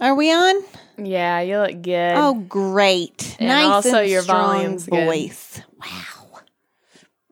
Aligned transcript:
Are 0.00 0.14
we 0.14 0.32
on? 0.32 0.54
Yeah, 0.96 1.40
you 1.40 1.58
look 1.58 1.82
good. 1.82 2.14
Oh, 2.16 2.34
great. 2.34 3.36
And 3.38 3.48
nice 3.48 3.66
also 3.66 4.00
and 4.00 4.10
your 4.10 4.22
strong 4.22 4.76
good. 4.76 4.88
voice. 4.88 5.60
Wow. 5.78 6.40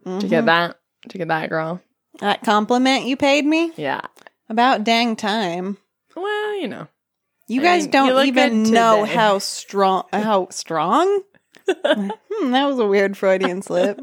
Did 0.04 0.24
you 0.24 0.28
get 0.28 0.46
that? 0.46 0.78
Did 1.02 1.14
you 1.14 1.18
get 1.18 1.28
that, 1.28 1.48
girl? 1.48 1.80
That 2.20 2.42
compliment 2.42 3.06
you 3.06 3.16
paid 3.16 3.46
me? 3.46 3.72
Yeah. 3.76 4.02
About 4.50 4.84
dang 4.84 5.16
time. 5.16 5.78
Well, 6.14 6.56
you 6.56 6.68
know. 6.68 6.88
You 7.46 7.62
I 7.62 7.64
guys 7.64 7.82
mean, 7.84 7.90
don't 7.90 8.14
look 8.14 8.26
even 8.26 8.64
know 8.64 9.04
how 9.06 9.38
strong 9.38 10.04
how 10.12 10.48
strong? 10.50 11.22
hmm, 11.68 12.50
that 12.50 12.66
was 12.66 12.78
a 12.78 12.86
weird 12.86 13.16
Freudian 13.16 13.62
slip. 13.62 13.98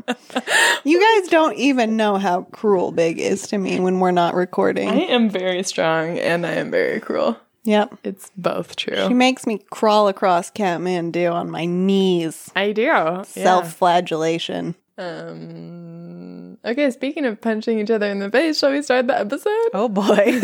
You 0.83 0.99
guys 1.21 1.29
don't 1.29 1.55
even 1.55 1.97
know 1.97 2.17
how 2.17 2.43
cruel 2.43 2.91
Big 2.91 3.19
is 3.19 3.47
to 3.49 3.57
me 3.57 3.79
when 3.79 3.99
we're 3.99 4.11
not 4.11 4.33
recording. 4.33 4.89
I 4.89 5.01
am 5.01 5.29
very 5.29 5.63
strong 5.63 6.17
and 6.17 6.45
I 6.45 6.53
am 6.53 6.71
very 6.71 6.99
cruel. 6.99 7.37
Yep. 7.65 7.95
It's 8.03 8.31
both 8.37 8.75
true. 8.75 9.07
She 9.07 9.13
makes 9.13 9.45
me 9.45 9.59
crawl 9.71 10.07
across 10.07 10.49
Kathmandu 10.51 11.31
on 11.33 11.49
my 11.49 11.65
knees. 11.65 12.49
I 12.55 12.71
do. 12.71 12.83
Yeah. 12.83 13.23
Self-flagellation. 13.23 14.75
Um. 14.97 16.57
Okay. 16.63 16.89
Speaking 16.91 17.25
of 17.25 17.41
punching 17.41 17.79
each 17.79 17.91
other 17.91 18.05
in 18.07 18.19
the 18.19 18.29
face, 18.29 18.59
shall 18.59 18.71
we 18.71 18.81
start 18.81 19.07
the 19.07 19.19
episode? 19.19 19.69
Oh 19.73 19.89
boy. 19.89 20.39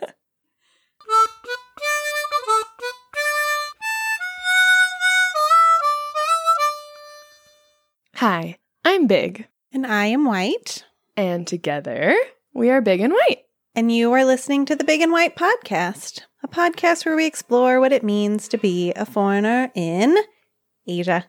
Hi, 8.14 8.56
I'm 8.84 9.06
Big, 9.06 9.46
and 9.72 9.86
I 9.86 10.06
am 10.06 10.24
White. 10.24 10.84
and 11.16 11.46
together 11.46 12.14
we 12.54 12.70
are 12.70 12.80
Big 12.80 13.00
and 13.00 13.12
White. 13.12 13.44
And 13.74 13.92
you 13.92 14.12
are 14.12 14.24
listening 14.24 14.66
to 14.66 14.74
the 14.74 14.82
Big 14.82 15.00
and 15.00 15.12
White 15.12 15.36
Podcast, 15.36 16.22
a 16.42 16.48
podcast 16.48 17.06
where 17.06 17.14
we 17.14 17.24
explore 17.26 17.78
what 17.78 17.92
it 17.92 18.02
means 18.02 18.48
to 18.48 18.58
be 18.58 18.92
a 18.94 19.06
foreigner 19.06 19.70
in 19.76 20.16
Asia. 20.88 21.26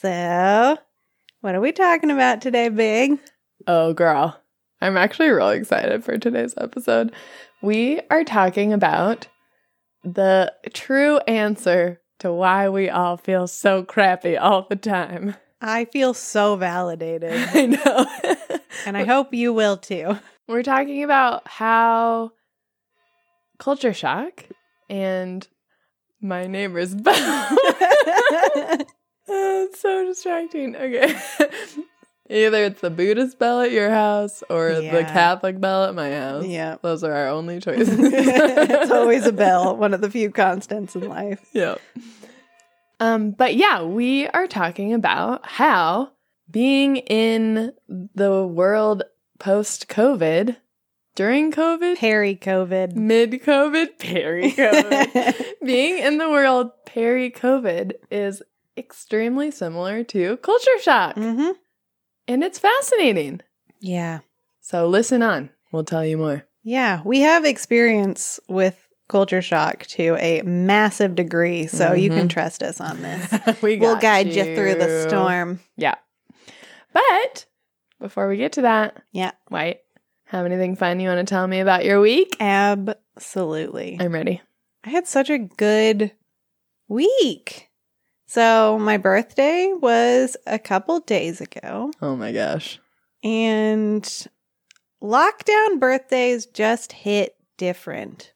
So, 0.00 0.76
what 1.40 1.54
are 1.54 1.60
we 1.62 1.72
talking 1.72 2.10
about 2.10 2.42
today, 2.42 2.68
Big? 2.68 3.18
Oh, 3.66 3.94
girl. 3.94 4.38
I'm 4.82 4.98
actually 4.98 5.30
really 5.30 5.56
excited 5.56 6.04
for 6.04 6.18
today's 6.18 6.52
episode. 6.58 7.12
We 7.62 8.02
are 8.10 8.24
talking 8.24 8.74
about 8.74 9.26
the 10.02 10.52
true 10.74 11.18
answer 11.20 12.02
to 12.18 12.30
why 12.34 12.68
we 12.68 12.90
all 12.90 13.16
feel 13.16 13.46
so 13.46 13.82
crappy 13.82 14.36
all 14.36 14.66
the 14.68 14.76
time. 14.76 15.36
I 15.62 15.86
feel 15.86 16.12
so 16.12 16.56
validated, 16.56 17.32
I 17.54 17.64
know. 17.66 18.38
and 18.84 18.94
I 18.98 19.04
hope 19.04 19.32
you 19.32 19.54
will 19.54 19.78
too. 19.78 20.18
We're 20.48 20.62
talking 20.62 21.02
about 21.02 21.46
how 21.48 22.32
culture 23.58 23.94
shock 23.94 24.44
and 24.90 25.46
my 26.20 26.46
neighbor's 26.46 26.94
bell. 26.94 27.58
Oh, 29.26 29.64
it's 29.64 29.80
so 29.80 30.04
distracting. 30.04 30.76
Okay. 30.76 31.18
Either 32.30 32.64
it's 32.64 32.82
the 32.82 32.90
Buddhist 32.90 33.38
bell 33.38 33.62
at 33.62 33.70
your 33.72 33.88
house 33.88 34.42
or 34.50 34.74
the 34.74 35.02
Catholic 35.08 35.58
bell 35.58 35.84
at 35.84 35.94
my 35.94 36.10
house. 36.12 36.44
yeah. 36.44 36.76
Those 36.82 37.02
are 37.02 37.12
our 37.12 37.28
only 37.28 37.58
choices. 37.58 37.88
it's 37.98 38.90
always 38.90 39.24
a 39.26 39.32
bell, 39.32 39.78
one 39.78 39.94
of 39.94 40.02
the 40.02 40.10
few 40.10 40.30
constants 40.30 40.94
in 40.94 41.08
life. 41.08 41.40
Yeah. 41.54 41.76
Um, 43.00 43.30
but 43.30 43.54
yeah, 43.56 43.82
we 43.82 44.26
are 44.28 44.46
talking 44.46 44.92
about 44.92 45.46
how 45.46 46.12
being 46.50 46.98
in 46.98 47.72
the 47.88 48.46
world 48.46 49.04
post 49.44 49.88
COVID, 49.88 50.56
during 51.14 51.52
COVID, 51.52 51.98
Peri 51.98 52.34
COVID. 52.34 52.96
mid 52.96 53.30
COVID, 53.32 53.98
peri 53.98 54.50
COVID, 54.52 55.44
being 55.64 55.98
in 55.98 56.16
the 56.16 56.30
world 56.30 56.70
peri 56.86 57.30
COVID 57.30 57.92
is 58.10 58.42
extremely 58.76 59.50
similar 59.50 60.02
to 60.04 60.38
culture 60.38 60.78
shock. 60.80 61.14
hmm 61.16 61.50
And 62.26 62.42
it's 62.42 62.58
fascinating. 62.58 63.42
Yeah. 63.80 64.20
So 64.62 64.88
listen 64.88 65.22
on. 65.22 65.50
We'll 65.72 65.84
tell 65.84 66.06
you 66.06 66.16
more. 66.16 66.46
Yeah, 66.62 67.02
we 67.04 67.20
have 67.20 67.44
experience 67.44 68.40
with 68.48 68.80
culture 69.08 69.42
shock 69.42 69.84
to 69.88 70.16
a 70.18 70.40
massive 70.40 71.14
degree, 71.14 71.66
so 71.66 71.92
you 71.92 72.08
can 72.08 72.28
Mhm. 72.28 72.30
trust 72.30 72.62
us 72.62 72.80
on 72.80 73.02
this. 73.02 73.30
we 73.62 73.76
we'll 73.76 73.96
guide 73.96 74.28
you. 74.34 74.42
through 74.56 74.76
the 74.76 75.06
storm. 75.06 75.60
Yeah. 75.76 75.96
But 76.94 77.44
before 78.04 78.28
we 78.28 78.36
get 78.36 78.52
to 78.52 78.60
that, 78.62 79.02
Yeah. 79.12 79.30
White, 79.48 79.80
have 80.26 80.44
anything 80.44 80.76
fun 80.76 81.00
you 81.00 81.08
want 81.08 81.26
to 81.26 81.34
tell 81.34 81.46
me 81.46 81.60
about 81.60 81.86
your 81.86 82.00
week? 82.02 82.36
Absolutely. 82.38 83.96
I'm 83.98 84.12
ready. 84.12 84.42
I 84.84 84.90
had 84.90 85.06
such 85.08 85.30
a 85.30 85.38
good 85.38 86.12
week. 86.86 87.70
So, 88.26 88.78
my 88.78 88.98
birthday 88.98 89.72
was 89.72 90.36
a 90.46 90.58
couple 90.58 91.00
days 91.00 91.40
ago, 91.40 91.92
Oh 92.02 92.14
my 92.14 92.30
gosh. 92.32 92.78
and 93.22 94.02
lockdown 95.02 95.80
birthdays 95.80 96.44
just 96.44 96.92
hit 96.92 97.36
different. 97.56 98.32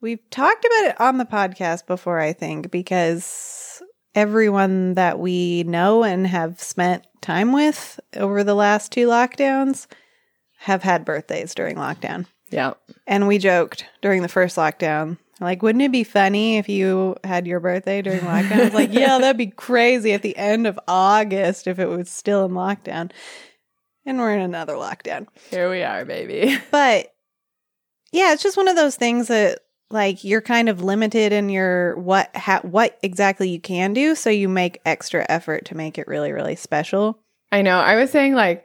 We've 0.00 0.28
talked 0.30 0.64
about 0.64 0.90
it 0.90 1.00
on 1.00 1.18
the 1.18 1.24
podcast 1.26 1.86
before, 1.86 2.18
I 2.18 2.32
think, 2.32 2.70
because 2.70 3.82
everyone 4.14 4.94
that 4.94 5.18
we 5.18 5.64
know 5.64 6.04
and 6.04 6.26
have 6.26 6.60
spent 6.60 7.06
time 7.20 7.52
with 7.52 7.98
over 8.16 8.44
the 8.44 8.54
last 8.54 8.92
two 8.92 9.06
lockdowns 9.06 9.86
have 10.58 10.82
had 10.82 11.04
birthdays 11.04 11.54
during 11.54 11.76
lockdown. 11.76 12.26
Yeah. 12.50 12.74
And 13.06 13.26
we 13.26 13.38
joked 13.38 13.86
during 14.02 14.22
the 14.22 14.28
first 14.28 14.56
lockdown, 14.56 15.16
like, 15.40 15.62
wouldn't 15.62 15.82
it 15.82 15.90
be 15.90 16.04
funny 16.04 16.58
if 16.58 16.68
you 16.68 17.16
had 17.24 17.46
your 17.46 17.58
birthday 17.58 18.00
during 18.02 18.20
lockdown? 18.20 18.52
I 18.52 18.64
was 18.64 18.74
like, 18.74 18.92
yeah, 18.92 19.18
that'd 19.18 19.36
be 19.36 19.48
crazy 19.48 20.12
at 20.12 20.22
the 20.22 20.36
end 20.36 20.66
of 20.66 20.78
August 20.86 21.66
if 21.66 21.78
it 21.78 21.88
was 21.88 22.10
still 22.10 22.44
in 22.44 22.52
lockdown. 22.52 23.10
And 24.04 24.18
we're 24.18 24.34
in 24.34 24.40
another 24.40 24.74
lockdown. 24.74 25.26
Here 25.50 25.70
we 25.70 25.82
are, 25.82 26.04
baby. 26.04 26.58
But 26.70 27.12
yeah, 28.12 28.32
it's 28.32 28.42
just 28.42 28.56
one 28.56 28.68
of 28.68 28.76
those 28.76 28.96
things 28.96 29.28
that 29.28 29.60
like 29.92 30.24
you're 30.24 30.40
kind 30.40 30.68
of 30.68 30.82
limited 30.82 31.32
in 31.32 31.48
your 31.48 31.96
what 31.98 32.34
ha- 32.34 32.60
what 32.62 32.98
exactly 33.02 33.48
you 33.48 33.60
can 33.60 33.92
do, 33.92 34.14
so 34.14 34.30
you 34.30 34.48
make 34.48 34.80
extra 34.84 35.24
effort 35.28 35.66
to 35.66 35.76
make 35.76 35.98
it 35.98 36.08
really 36.08 36.32
really 36.32 36.56
special. 36.56 37.18
I 37.52 37.62
know. 37.62 37.78
I 37.78 37.96
was 37.96 38.10
saying 38.10 38.34
like 38.34 38.64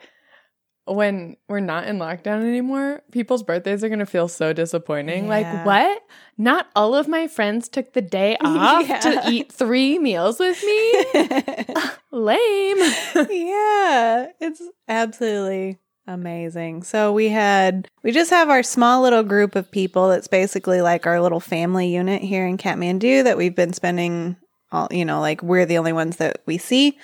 when 0.85 1.35
we're 1.49 1.59
not 1.59 1.85
in 1.85 1.97
lockdown 1.99 2.43
anymore, 2.47 3.01
people's 3.11 3.43
birthdays 3.43 3.83
are 3.83 3.89
going 3.89 3.99
to 3.99 4.05
feel 4.05 4.29
so 4.29 4.53
disappointing. 4.53 5.25
Yeah. 5.25 5.29
Like, 5.29 5.65
what? 5.65 6.01
Not 6.37 6.67
all 6.77 6.95
of 6.95 7.09
my 7.09 7.27
friends 7.27 7.67
took 7.67 7.91
the 7.91 8.01
day 8.01 8.37
off 8.41 8.87
Yeah. 8.87 8.99
to 9.01 9.23
eat 9.29 9.51
three 9.51 9.99
meals 9.99 10.39
with 10.39 10.63
me? 10.63 11.05
Lame. 12.11 12.77
yeah, 13.29 14.27
it's 14.39 14.61
absolutely 14.87 15.77
amazing. 16.07 16.83
So 16.83 17.11
we 17.11 17.29
had 17.29 17.87
we 18.03 18.11
just 18.11 18.29
have 18.31 18.49
our 18.49 18.63
small 18.63 19.01
little 19.01 19.23
group 19.23 19.55
of 19.55 19.69
people 19.71 20.09
that's 20.09 20.27
basically 20.27 20.81
like 20.81 21.05
our 21.05 21.21
little 21.21 21.39
family 21.39 21.87
unit 21.93 22.21
here 22.21 22.45
in 22.47 22.57
Kathmandu 22.57 23.23
that 23.25 23.37
we've 23.37 23.55
been 23.55 23.73
spending 23.73 24.37
all 24.71 24.87
you 24.91 25.05
know, 25.05 25.19
like 25.21 25.41
we're 25.43 25.65
the 25.65 25.77
only 25.77 25.93
ones 25.93 26.17
that 26.17 26.41
we 26.45 26.57
see. 26.57 26.97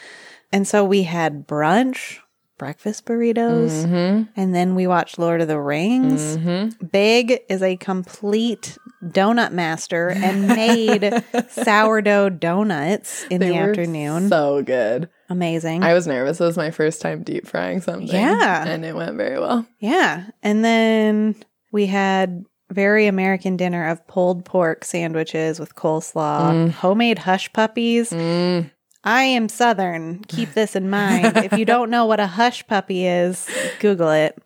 And 0.52 0.68
so 0.68 0.84
we 0.84 1.04
had 1.04 1.48
brunch, 1.48 2.20
breakfast 2.58 3.06
burritos, 3.06 3.86
Mm-hmm. 3.86 4.24
and 4.36 4.54
then 4.56 4.76
we 4.76 4.86
watched 4.86 5.18
Lord 5.18 5.42
of 5.42 5.48
the 5.48 5.60
Rings. 5.60 6.38
Mm-hmm. 6.38 6.86
Big 6.88 7.40
is 7.50 7.62
a 7.64 7.76
complete 7.78 8.78
donut 9.04 9.52
master 9.52 10.10
and 10.10 10.48
made 10.48 11.24
sourdough 11.50 12.30
donuts 12.30 13.26
in 13.30 13.42
the 13.42 13.56
afternoon. 13.56 14.30
So 14.30 14.62
good. 14.62 15.10
Amazing. 15.30 15.84
I 15.84 15.94
was 15.94 16.06
nervous. 16.08 16.40
It 16.42 16.46
was 16.46 16.58
my 16.58 16.72
first 16.72 17.02
time 17.02 17.24
deep 17.24 17.48
frying 17.48 17.82
something. 17.82 18.08
Yeah. 18.08 18.66
And 18.68 18.84
it 18.86 18.96
went 18.96 19.16
very 19.16 19.40
well. 19.40 19.66
Yeah. 19.80 20.26
And 20.42 20.64
then 20.66 21.36
we 21.72 21.86
had 21.88 22.46
very 22.72 23.08
American 23.08 23.56
dinner 23.58 23.88
of 23.88 24.06
pulled 24.08 24.46
pork 24.46 24.84
sandwiches 24.84 25.60
with 25.60 25.76
coleslaw, 25.76 26.52
Mm. 26.52 26.70
homemade 26.72 27.20
hush 27.20 27.52
puppies. 27.54 28.10
Mm. 28.12 28.70
I 29.04 29.24
am 29.24 29.50
Southern. 29.50 30.20
Keep 30.28 30.54
this 30.54 30.76
in 30.76 30.90
mind. 30.90 31.38
if 31.38 31.54
you 31.54 31.66
don't 31.66 31.90
know 31.90 32.06
what 32.06 32.20
a 32.20 32.28
hush 32.28 32.66
puppy 32.68 33.06
is, 33.06 33.48
Google 33.80 34.12
it. 34.12 34.38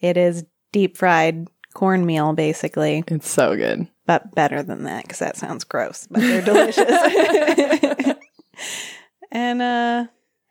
It 0.00 0.16
is 0.16 0.44
deep 0.72 0.96
fried 0.96 1.46
cornmeal, 1.74 2.32
basically, 2.32 3.04
It's 3.06 3.30
so 3.30 3.54
good. 3.56 3.86
but 4.06 4.34
better 4.34 4.62
than 4.62 4.84
that 4.84 5.02
because 5.04 5.18
that 5.20 5.36
sounds 5.36 5.64
gross, 5.64 6.06
but 6.10 6.20
they're 6.20 6.42
delicious. 6.42 6.90
and, 9.30 9.62
uh, 9.62 10.06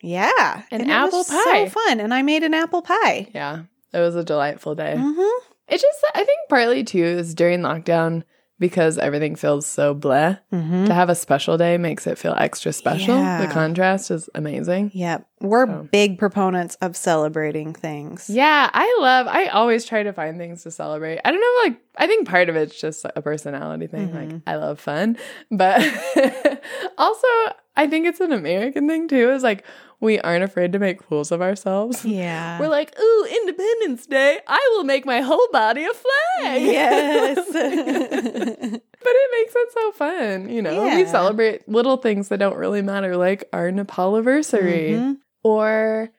yeah. 0.08 0.64
An 0.72 0.82
And 0.82 0.90
it 0.90 0.94
apple 0.94 1.20
was 1.20 1.30
pie. 1.30 1.68
So 1.68 1.70
fun. 1.70 2.00
And 2.00 2.14
I 2.14 2.22
made 2.22 2.44
an 2.44 2.54
apple 2.54 2.82
pie. 2.82 3.28
Yeah. 3.34 3.64
It 3.94 4.00
was 4.00 4.16
a 4.16 4.24
delightful 4.24 4.76
day. 4.76 4.96
Mm-hmm. 4.98 5.46
It 5.70 5.82
just, 5.82 6.06
I 6.16 6.24
think 6.24 6.40
partly 6.50 6.84
too 6.84 7.04
is 7.04 7.36
during 7.36 7.62
lockdown, 7.62 8.24
because 8.60 8.98
everything 8.98 9.36
feels 9.36 9.68
so 9.68 9.94
bleh. 9.94 10.40
Mm-hmm. 10.52 10.86
To 10.86 10.94
have 10.94 11.10
a 11.10 11.16
special 11.16 11.58
day 11.60 11.78
makes 11.78 12.08
it 12.08 12.18
feel 12.18 12.34
extra 12.40 12.74
special. 12.74 13.16
Yeah. 13.16 13.46
The 13.46 13.54
contrast 13.54 14.10
is 14.10 14.30
amazing. 14.34 14.90
Yep. 14.96 15.28
We're 15.42 15.68
So. 15.68 15.88
big 15.92 16.18
proponents 16.18 16.76
of 16.82 16.96
celebrating 16.98 17.76
things. 17.76 18.28
Yeah, 18.32 18.68
I 18.74 18.98
love. 19.00 19.28
I 19.28 19.46
always 19.48 19.86
try 19.86 20.02
to 20.02 20.12
find 20.12 20.40
things 20.40 20.64
to 20.64 20.72
celebrate. 20.72 21.20
I 21.24 21.30
don't 21.32 21.40
know, 21.40 21.70
like 21.70 21.80
I 22.00 22.08
think 22.08 22.28
part 22.28 22.50
of 22.50 22.56
it's 22.56 22.80
just 22.82 23.06
a 23.16 23.22
personality 23.22 23.86
thing. 23.86 24.12
Like 24.12 24.30
Mhm. 24.30 24.42
I 24.48 24.56
love 24.56 24.80
fun, 24.80 25.18
but 25.52 25.80
also 26.98 27.28
I 27.76 27.86
think 27.88 28.08
it's 28.08 28.20
an 28.22 28.32
American 28.32 28.88
thing 28.88 29.08
too. 29.08 29.30
Is 29.32 29.44
like 29.44 29.64
we 30.00 30.20
aren't 30.20 30.44
afraid 30.44 30.72
to 30.74 30.80
make 30.80 31.02
fools 31.04 31.32
of 31.32 31.42
ourselves. 31.42 32.06
Yeah. 32.06 32.60
We're 32.60 32.68
like, 32.70 32.94
ooh, 33.00 33.28
Independence 33.42 34.06
Day! 34.06 34.40
I 34.48 34.74
will 34.76 34.84
make 34.84 35.06
my 35.06 35.22
whole 35.22 35.48
body 35.52 35.86
a 35.86 35.94
flag. 35.94 36.62
yes. 36.62 37.38
But 39.00 39.14
it 39.16 39.32
makes 39.40 39.54
it 39.56 39.72
so 39.74 39.92
fun, 39.94 40.50
you 40.50 40.62
know. 40.62 40.84
We 40.96 41.06
celebrate 41.06 41.68
little 41.70 41.98
things 41.98 42.28
that 42.30 42.40
don't 42.40 42.58
really 42.58 42.82
matter, 42.82 43.16
like 43.16 43.48
our 43.54 43.70
Nepaliversary. 43.72 44.92
Mhm. 44.92 45.18
Or 45.44 46.10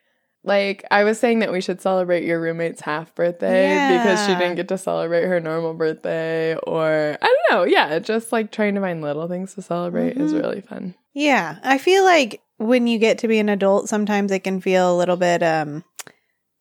like 0.44 0.84
I 0.90 1.04
was 1.04 1.18
saying 1.18 1.40
that 1.40 1.52
we 1.52 1.60
should 1.60 1.82
celebrate 1.82 2.24
your 2.24 2.40
roommate's 2.40 2.80
half 2.80 3.14
birthday 3.14 3.68
because 3.98 4.24
she 4.26 4.32
didn't 4.34 4.54
get 4.54 4.68
to 4.68 4.78
celebrate 4.78 5.24
her 5.26 5.40
normal 5.40 5.74
birthday. 5.74 6.54
Or 6.56 7.18
I 7.20 7.26
don't 7.26 7.50
know. 7.58 7.64
Yeah, 7.64 7.98
just 7.98 8.32
like 8.32 8.52
trying 8.52 8.74
to 8.76 8.80
find 8.80 9.02
little 9.02 9.28
things 9.28 9.54
to 9.56 9.62
celebrate 9.62 10.16
is 10.16 10.32
Mhm. 10.32 10.40
really 10.40 10.60
fun. 10.62 10.94
Yeah. 11.12 11.56
I 11.62 11.76
feel 11.78 12.04
like 12.04 12.40
when 12.58 12.86
you 12.86 12.98
get 12.98 13.18
to 13.18 13.28
be 13.28 13.38
an 13.38 13.48
adult, 13.48 13.88
sometimes 13.88 14.30
it 14.32 14.44
can 14.44 14.60
feel 14.60 14.94
a 14.94 14.96
little 14.96 15.16
bit 15.16 15.42
um 15.42 15.84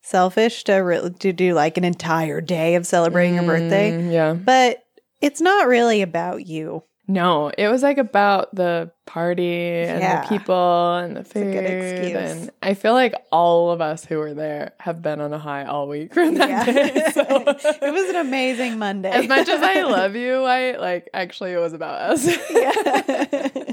selfish 0.01 0.63
to 0.63 0.75
re- 0.75 1.09
to 1.19 1.33
do 1.33 1.53
like 1.53 1.77
an 1.77 1.83
entire 1.83 2.39
day 2.41 2.75
of 2.75 2.87
celebrating 2.87 3.35
your 3.35 3.43
birthday. 3.43 3.91
Mm, 3.91 4.11
yeah. 4.13 4.33
But 4.33 4.83
it's 5.21 5.41
not 5.41 5.67
really 5.67 6.01
about 6.01 6.45
you. 6.47 6.83
No, 7.09 7.49
it 7.57 7.69
was 7.69 7.83
like 7.83 7.97
about 7.97 8.53
the 8.53 8.91
party 9.05 9.63
and 9.83 10.01
Yeah. 10.01 10.21
the 10.23 10.27
people 10.27 10.95
and 10.97 11.15
the 11.15 11.21
a 11.21 11.23
food. 11.23 11.53
good 11.53 11.63
excuse. 11.63 12.31
And 12.41 12.51
I 12.61 12.73
feel 12.73 12.91
like 12.93 13.13
all 13.31 13.71
of 13.71 13.79
us 13.79 14.03
who 14.03 14.17
were 14.17 14.33
there 14.33 14.73
have 14.81 15.01
been 15.01 15.21
on 15.21 15.31
a 15.31 15.39
high 15.39 15.63
all 15.63 15.87
week 15.87 16.13
from 16.13 16.35
that 16.35 16.65
day. 16.65 17.03
So 17.13 17.21
it 17.25 17.93
was 17.93 18.09
an 18.09 18.17
amazing 18.17 18.77
Monday. 18.77 19.09
as 19.09 19.25
much 19.27 19.47
as 19.47 19.61
I 19.61 19.83
love 19.89 20.15
you, 20.17 20.43
I 20.43 20.75
like 20.77 21.09
actually 21.13 21.53
it 21.53 21.59
was 21.59 21.71
about 21.73 21.95
us. 22.11 22.27
yeah. 22.51 23.71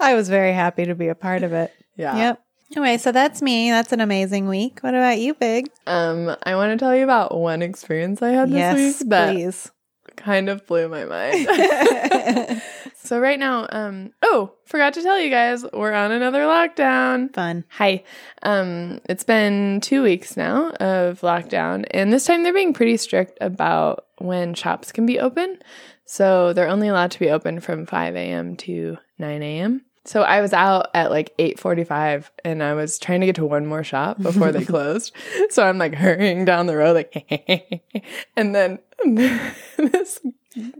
I 0.02 0.14
was 0.14 0.28
very 0.28 0.52
happy 0.52 0.86
to 0.86 0.94
be 0.94 1.08
a 1.08 1.14
part 1.14 1.42
of 1.42 1.52
it. 1.52 1.72
yeah. 1.96 2.16
Yep. 2.16 2.42
Anyway, 2.76 2.98
so 2.98 3.10
that's 3.10 3.42
me. 3.42 3.70
That's 3.70 3.92
an 3.92 4.00
amazing 4.00 4.46
week. 4.46 4.78
What 4.80 4.94
about 4.94 5.18
you, 5.18 5.34
Big? 5.34 5.68
Um, 5.88 6.36
I 6.44 6.54
want 6.54 6.70
to 6.70 6.76
tell 6.82 6.94
you 6.94 7.02
about 7.02 7.36
one 7.36 7.62
experience 7.62 8.22
I 8.22 8.30
had 8.30 8.48
this 8.48 8.56
yes, 8.56 8.76
week 8.76 9.08
that 9.10 9.32
please. 9.32 9.72
kind 10.14 10.48
of 10.48 10.64
blew 10.68 10.88
my 10.88 11.04
mind. 11.04 11.48
so 12.94 13.18
right 13.18 13.40
now, 13.40 13.66
um, 13.70 14.12
oh, 14.22 14.52
forgot 14.66 14.94
to 14.94 15.02
tell 15.02 15.18
you 15.18 15.30
guys, 15.30 15.64
we're 15.72 15.92
on 15.92 16.12
another 16.12 16.42
lockdown. 16.42 17.34
Fun. 17.34 17.64
Hi. 17.70 18.04
Um, 18.42 19.00
it's 19.08 19.24
been 19.24 19.80
two 19.80 20.04
weeks 20.04 20.36
now 20.36 20.70
of 20.74 21.22
lockdown, 21.22 21.86
and 21.90 22.12
this 22.12 22.24
time 22.24 22.44
they're 22.44 22.54
being 22.54 22.72
pretty 22.72 22.98
strict 22.98 23.36
about 23.40 24.06
when 24.18 24.54
shops 24.54 24.92
can 24.92 25.06
be 25.06 25.18
open. 25.18 25.58
So 26.04 26.52
they're 26.52 26.68
only 26.68 26.86
allowed 26.86 27.10
to 27.12 27.18
be 27.18 27.30
open 27.30 27.58
from 27.58 27.84
5 27.86 28.14
a.m. 28.14 28.56
to 28.58 28.96
9 29.18 29.42
a.m. 29.42 29.82
So 30.04 30.22
I 30.22 30.40
was 30.40 30.52
out 30.52 30.88
at 30.94 31.10
like 31.10 31.34
8:45 31.38 32.30
and 32.44 32.62
I 32.62 32.74
was 32.74 32.98
trying 32.98 33.20
to 33.20 33.26
get 33.26 33.36
to 33.36 33.44
one 33.44 33.66
more 33.66 33.84
shop 33.84 34.20
before 34.20 34.50
they 34.50 34.64
closed. 34.66 35.12
So 35.50 35.62
I'm 35.62 35.78
like 35.78 35.94
hurrying 35.94 36.44
down 36.44 36.66
the 36.66 36.76
road 36.76 36.94
like 36.94 37.84
and 38.36 38.54
then 38.54 38.78
this 39.76 40.20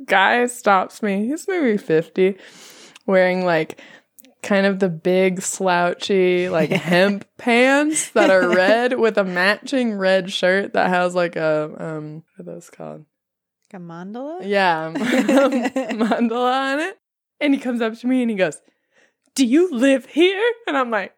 guy 0.07 0.47
stops 0.47 1.03
me. 1.03 1.27
He's 1.27 1.47
maybe 1.47 1.77
50 1.77 2.37
wearing 3.07 3.45
like 3.45 3.81
kind 4.43 4.65
of 4.65 4.79
the 4.79 4.89
big 4.89 5.43
slouchy 5.43 6.49
like 6.49 6.71
hemp 6.71 7.27
pants 7.37 8.11
that 8.13 8.31
are 8.31 8.49
red 8.49 8.99
with 8.99 9.19
a 9.19 9.25
matching 9.25 9.99
red 9.99 10.33
shirt 10.33 10.73
that 10.73 10.89
has 10.89 11.15
like 11.15 11.37
a 11.37 11.71
um 11.79 12.25
what 12.37 12.49
are 12.49 12.55
those 12.55 12.71
called? 12.71 13.05
Like 13.71 13.83
a 13.83 13.85
mandala? 13.85 14.41
Yeah, 14.43 14.93
mandala 14.95 16.73
on 16.73 16.81
it. 16.81 16.99
And 17.39 17.55
he 17.55 17.61
comes 17.61 17.81
up 17.83 17.99
to 17.99 18.07
me 18.07 18.23
and 18.23 18.31
he 18.31 18.37
goes, 18.37 18.61
"Do 19.41 19.47
you 19.47 19.71
live 19.71 20.05
here?" 20.05 20.53
And 20.67 20.77
I'm 20.77 20.91
like, 20.91 21.15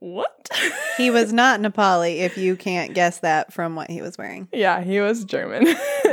"What?" 0.00 0.50
He 0.98 1.10
was 1.10 1.32
not 1.32 1.60
Nepali, 1.62 2.18
if 2.18 2.36
you 2.36 2.56
can't 2.56 2.92
guess 2.92 3.20
that 3.20 3.54
from 3.54 3.74
what 3.74 3.90
he 3.90 4.02
was 4.02 4.18
wearing. 4.18 4.48
yeah, 4.52 4.82
he 4.82 5.00
was 5.00 5.24
German. 5.24 5.66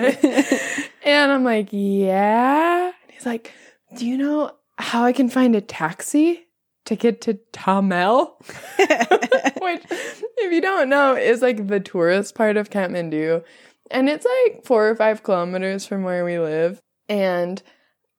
and 1.03 1.31
I'm 1.33 1.43
like, 1.43 1.67
"Yeah." 1.71 2.85
And 2.85 3.11
he's 3.11 3.25
like, 3.25 3.51
"Do 3.97 4.05
you 4.05 4.17
know 4.17 4.51
how 4.77 5.03
I 5.03 5.11
can 5.11 5.27
find 5.27 5.57
a 5.57 5.61
taxi 5.61 6.47
to 6.85 6.95
get 6.95 7.19
to 7.23 7.33
Thamel?" 7.51 8.35
Which, 9.61 9.83
if 9.89 10.53
you 10.53 10.61
don't 10.61 10.87
know, 10.87 11.17
is 11.17 11.41
like 11.41 11.67
the 11.67 11.81
tourist 11.81 12.33
part 12.33 12.55
of 12.55 12.69
Kathmandu. 12.69 13.43
And 13.91 14.07
it's 14.07 14.25
like 14.25 14.63
four 14.63 14.87
or 14.87 14.95
five 14.95 15.21
kilometers 15.21 15.85
from 15.85 16.03
where 16.03 16.23
we 16.23 16.39
live. 16.39 16.79
And 17.09 17.61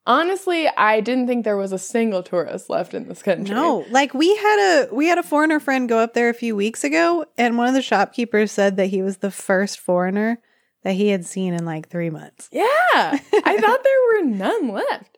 honestly, 0.07 0.67
I 0.67 1.01
didn't 1.01 1.27
think 1.27 1.43
there 1.43 1.57
was 1.57 1.71
a 1.71 1.77
single 1.77 2.23
tourist 2.23 2.69
left 2.69 2.95
in 2.95 3.07
this 3.07 3.21
country. 3.21 3.53
no, 3.53 3.85
like 3.91 4.15
we 4.15 4.35
had 4.35 4.87
a 4.89 4.95
we 4.95 5.05
had 5.05 5.19
a 5.19 5.23
foreigner 5.23 5.59
friend 5.59 5.87
go 5.87 5.99
up 5.99 6.15
there 6.15 6.29
a 6.29 6.33
few 6.33 6.55
weeks 6.55 6.83
ago, 6.83 7.25
and 7.37 7.57
one 7.57 7.67
of 7.67 7.75
the 7.75 7.81
shopkeepers 7.83 8.51
said 8.51 8.77
that 8.77 8.87
he 8.87 9.03
was 9.03 9.17
the 9.17 9.29
first 9.29 9.79
foreigner 9.79 10.39
that 10.83 10.93
he 10.93 11.09
had 11.09 11.25
seen 11.25 11.53
in 11.53 11.65
like 11.65 11.89
three 11.89 12.09
months. 12.09 12.49
Yeah. 12.51 12.63
I 12.63 13.17
thought 13.59 13.83
there 13.83 14.21
were 14.23 14.29
none 14.29 14.69
left. 14.69 15.17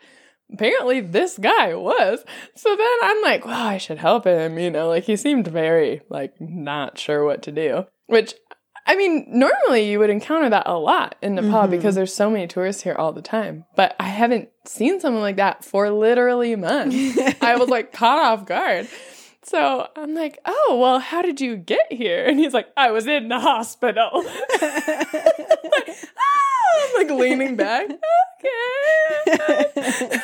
Apparently, 0.52 1.00
this 1.00 1.38
guy 1.38 1.76
was. 1.76 2.24
So 2.56 2.76
then 2.76 2.98
I'm 3.04 3.22
like, 3.22 3.46
well, 3.46 3.68
I 3.68 3.78
should 3.78 4.00
help 4.00 4.26
him. 4.26 4.58
You 4.58 4.72
know, 4.72 4.90
like 4.90 5.04
he 5.04 5.16
seemed 5.16 5.48
very, 5.48 6.02
like, 6.10 6.34
not 6.42 6.98
sure 6.98 7.24
what 7.24 7.44
to 7.44 7.52
do. 7.52 7.86
Which, 8.08 8.34
I 8.92 8.96
mean, 8.96 9.26
normally 9.30 9.90
you 9.92 10.00
would 10.00 10.10
encounter 10.10 10.50
that 10.50 10.64
a 10.66 10.76
lot 10.80 11.16
in 11.22 11.36
Nepal 11.36 11.68
Mhm. 11.68 11.70
because 11.70 11.94
there's 11.94 12.12
so 12.14 12.28
many 12.32 12.48
tourists 12.48 12.82
here 12.82 12.96
all 12.96 13.12
the 13.14 13.22
time. 13.22 13.66
But 13.76 13.96
I 14.00 14.08
haven't 14.08 14.50
seen 14.66 15.00
someone 15.00 15.22
like 15.22 15.36
that 15.36 15.64
for 15.64 15.92
literally 15.92 16.56
months. 16.56 16.96
I 17.42 17.56
was 17.56 17.70
like 17.70 17.94
caught 17.94 18.18
off 18.18 18.46
guard. 18.48 18.88
So 19.44 19.88
I'm 19.96 20.16
like, 20.16 20.40
oh, 20.46 20.78
well, 20.82 20.98
how 20.98 21.22
did 21.22 21.40
you 21.40 21.56
get 21.56 21.92
here? 21.92 22.26
And 22.26 22.40
he's 22.40 22.54
like, 22.54 22.68
I 22.76 22.90
was 22.90 23.06
in 23.06 23.30
the 23.30 23.40
hospital. 23.40 24.10
like, 24.14 24.34
oh, 26.20 26.90
I'm 26.98 27.08
like 27.08 27.12
leaning 27.20 27.56
back. 27.56 27.90
Okay. 28.44 30.20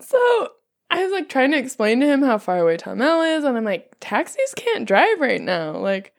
so 0.00 0.48
I 0.90 1.02
was 1.04 1.12
like 1.12 1.28
trying 1.28 1.50
to 1.52 1.58
explain 1.58 2.00
to 2.00 2.06
him 2.06 2.22
how 2.22 2.38
far 2.38 2.58
away 2.58 2.76
Thamel 2.78 3.36
is, 3.38 3.44
and 3.44 3.56
I'm 3.56 3.64
like, 3.64 3.94
taxis 4.00 4.54
can't 4.54 4.86
drive 4.86 5.20
right 5.20 5.40
now. 5.40 5.76
Like, 5.76 6.12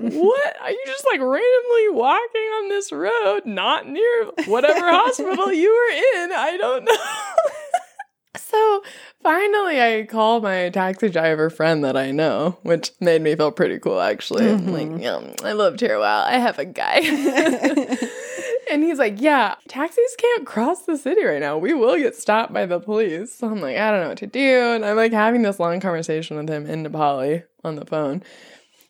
what? 0.00 0.56
Are 0.60 0.70
you 0.70 0.82
just 0.86 1.04
like 1.06 1.20
randomly 1.20 1.88
walking 1.90 2.42
on 2.58 2.68
this 2.68 2.92
road, 2.92 3.42
not 3.46 3.88
near 3.88 4.24
whatever 4.46 4.80
hospital 4.90 5.52
you 5.52 5.70
were 5.70 6.22
in? 6.24 6.32
I 6.32 6.56
don't 6.58 6.84
know. 6.84 6.96
so 8.36 8.82
finally, 9.22 9.80
I 9.82 10.06
call 10.08 10.40
my 10.40 10.70
taxi 10.70 11.08
driver 11.08 11.50
friend 11.50 11.82
that 11.84 11.96
I 11.96 12.10
know, 12.12 12.58
which 12.62 12.92
made 13.00 13.22
me 13.22 13.34
feel 13.34 13.50
pretty 13.52 13.78
cool 13.78 14.00
actually. 14.00 14.48
I'm 14.48 14.60
Mhm. 14.66 14.92
like, 14.94 15.02
yeah, 15.02 15.20
I 15.48 15.52
lived 15.54 15.80
here 15.80 15.94
a 15.96 16.00
while. 16.00 16.22
I 16.24 16.38
have 16.38 16.58
a 16.58 16.64
guy. 16.64 17.00
and 18.70 18.82
he's 18.82 18.98
like, 18.98 19.20
yeah, 19.20 19.54
taxis 19.68 20.14
can't 20.18 20.46
cross 20.46 20.82
the 20.82 20.96
city 20.96 21.24
right 21.24 21.40
now. 21.40 21.56
We 21.58 21.72
will 21.74 21.96
get 21.96 22.14
stopped 22.14 22.52
by 22.52 22.66
the 22.66 22.78
police. 22.80 23.34
So 23.34 23.48
I'm 23.48 23.60
like, 23.60 23.76
I 23.76 23.90
don't 23.90 24.00
know 24.02 24.08
what 24.10 24.18
to 24.18 24.26
do. 24.26 24.40
And 24.74 24.84
I'm 24.84 24.96
like 24.96 25.12
having 25.12 25.42
this 25.42 25.58
long 25.58 25.80
conversation 25.80 26.36
with 26.36 26.48
him 26.48 26.66
in 26.66 26.84
Nepali 26.84 27.44
on 27.64 27.76
the 27.76 27.84
phone. 27.86 28.22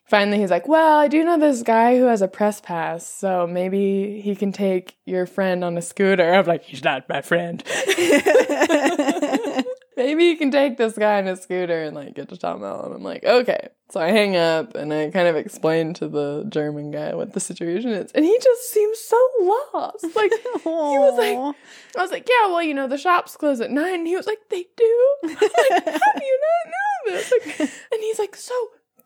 Finally, 0.09 0.39
he's 0.39 0.51
like, 0.51 0.67
Well, 0.67 0.99
I 0.99 1.09
do 1.09 1.23
know 1.25 1.39
this 1.39 1.63
guy 1.63 1.99
who 1.99 2.05
has 2.05 2.23
a 2.23 2.29
press 2.29 2.61
pass, 2.61 3.07
so 3.07 3.47
maybe 3.47 4.21
he 4.21 4.35
can 4.35 4.53
take 4.53 4.97
your 5.05 5.27
friend 5.27 5.63
on 5.63 5.77
a 5.77 5.83
scooter. 5.83 6.33
I'm 6.33 6.47
like, 6.47 6.65
He's 6.65 6.83
not 6.83 7.09
my 7.09 7.21
friend. 7.21 7.63
maybe 9.97 10.25
you 10.25 10.37
can 10.37 10.51
take 10.51 10.77
this 10.79 10.97
guy 10.97 11.19
on 11.19 11.29
a 11.29 11.37
scooter 11.37 11.83
and 11.83 11.95
like 11.95 12.15
get 12.15 12.29
to 12.31 12.37
Thamel. 12.37 12.87
And 12.87 12.95
I'm 12.95 13.03
like, 13.03 13.25
Okay. 13.25 13.69
So 13.91 14.01
I 14.01 14.11
hang 14.11 14.37
up 14.37 14.75
and 14.75 14.93
I 14.93 15.11
kind 15.11 15.29
of 15.29 15.37
explain 15.37 15.95
to 15.95 16.09
the 16.09 16.45
German 16.49 16.91
guy 16.91 17.15
what 17.15 17.33
the 17.33 17.41
situation 17.41 17.91
is. 17.91 18.13
And 18.13 18.25
he 18.25 18.39
just 18.43 18.71
seems 18.71 18.99
so 18.99 19.29
lost. 19.41 20.05
Like, 20.15 20.31
he 20.63 20.69
was 20.69 21.19
like- 21.19 21.57
I 21.97 22.03
was 22.03 22.11
like, 22.11 22.29
yeah, 22.29 22.49
well, 22.49 22.63
you 22.63 22.75
know, 22.75 22.87
the 22.87 22.99
shops 22.99 23.35
close 23.37 23.61
at 23.63 23.71
nine. 23.71 24.01
And 24.01 24.07
he 24.07 24.15
was 24.15 24.27
like, 24.27 24.39
they 24.51 24.67
do? 24.77 25.15
I 25.25 25.29
was 25.29 25.41
like, 25.71 25.85
how 25.87 26.13
do 26.19 26.25
you 26.25 26.39
not 26.45 26.73
know 26.73 27.17
this? 27.17 27.33
Like, 27.33 27.61
and 27.93 28.01
he's 28.03 28.19
like, 28.19 28.37
so 28.37 28.55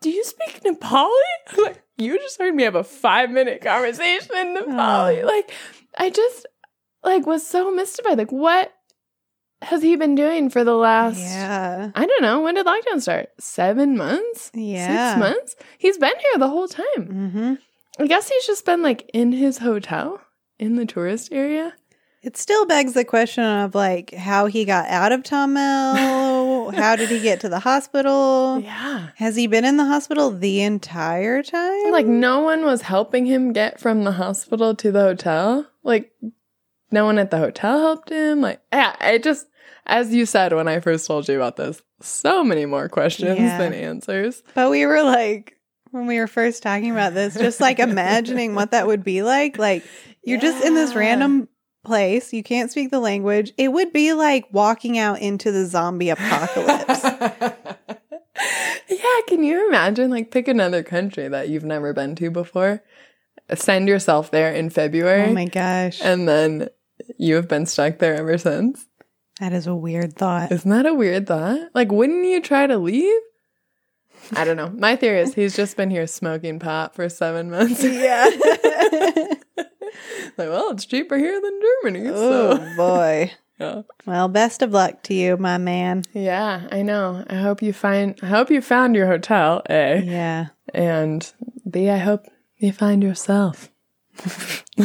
do 0.03 0.09
you 0.09 0.23
speak 0.23 0.61
Nepali? 0.63 1.09
I'm 1.49 1.63
like, 1.63 1.81
you 1.97 2.17
just 2.19 2.37
heard 2.37 2.53
me 2.53 2.63
have 2.63 2.75
a 2.75 2.83
five 2.83 3.31
minute 3.31 3.61
conversation 3.61 4.35
in 4.35 4.55
Nepali. 4.57 5.23
Oh. 5.23 5.25
Like, 5.25 5.51
I 5.97 6.09
just 6.09 6.45
like 7.03 7.25
was 7.25 7.47
so 7.47 7.71
mystified. 7.71 8.17
Like, 8.17 8.31
what 8.31 8.73
has 9.61 9.81
he 9.81 9.95
been 9.95 10.15
doing 10.15 10.49
for 10.49 10.63
the 10.63 10.75
last? 10.75 11.19
yeah. 11.19 11.91
I 11.95 12.05
don't 12.05 12.21
know. 12.21 12.41
When 12.41 12.55
did 12.55 12.65
lockdown 12.65 13.01
start? 13.01 13.29
Seven 13.39 13.97
months? 13.97 14.51
Yeah. 14.53 15.13
Six 15.13 15.19
months? 15.19 15.55
He's 15.77 15.97
been 15.97 16.09
here 16.09 16.39
the 16.39 16.49
whole 16.49 16.67
time. 16.67 16.85
Mm-hmm. 16.97 17.53
I 17.99 18.07
guess 18.07 18.27
he's 18.27 18.45
just 18.45 18.65
been 18.65 18.81
like 18.81 19.09
in 19.13 19.31
his 19.31 19.59
hotel 19.59 20.19
in 20.59 20.75
the 20.75 20.85
tourist 20.85 21.29
area. 21.31 21.73
It 22.23 22.37
still 22.37 22.65
begs 22.65 22.93
the 22.93 23.03
question 23.03 23.43
of 23.43 23.75
like 23.75 24.13
how 24.13 24.45
he 24.45 24.63
got 24.63 24.87
out 24.89 25.11
of 25.11 25.23
Thamel. 25.23 26.73
how 26.73 26.95
did 26.95 27.09
he 27.09 27.19
get 27.19 27.41
to 27.41 27.49
the 27.49 27.59
hospital? 27.59 28.61
Yeah. 28.63 29.09
Has 29.15 29.35
he 29.35 29.47
been 29.47 29.65
in 29.65 29.75
the 29.75 29.83
hospital 29.85 30.31
the 30.31 30.61
entire 30.61 31.43
time? 31.43 31.91
Like 31.91 32.05
no 32.05 32.39
one 32.39 32.63
was 32.63 32.81
helping 32.81 33.25
him 33.25 33.51
get 33.51 33.79
from 33.79 34.05
the 34.05 34.13
hospital 34.13 34.73
to 34.75 34.91
the 34.91 35.01
hotel. 35.01 35.67
Like 35.83 36.11
no 36.91 37.03
one 37.05 37.17
at 37.19 37.29
the 37.29 37.37
hotel 37.39 37.79
helped 37.79 38.09
him. 38.09 38.39
Like 38.39 38.61
yeah, 38.71 38.95
I 39.01 39.17
just 39.17 39.45
as 39.85 40.13
you 40.13 40.25
said 40.25 40.53
when 40.53 40.69
I 40.69 40.79
first 40.79 41.05
told 41.05 41.27
you 41.27 41.35
about 41.35 41.57
this, 41.57 41.81
so 41.99 42.41
many 42.41 42.65
more 42.65 42.87
questions 42.87 43.37
Yeah. 43.37 43.57
than 43.57 43.73
answers. 43.73 44.43
But 44.55 44.69
we 44.71 44.85
were 44.85 45.03
like, 45.03 45.57
when 45.91 46.07
we 46.07 46.19
were 46.19 46.27
first 46.27 46.63
talking 46.63 46.91
about 46.91 47.13
this, 47.13 47.33
just 47.35 47.59
like 47.59 47.79
imagining 47.79 48.55
what 48.55 48.71
that 48.71 48.87
would 48.87 49.03
be 49.03 49.23
like. 49.23 49.57
Like, 49.57 49.83
you're 50.23 50.39
just 50.39 50.63
in 50.63 50.73
this 50.73 50.95
random 50.95 51.49
place, 51.83 52.33
you 52.33 52.43
can't 52.43 52.71
speak 52.71 52.91
the 52.91 52.99
language. 52.99 53.51
It 53.57 53.71
would 53.71 53.93
be 53.93 54.13
like 54.13 54.45
walking 54.51 54.97
out 54.97 55.19
into 55.19 55.51
the 55.51 55.65
zombie 55.65 56.09
apocalypse. 56.09 57.03
yeah, 58.89 59.19
can 59.27 59.43
you 59.43 59.67
imagine? 59.67 60.09
Like, 60.09 60.31
pick 60.31 60.47
another 60.47 60.83
country 60.83 61.27
that 61.27 61.49
you've 61.49 61.63
never 61.63 61.93
been 61.93 62.15
to 62.15 62.31
before. 62.31 62.83
Send 63.55 63.87
yourself 63.87 64.31
there 64.31 64.53
in 64.53 64.69
February, 64.69 65.29
oh 65.29 65.33
my 65.33 65.45
gosh. 65.45 65.99
and 66.01 66.27
then 66.27 66.69
you 67.17 67.35
have 67.35 67.47
been 67.47 67.65
stuck 67.65 67.99
there 67.99 68.15
ever 68.15 68.37
since. 68.37 68.87
That 69.39 69.51
is 69.51 69.67
a 69.67 69.75
weird 69.75 70.15
thought. 70.15 70.51
Isn't 70.51 70.69
that 70.69 70.85
a 70.85 70.93
weird 70.93 71.27
thought? 71.27 71.59
Like, 71.73 71.91
wouldn't 71.91 72.25
you 72.25 72.41
try 72.41 72.67
to 72.67 72.77
leave? 72.77 73.19
I 74.35 74.45
don't 74.45 74.55
know. 74.55 74.69
My 74.69 74.95
theory 74.95 75.19
is 75.19 75.33
he's 75.33 75.55
just 75.55 75.75
been 75.75 75.89
here 75.89 76.07
smoking 76.07 76.59
pot 76.59 76.95
for 76.95 77.09
seven 77.09 77.51
months. 77.51 77.83
Yeah. 77.83 78.29
like, 80.37 80.49
well, 80.49 80.71
it's 80.71 80.85
cheaper 80.85 81.17
here 81.17 81.39
than 81.41 81.59
Germany. 81.83 82.09
oh 82.13 82.55
So, 82.57 82.75
boy. 82.75 83.31
yeah. 83.59 83.81
Well, 84.05 84.27
best 84.27 84.61
of 84.61 84.71
luck 84.71 85.03
to 85.03 85.13
you, 85.13 85.37
my 85.37 85.57
man. 85.57 86.03
yeah, 86.13 86.67
I 86.71 86.81
know. 86.81 87.23
I 87.29 87.35
hope 87.35 87.61
you 87.61 87.73
find. 87.73 88.17
I 88.21 88.27
hope 88.27 88.49
you 88.49 88.61
found 88.61 88.95
your 88.95 89.07
hotel. 89.07 89.61
A 89.69 90.01
Yeah. 90.01 90.47
and 90.73 91.31
B. 91.69 91.89
I 91.89 91.97
hope 91.97 92.25
you 92.57 92.71
find 92.73 93.03
yourself. 93.03 93.69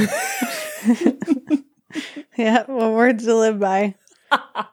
Yeah. 2.37 2.65
Well, 2.69 2.93
words 2.93 3.25
to 3.25 3.35
live 3.35 3.59
by. 3.59 3.97
I 4.31 4.67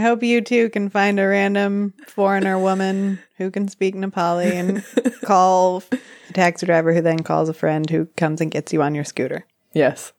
hope 0.00 0.22
you 0.22 0.40
too 0.40 0.70
can 0.70 0.88
find 0.88 1.20
a 1.20 1.26
random 1.28 1.92
foreigner 2.06 2.58
woman 2.58 3.18
who 3.36 3.50
can 3.50 3.68
speak 3.68 3.94
Nepali 3.94 4.52
and 4.52 4.82
call 5.22 5.82
a 5.92 6.32
taxi 6.32 6.64
driver 6.64 6.94
who 6.94 7.02
then 7.02 7.18
calls 7.18 7.50
a 7.50 7.54
friend 7.54 7.90
who 7.90 8.06
comes 8.16 8.40
and 8.40 8.50
gets 8.50 8.72
you 8.72 8.80
on 8.80 8.94
your 8.94 9.04
scooter. 9.04 9.44
Yes. 9.74 10.12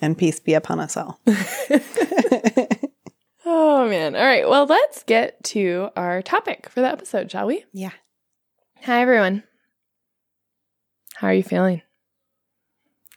And 0.00 0.16
peace 0.16 0.40
be 0.40 0.54
upon 0.54 0.80
us 0.80 0.96
all. 0.96 1.20
Oh 3.44 3.88
man. 3.88 4.14
All 4.14 4.22
right. 4.24 4.48
Well, 4.48 4.66
let's 4.66 5.02
get 5.02 5.42
to 5.46 5.88
our 5.96 6.22
topic 6.22 6.68
for 6.70 6.80
the 6.80 6.86
episode, 6.88 7.28
shall 7.30 7.46
we? 7.48 7.64
Yeah. 7.72 7.90
Hi, 8.84 9.02
everyone. 9.02 9.42
How 11.16 11.26
are 11.26 11.34
you 11.34 11.42
feeling? 11.42 11.82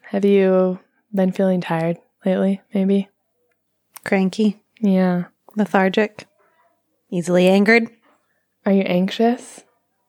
Have 0.01 0.25
you 0.25 0.79
been 1.13 1.31
feeling 1.31 1.61
tired 1.61 1.97
lately? 2.25 2.59
Maybe. 2.73 3.07
Cranky, 4.03 4.63
Yeah. 4.79 5.25
lethargic, 5.55 6.25
easily 7.11 7.47
angered. 7.47 7.87
Are 8.65 8.73
you 8.73 8.81
anxious? 8.81 9.63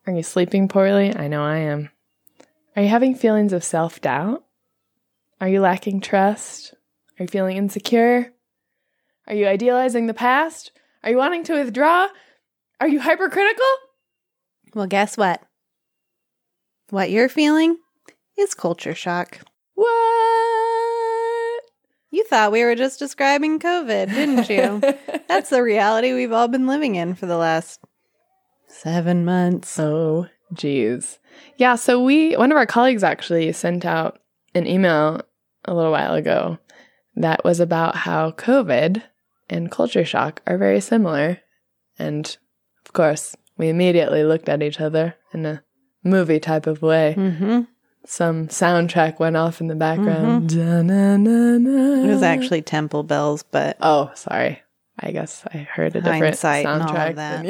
Are 0.07 0.15
you 0.15 0.23
sleeping 0.23 0.67
poorly? 0.67 1.15
I 1.15 1.29
know 1.29 1.45
I 1.45 1.59
am. 1.59 1.91
Are 2.75 2.83
you 2.83 2.89
having 2.89 3.15
feelings 3.15 3.53
of 3.53 3.63
self 3.63 4.01
doubt? 4.01 4.45
Are 5.41 5.49
you 5.49 5.61
lacking 5.61 6.01
trust? 6.01 6.75
Are 7.19 7.25
you 7.25 7.29
feeling 7.29 7.57
insecure? 7.59 8.33
Are 9.27 9.35
you 9.35 9.47
idealizing 9.47 10.07
the 10.07 10.15
past? 10.15 10.73
Are 11.03 11.11
you 11.11 11.19
wanting 11.19 11.45
to 11.45 11.55
withdraw? 11.55 12.09
Are 12.81 12.89
you 12.89 13.01
hypercritical? 13.01 13.67
Well, 14.75 14.87
guess 14.87 15.17
what? 15.17 15.43
What 16.91 17.11
you're 17.11 17.29
feeling 17.29 17.77
is 18.39 18.55
culture 18.55 18.95
shock. 18.95 19.41
What? 19.75 19.87
You 22.11 22.25
thought 22.25 22.53
we 22.53 22.65
were 22.65 22.75
just 22.75 22.99
describing 22.99 23.59
COVID, 23.59 24.09
didn't 24.09 24.49
you? 24.49 24.81
That's 25.29 25.51
the 25.51 25.63
reality 25.63 26.15
we've 26.15 26.33
all 26.33 26.49
been 26.49 26.67
living 26.67 26.95
in 26.95 27.15
for 27.15 27.27
the 27.27 27.37
last 27.37 27.81
seven 28.69 29.25
months. 29.25 29.79
Oh, 29.79 30.29
geez. 30.55 31.19
Yeah, 31.59 31.75
so 31.75 32.03
we, 32.03 32.35
one 32.37 32.53
of 32.53 32.57
our 32.57 32.67
colleagues 32.67 33.05
actually 33.05 33.53
sent 33.53 33.85
out 33.85 34.21
an 34.55 34.67
email 34.67 35.21
a 35.67 35.75
little 35.75 35.93
while 35.93 36.15
ago 36.15 36.59
that 37.17 37.45
was 37.45 37.61
about 37.61 37.97
how 37.97 38.31
COVID 38.33 39.03
and 39.49 39.71
culture 39.71 40.05
shock 40.05 40.43
are 40.47 40.59
very 40.59 40.81
similar. 40.81 41.41
And 41.99 42.37
of 42.85 42.93
course, 42.93 43.35
we 43.57 43.69
immediately 43.69 44.23
looked 44.23 44.49
at 44.49 44.63
each 44.63 44.81
other 44.81 45.15
in 45.33 45.47
a 45.47 45.63
movie 46.05 46.41
type 46.41 46.67
of 46.67 46.83
way. 46.83 47.15
Mm-hmm. 47.17 47.63
Some 48.05 48.49
soundtrack 48.49 49.19
went 49.19 49.37
off 49.37 49.61
in 49.61 49.67
the 49.67 49.75
background. 49.75 50.51
Da-na-na-na. 50.51 52.05
It 52.05 52.07
was 52.07 52.23
actually 52.23 52.63
Temple 52.63 53.03
Bells, 53.03 53.43
but 53.43 53.77
Oh, 53.81 54.13
sorry. 54.15 54.63
I 54.99 55.11
guess 55.11 55.45
I 55.53 55.59
heard 55.59 55.97
a 55.97 56.01
different 56.01 56.23
Hindsight 56.23 56.67
and 56.67 56.83
all 56.83 56.89
soundtrack 56.89 57.15
than 57.17 57.45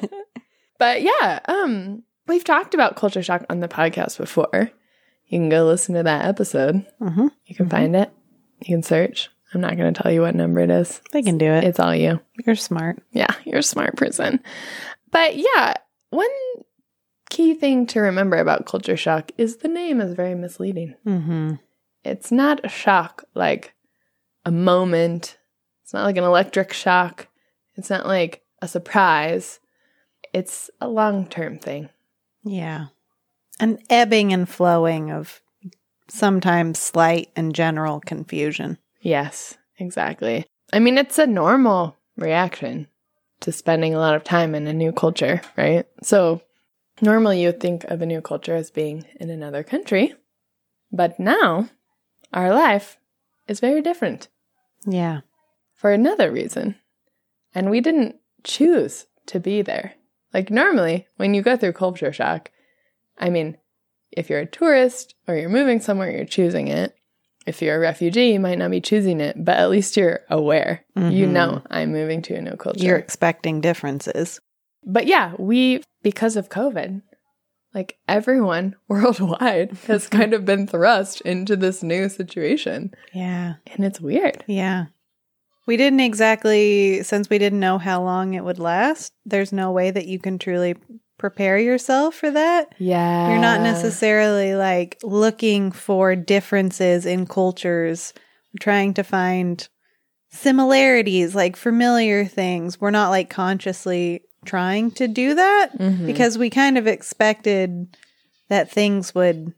you. 0.00 0.08
but 0.78 1.02
yeah, 1.02 1.38
um, 1.46 2.02
we've 2.26 2.44
talked 2.44 2.74
about 2.74 2.96
culture 2.96 3.22
shock 3.22 3.44
on 3.48 3.60
the 3.60 3.68
podcast 3.68 4.18
before. 4.18 4.70
You 5.32 5.38
can 5.38 5.48
go 5.48 5.64
listen 5.64 5.94
to 5.94 6.02
that 6.02 6.26
episode. 6.26 6.86
Mhm. 7.00 7.30
You 7.46 7.54
can 7.54 7.70
find 7.70 7.96
it. 7.96 8.10
You 8.60 8.74
can 8.76 8.82
search. 8.82 9.30
I'm 9.54 9.62
not 9.62 9.78
going 9.78 9.92
to 9.92 10.02
tell 10.02 10.12
you 10.12 10.20
what 10.20 10.34
number 10.34 10.60
it 10.60 10.68
is. 10.70 11.00
they 11.12 11.22
can 11.22 11.38
do 11.38 11.46
it. 11.46 11.64
It's 11.64 11.80
all 11.80 11.94
you. 11.94 12.20
You're 12.46 12.54
smart. 12.54 13.02
Yeah, 13.12 13.34
you're 13.44 13.60
a 13.60 13.62
smart 13.62 13.96
person. 13.96 14.40
But 15.10 15.36
yeah, 15.36 15.74
one 16.10 16.28
key 17.30 17.54
thing 17.54 17.86
to 17.86 18.00
remember 18.00 18.36
about 18.36 18.66
culture 18.66 18.96
shock 18.96 19.30
is 19.38 19.56
the 19.56 19.68
name 19.68 20.02
is 20.02 20.12
very 20.12 20.34
misleading. 20.34 20.94
Mm-hmm. 21.06 21.54
It's 22.04 22.30
not 22.30 22.60
a 22.64 22.68
shock 22.68 23.24
like 23.34 23.72
a 24.44 24.50
moment. 24.50 25.38
It's 25.82 25.94
not 25.94 26.04
like 26.04 26.18
an 26.18 26.24
electric 26.24 26.74
shock. 26.74 27.28
It's 27.76 27.88
not 27.88 28.06
like 28.06 28.42
a 28.60 28.68
surprise. 28.68 29.60
It's 30.34 30.68
a 30.78 30.88
long 30.88 31.26
term 31.26 31.58
thing. 31.58 31.88
Yeah. 32.44 32.88
An 33.60 33.78
ebbing 33.90 34.32
and 34.32 34.48
flowing 34.48 35.10
of 35.10 35.40
sometimes 36.08 36.78
slight 36.78 37.30
and 37.36 37.54
general 37.54 38.00
confusion. 38.00 38.78
Yes, 39.00 39.56
exactly. 39.78 40.46
I 40.72 40.78
mean, 40.78 40.98
it's 40.98 41.18
a 41.18 41.26
normal 41.26 41.96
reaction 42.16 42.88
to 43.40 43.52
spending 43.52 43.94
a 43.94 43.98
lot 43.98 44.14
of 44.14 44.24
time 44.24 44.54
in 44.54 44.66
a 44.66 44.72
new 44.72 44.92
culture, 44.92 45.40
right? 45.56 45.86
So, 46.02 46.42
normally 47.00 47.42
you 47.42 47.52
think 47.52 47.84
of 47.84 48.00
a 48.02 48.06
new 48.06 48.20
culture 48.20 48.54
as 48.54 48.70
being 48.70 49.04
in 49.18 49.30
another 49.30 49.62
country, 49.62 50.14
but 50.90 51.18
now 51.18 51.68
our 52.32 52.52
life 52.54 52.98
is 53.48 53.60
very 53.60 53.80
different 53.82 54.28
Yeah. 54.86 55.20
for 55.74 55.92
another 55.92 56.30
reason. 56.30 56.76
And 57.54 57.70
we 57.70 57.80
didn't 57.80 58.16
choose 58.44 59.06
to 59.26 59.40
be 59.40 59.62
there. 59.62 59.94
Like, 60.32 60.50
normally, 60.50 61.06
when 61.16 61.34
you 61.34 61.42
go 61.42 61.56
through 61.56 61.72
culture 61.74 62.12
shock, 62.12 62.50
I 63.18 63.30
mean, 63.30 63.56
if 64.10 64.28
you're 64.30 64.40
a 64.40 64.46
tourist 64.46 65.14
or 65.26 65.36
you're 65.36 65.48
moving 65.48 65.80
somewhere, 65.80 66.10
you're 66.10 66.24
choosing 66.24 66.68
it. 66.68 66.94
If 67.46 67.60
you're 67.60 67.76
a 67.76 67.80
refugee, 67.80 68.32
you 68.32 68.40
might 68.40 68.58
not 68.58 68.70
be 68.70 68.80
choosing 68.80 69.20
it, 69.20 69.42
but 69.44 69.56
at 69.58 69.70
least 69.70 69.96
you're 69.96 70.20
aware. 70.30 70.84
You 70.96 71.26
Mhm. 71.26 71.30
know, 71.30 71.62
I'm 71.70 71.90
moving 71.90 72.22
to 72.22 72.34
a 72.36 72.40
new 72.40 72.56
culture. 72.56 72.84
You're 72.84 72.96
expecting 72.98 73.60
differences. 73.60 74.40
But 74.84 75.06
yeah, 75.06 75.32
we, 75.38 75.82
because 76.02 76.36
of 76.36 76.48
COVID, 76.50 77.02
like 77.74 77.98
everyone 78.06 78.76
worldwide 78.88 79.72
has 79.88 80.06
kind 80.08 80.34
of 80.34 80.44
been 80.44 80.66
thrust 80.66 81.20
into 81.22 81.56
this 81.56 81.82
new 81.82 82.08
situation. 82.08 82.92
Yeah. 83.12 83.54
And 83.74 83.84
it's 83.84 84.00
weird. 84.00 84.44
Yeah. 84.46 84.86
We 85.66 85.76
didn't 85.76 86.00
exactly, 86.00 87.02
since 87.02 87.30
we 87.30 87.38
didn't 87.38 87.60
know 87.60 87.78
how 87.78 88.02
long 88.02 88.34
it 88.34 88.44
would 88.44 88.58
last, 88.58 89.12
there's 89.24 89.52
no 89.52 89.70
way 89.72 89.90
that 89.90 90.06
you 90.06 90.18
can 90.18 90.38
truly 90.38 90.74
prepare 91.22 91.56
yourself 91.56 92.16
for 92.16 92.32
that. 92.32 92.74
Yeah. 92.80 93.30
You're 93.30 93.38
not 93.40 93.60
necessarily 93.60 94.56
like 94.56 94.98
looking 95.04 95.70
for 95.70 96.16
differences 96.16 97.06
in 97.06 97.26
cultures, 97.28 98.12
trying 98.58 98.92
to 98.94 99.04
find 99.04 99.68
similarities, 100.32 101.34
like 101.36 101.54
familiar 101.56 102.24
things. 102.24 102.80
We're 102.80 102.90
not 102.90 103.10
like 103.10 103.30
consciously 103.30 104.22
trying 104.44 104.90
to 104.92 105.06
do 105.06 105.34
that 105.34 105.78
Mhm. 105.78 106.06
because 106.06 106.36
we 106.36 106.50
kind 106.50 106.76
of 106.76 106.88
expected 106.88 107.96
that 108.48 108.68
things 108.68 109.14
would 109.14 109.52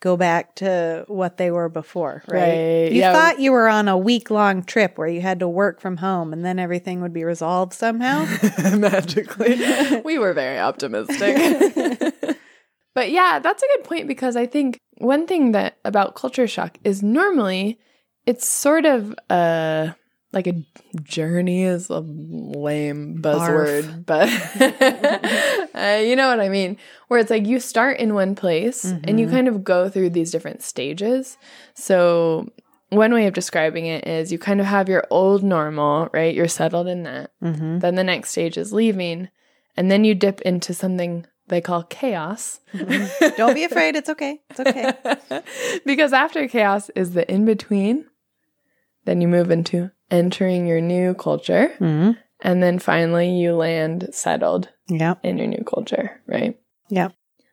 go 0.00 0.16
back 0.16 0.54
to 0.56 1.04
what 1.08 1.36
they 1.38 1.50
were 1.50 1.68
before, 1.68 2.22
right? 2.28 2.38
Right, 2.40 2.92
You 2.92 3.00
yeah. 3.00 3.12
thought 3.12 3.40
you 3.40 3.52
were 3.52 3.68
on 3.68 3.88
a 3.88 3.98
week 3.98 4.30
long 4.30 4.62
trip 4.62 4.96
where 4.96 5.08
you 5.08 5.20
had 5.20 5.40
to 5.40 5.48
work 5.48 5.80
from 5.80 5.96
home 5.96 6.32
and 6.32 6.44
then 6.44 6.58
everything 6.58 7.00
would 7.00 7.12
be 7.12 7.24
resolved 7.24 7.72
somehow. 7.72 8.24
magically. 8.76 9.60
we 10.04 10.18
were 10.18 10.32
very 10.32 10.58
optimistic. 10.58 11.36
but 12.94 13.10
yeah, 13.10 13.40
that's 13.40 13.62
a 13.62 13.66
good 13.76 13.84
point 13.84 14.06
because 14.06 14.36
I 14.36 14.46
think 14.46 14.78
one 14.98 15.26
thing 15.26 15.52
that 15.52 15.78
about 15.84 16.14
culture 16.14 16.46
shock 16.46 16.78
is 16.84 17.02
normally 17.02 17.78
it's 18.24 18.46
sort 18.48 18.84
of 18.84 19.14
a 19.30 19.96
like 20.32 20.46
a 20.46 20.62
journey 21.02 21.62
is 21.64 21.88
a 21.90 22.00
lame 22.00 23.18
buzzword, 23.22 24.04
but 24.04 24.28
uh, 25.74 26.00
you 26.02 26.16
know 26.16 26.28
what 26.28 26.40
I 26.40 26.48
mean. 26.48 26.76
Where 27.08 27.18
it's 27.20 27.30
like 27.30 27.46
you 27.46 27.60
start 27.60 27.98
in 27.98 28.14
one 28.14 28.34
place 28.34 28.84
and 28.84 29.18
you 29.18 29.26
Mhm. 29.26 29.30
kind 29.30 29.48
of 29.48 29.64
go 29.64 29.88
through 29.88 30.10
these 30.10 30.30
different 30.30 30.62
stages. 30.62 31.38
So 31.74 32.48
one 32.90 33.12
way 33.12 33.26
of 33.26 33.34
describing 33.34 33.86
it 33.86 34.06
is 34.06 34.30
you 34.32 34.38
kind 34.38 34.60
of 34.60 34.66
have 34.66 34.88
your 34.88 35.04
old 35.10 35.42
normal, 35.42 36.08
right? 36.12 36.34
You're 36.34 36.48
settled 36.48 36.88
in 36.88 37.02
that. 37.04 37.30
Mm-hmm. 37.42 37.78
Then 37.78 37.94
the 37.94 38.04
next 38.04 38.30
stage 38.30 38.56
is 38.58 38.72
leaving, 38.72 39.28
and 39.76 39.90
then 39.90 40.04
you 40.04 40.14
dip 40.14 40.40
into 40.42 40.74
something 40.74 41.26
they 41.48 41.62
call 41.62 41.84
chaos. 41.84 42.60
Don't 43.38 43.54
be 43.54 43.64
afraid. 43.64 43.96
It's 43.96 44.10
okay. 44.10 44.40
It's 44.50 44.60
okay. 44.60 44.92
because 45.86 46.12
after 46.12 46.46
chaos 46.48 46.90
is 46.94 47.12
the 47.12 47.30
in 47.32 47.46
between. 47.46 48.04
Then 49.08 49.22
you 49.22 49.28
move 49.28 49.50
into 49.50 49.90
entering 50.10 50.66
your 50.66 50.82
new 50.82 51.14
culture. 51.14 51.68
Mm-hmm. 51.80 52.10
And 52.42 52.62
then 52.62 52.78
finally 52.78 53.30
you 53.30 53.54
land 53.54 54.10
settled 54.12 54.68
in 55.22 55.38
your 55.38 55.46
new 55.46 55.64
culture, 55.64 56.20
right? 56.26 56.58
Yeah. 56.90 57.08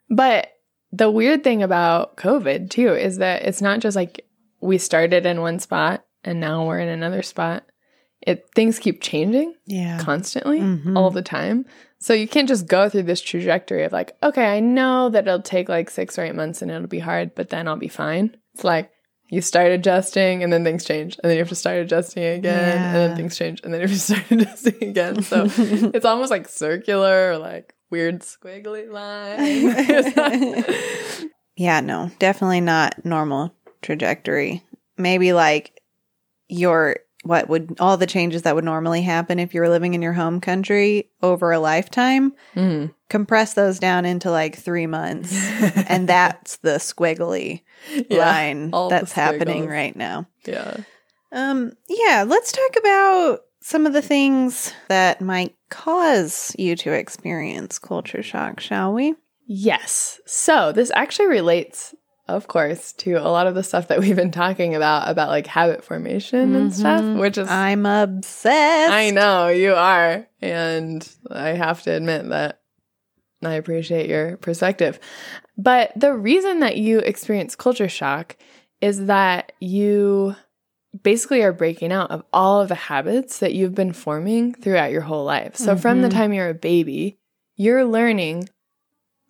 But 0.09 0.49
the 0.91 1.09
weird 1.09 1.45
thing 1.45 1.63
about 1.63 2.17
COVID 2.17 2.69
too 2.69 2.89
is 2.93 3.19
that 3.19 3.43
it's 3.43 3.61
not 3.61 3.79
just 3.79 3.95
like 3.95 4.25
we 4.59 4.77
started 4.77 5.25
in 5.25 5.39
one 5.39 5.59
spot 5.59 6.03
and 6.25 6.41
now 6.41 6.67
we're 6.67 6.79
in 6.79 6.89
another 6.89 7.21
spot. 7.21 7.63
It 8.19 8.49
things 8.53 8.77
keep 8.77 9.01
changing 9.01 9.55
Yeah. 9.65 9.99
constantly 10.01 10.59
Mhm. 10.59 10.97
all 10.97 11.09
the 11.09 11.21
time. 11.21 11.65
So 11.99 12.13
you 12.13 12.27
can't 12.27 12.49
just 12.49 12.67
go 12.67 12.89
through 12.89 13.03
this 13.03 13.21
trajectory 13.21 13.85
of 13.85 13.93
like, 13.93 14.17
okay, 14.21 14.45
I 14.57 14.59
know 14.59 15.07
that 15.07 15.25
it'll 15.25 15.41
take 15.41 15.69
like 15.69 15.89
six 15.89 16.19
or 16.19 16.25
eight 16.25 16.35
months 16.35 16.61
and 16.61 16.69
it'll 16.69 16.87
be 16.87 16.99
hard, 16.99 17.33
but 17.33 17.47
then 17.49 17.69
I'll 17.69 17.77
be 17.77 17.87
fine. 17.87 18.35
It's 18.53 18.65
like 18.65 18.91
you 19.29 19.41
start 19.41 19.71
adjusting 19.71 20.43
and 20.43 20.51
then 20.53 20.63
things 20.63 20.85
change, 20.85 21.17
and 21.23 21.29
then 21.29 21.37
you 21.37 21.41
have 21.41 21.49
to 21.49 21.55
start 21.55 21.77
adjusting 21.77 22.23
again, 22.23 22.83
and 22.85 22.95
then 22.95 23.15
things 23.15 23.37
change, 23.37 23.61
and 23.63 23.73
then 23.73 23.81
you 23.81 23.87
have 23.87 23.95
to 23.95 24.01
start 24.01 24.23
adjusting 24.31 24.83
again. 24.89 25.21
So 25.23 25.45
it's 25.93 26.05
almost 26.05 26.31
like 26.31 26.47
circular 26.47 27.31
or 27.31 27.37
like 27.37 27.73
weird 27.89 28.21
squiggly 28.21 28.89
line. 28.89 29.39
yeah, 31.57 31.79
no, 31.81 32.11
definitely 32.19 32.61
not 32.61 33.05
normal 33.05 33.53
trajectory. 33.81 34.63
Maybe 34.97 35.33
like 35.33 35.81
your 36.47 36.97
what 37.23 37.49
would 37.49 37.77
all 37.79 37.97
the 37.97 38.05
changes 38.07 38.43
that 38.43 38.55
would 38.55 38.63
normally 38.63 39.01
happen 39.01 39.39
if 39.39 39.53
you 39.53 39.61
were 39.61 39.69
living 39.69 39.93
in 39.95 40.01
your 40.01 40.13
home 40.13 40.39
country 40.39 41.09
over 41.21 41.51
a 41.51 41.59
lifetime, 41.59 42.33
Mhm. 42.55 42.93
Compress 43.09 43.53
those 43.53 43.79
down 43.79 44.05
into 44.05 44.31
like 44.31 44.57
three 44.57 44.87
months. 44.87 45.33
and 45.87 46.07
that's 46.09 46.57
the 46.57 46.77
squiggly 46.77 47.61
Yeah, 48.09 48.17
line 48.19 48.71
that's 48.89 49.11
happening 49.11 49.67
right 49.67 49.95
now. 49.95 50.27
yeah. 50.45 50.77
Um, 51.31 51.73
yeah, 51.89 52.23
let's 52.25 52.51
talk 52.51 52.75
about 52.77 53.39
some 53.61 53.85
of 53.85 53.93
the 53.93 54.01
things 54.01 54.73
that 54.87 55.19
might 55.21 55.55
cause 55.69 56.55
you 56.57 56.75
to 56.77 56.93
experience 56.93 57.77
culture 57.79 58.23
shock, 58.23 58.59
shall 58.59 58.93
we? 58.93 59.15
Yes. 59.47 60.21
So 60.25 60.71
this 60.71 60.91
actually 60.95 61.27
relates, 61.27 61.93
of 62.27 62.47
course, 62.47 62.93
to 62.93 63.13
a 63.15 63.27
lot 63.29 63.47
of 63.47 63.55
the 63.55 63.63
stuff 63.63 63.89
that 63.89 63.99
we've 63.99 64.15
been 64.15 64.31
talking 64.31 64.75
about, 64.75 65.09
about 65.09 65.29
like 65.29 65.47
habit 65.47 65.83
formation 65.83 66.55
and 66.55 66.73
stuff, 66.73 67.01
Mhm. 67.03 67.19
which 67.19 67.37
is, 67.37 67.49
I'm 67.49 67.85
obsessed. 67.85 68.93
I 68.93 69.09
know 69.11 69.49
you 69.49 69.73
are. 69.73 70.27
And 70.41 71.07
I 71.29 71.49
have 71.49 71.81
to 71.83 71.91
admit 71.91 72.29
that 72.29 72.59
I 73.45 73.53
appreciate 73.53 74.09
your 74.09 74.37
perspective. 74.37 74.99
But 75.57 75.91
the 75.95 76.13
reason 76.13 76.59
that 76.59 76.77
you 76.77 76.99
experience 76.99 77.55
culture 77.55 77.89
shock 77.89 78.35
is 78.81 79.05
that 79.05 79.53
you 79.59 80.35
basically 81.03 81.41
are 81.43 81.53
breaking 81.53 81.91
out 81.91 82.11
of 82.11 82.23
all 82.31 82.61
of 82.61 82.69
the 82.69 82.75
habits 82.75 83.39
that 83.39 83.53
you've 83.53 83.75
been 83.75 83.93
forming 83.93 84.53
throughout 84.53 84.91
your 84.91 85.01
whole 85.01 85.25
life. 85.25 85.55
So 85.55 85.75
from 85.75 86.01
the 86.01 86.07
Mhm. 86.07 86.13
time 86.13 86.33
you're 86.33 86.49
a 86.49 86.53
baby, 86.53 87.17
you're 87.55 87.85
learning 87.85 88.49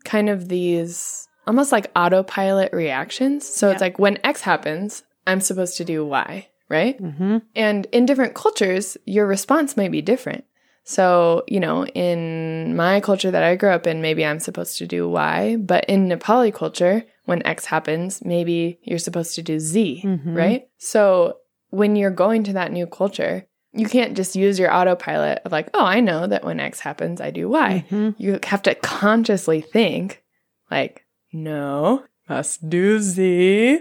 kind 0.03 0.29
of 0.29 0.47
these 0.47 1.27
almost 1.47 1.71
like 1.71 1.91
autopilot 1.95 2.73
reactions. 2.73 3.47
So 3.47 3.69
it's 3.69 3.81
like 3.81 3.99
when 3.99 4.17
X 4.23 4.41
happens, 4.41 5.03
I'm 5.27 5.41
supposed 5.41 5.77
to 5.77 5.85
do 5.85 6.05
Y, 6.05 6.47
right? 6.69 7.01
Mm-hmm. 7.01 7.37
And 7.55 7.87
in 7.91 8.05
different 8.05 8.33
cultures, 8.33 8.97
your 9.05 9.27
response 9.27 9.77
might 9.77 9.91
be 9.91 10.01
different. 10.01 10.45
So, 10.87 11.43
you 11.47 11.59
know, 11.59 11.85
in 11.87 12.75
my 12.75 13.01
culture 13.01 13.31
that 13.31 13.43
I 13.43 13.55
grew 13.55 13.71
up 13.71 13.87
in, 13.87 14.01
maybe 14.01 14.23
I'm 14.23 14.39
supposed 14.39 14.77
to 14.77 14.87
do 14.87 15.09
Y, 15.09 15.57
but 15.59 15.83
in 15.85 16.07
Nepali 16.07 16.53
culture, 16.53 17.03
when 17.25 17.45
X 17.45 17.65
happens, 17.65 18.23
maybe 18.23 18.79
you're 18.83 18.99
supposed 18.99 19.33
to 19.35 19.41
do 19.41 19.59
Z, 19.59 20.01
Mhm. 20.05 20.35
right? 20.37 20.67
So, 20.77 21.37
when 21.71 21.95
you're 21.95 22.11
going 22.11 22.43
to 22.43 22.53
that 22.53 22.71
new 22.71 22.85
culture, 22.85 23.45
you 23.73 23.87
can't 23.89 24.15
just 24.15 24.35
use 24.35 24.59
your 24.59 24.71
autopilot 24.73 25.41
of 25.43 25.51
like, 25.51 25.69
oh, 25.73 25.83
I 25.83 25.99
know 25.99 26.27
that 26.27 26.45
when 26.45 26.59
X 26.59 26.79
happens, 26.79 27.19
I 27.19 27.31
do 27.31 27.49
Y. 27.49 27.83
Mm-hmm. 27.89 28.09
You 28.21 28.39
have 28.43 28.61
to 28.61 28.75
consciously 28.75 29.61
think, 29.61 30.23
like, 30.69 31.03
no, 31.33 32.03
must 32.29 32.69
do 32.69 32.99
Z. 32.99 33.79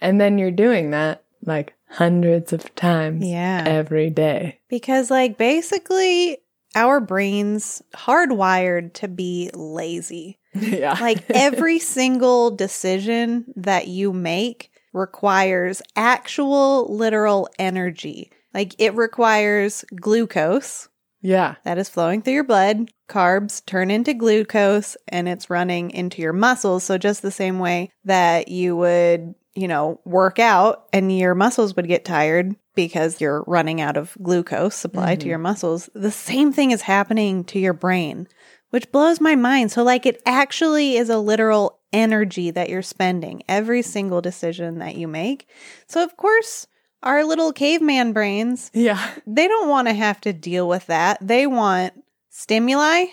And 0.00 0.20
then 0.20 0.36
you're 0.38 0.50
doing 0.50 0.90
that 0.90 1.24
like 1.44 1.74
hundreds 1.92 2.52
of 2.52 2.74
times 2.74 3.24
Yeah. 3.24 3.64
every 3.66 4.10
day. 4.10 4.58
Because, 4.68 5.10
like, 5.10 5.36
basically, 5.38 6.38
our 6.74 7.00
brains 7.00 7.82
hardwired 7.94 8.94
to 8.94 9.08
be 9.08 9.50
lazy. 9.54 10.38
yeah. 10.54 10.96
Like, 11.00 11.24
every 11.30 11.78
single 11.78 12.50
decision 12.50 13.44
that 13.56 13.88
you 13.88 14.12
make 14.12 14.70
requires 14.92 15.82
actual 15.96 16.94
literal 16.94 17.48
energy. 17.58 18.30
Like, 18.54 18.74
it 18.78 18.94
requires 18.94 19.84
glucose 19.94 20.88
yeah. 21.22 21.54
that 21.64 21.78
is 21.78 21.88
flowing 21.88 22.20
through 22.22 22.34
your 22.34 22.44
blood. 22.44 22.90
Carbs 23.08 23.64
turn 23.64 23.90
into 23.90 24.12
glucose 24.14 24.96
and 25.08 25.28
it's 25.28 25.50
running 25.50 25.90
into 25.90 26.20
your 26.22 26.32
muscles. 26.32 26.84
So, 26.84 26.98
just 26.98 27.22
the 27.22 27.30
same 27.30 27.58
way 27.58 27.90
that 28.04 28.48
you 28.48 28.76
would, 28.76 29.34
you 29.54 29.68
know, 29.68 30.00
work 30.04 30.38
out 30.38 30.88
and 30.92 31.16
your 31.16 31.34
muscles 31.34 31.76
would 31.76 31.86
get 31.88 32.04
tired 32.04 32.54
because 32.74 33.20
you're 33.20 33.44
running 33.46 33.80
out 33.80 33.96
of 33.96 34.16
glucose 34.22 34.74
supply 34.74 35.14
to 35.14 35.24
Mhm. 35.26 35.28
your 35.28 35.38
muscles, 35.38 35.90
the 35.94 36.10
same 36.10 36.52
thing 36.52 36.70
is 36.70 36.82
happening 36.82 37.44
to 37.44 37.58
your 37.58 37.74
brain, 37.74 38.26
which 38.70 38.90
blows 38.90 39.20
my 39.20 39.34
mind. 39.36 39.70
So, 39.70 39.82
like, 39.82 40.06
it 40.06 40.22
actually 40.24 40.96
is 40.96 41.10
a 41.10 41.18
literal 41.18 41.78
energy 41.92 42.50
that 42.50 42.70
you're 42.70 42.80
spending 42.80 43.42
every 43.46 43.82
single 43.82 44.22
decision 44.22 44.78
that 44.78 44.96
you 44.96 45.06
make. 45.06 45.46
So, 45.86 46.02
of 46.02 46.16
course, 46.16 46.66
our 47.02 47.22
little 47.24 47.52
caveman 47.52 48.12
brains 48.14 48.70
Yeah. 48.72 48.98
they 49.26 49.48
don't 49.48 49.68
want 49.68 49.88
to 49.88 49.94
have 49.94 50.18
to 50.22 50.32
deal 50.32 50.66
with 50.66 50.86
that. 50.86 51.18
They 51.20 51.46
want 51.46 51.92
stimuli, 52.30 53.04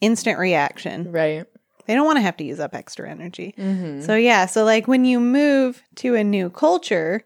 instant 0.00 0.38
reaction. 0.38 1.12
Right. 1.12 1.44
They 1.86 1.94
don't 1.94 2.06
want 2.06 2.16
to 2.16 2.22
have 2.22 2.36
to 2.38 2.44
use 2.44 2.60
up 2.60 2.74
extra 2.74 3.10
energy. 3.10 3.54
Mm-hmm. 3.58 4.02
So, 4.02 4.14
yeah, 4.14 4.46
so 4.46 4.64
like 4.64 4.86
when 4.88 5.04
you 5.04 5.20
move 5.20 5.82
to 5.96 6.14
a 6.14 6.24
new 6.24 6.50
culture, 6.50 7.24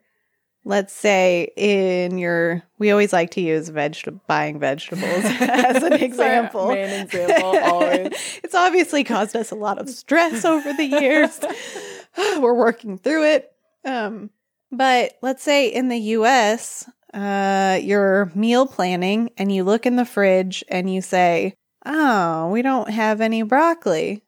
let's 0.64 0.92
say 0.92 1.53
in 1.57 2.19
your, 2.19 2.62
we 2.79 2.90
always 2.90 3.12
like 3.12 3.31
to 3.33 3.40
use 3.40 3.69
vegetable 3.69 4.21
buying 4.27 4.59
vegetables 4.59 5.25
as 5.25 5.83
an 5.83 5.95
example. 5.95 6.69
main 6.69 7.03
example, 7.03 7.59
always. 7.64 8.12
it's 8.42 8.55
obviously 8.55 9.05
caused 9.05 9.37
us 9.37 9.51
a 9.51 9.55
lot 9.55 9.79
of 9.79 9.88
stress 9.88 10.45
over 10.45 10.73
the 10.73 10.85
years. 10.85 11.38
We're 12.38 12.55
working 12.55 12.99
through 12.99 13.25
it. 13.25 13.53
Um, 13.85 14.31
but 14.73 15.16
let's 15.23 15.42
say 15.42 15.69
in 15.69 15.88
the 15.88 15.99
US, 15.99 16.88
uh, 17.14 17.79
you're 17.83 18.31
meal 18.35 18.66
planning 18.66 19.31
and 19.37 19.53
you 19.53 19.64
look 19.64 19.87
in 19.87 19.97
the 19.97 20.05
fridge 20.05 20.64
and 20.69 20.92
you 20.92 21.01
say, 21.01 21.55
Oh, 21.85 22.49
we 22.51 22.62
don't 22.62 22.90
have 22.90 23.21
any 23.21 23.42
broccoli. 23.42 24.25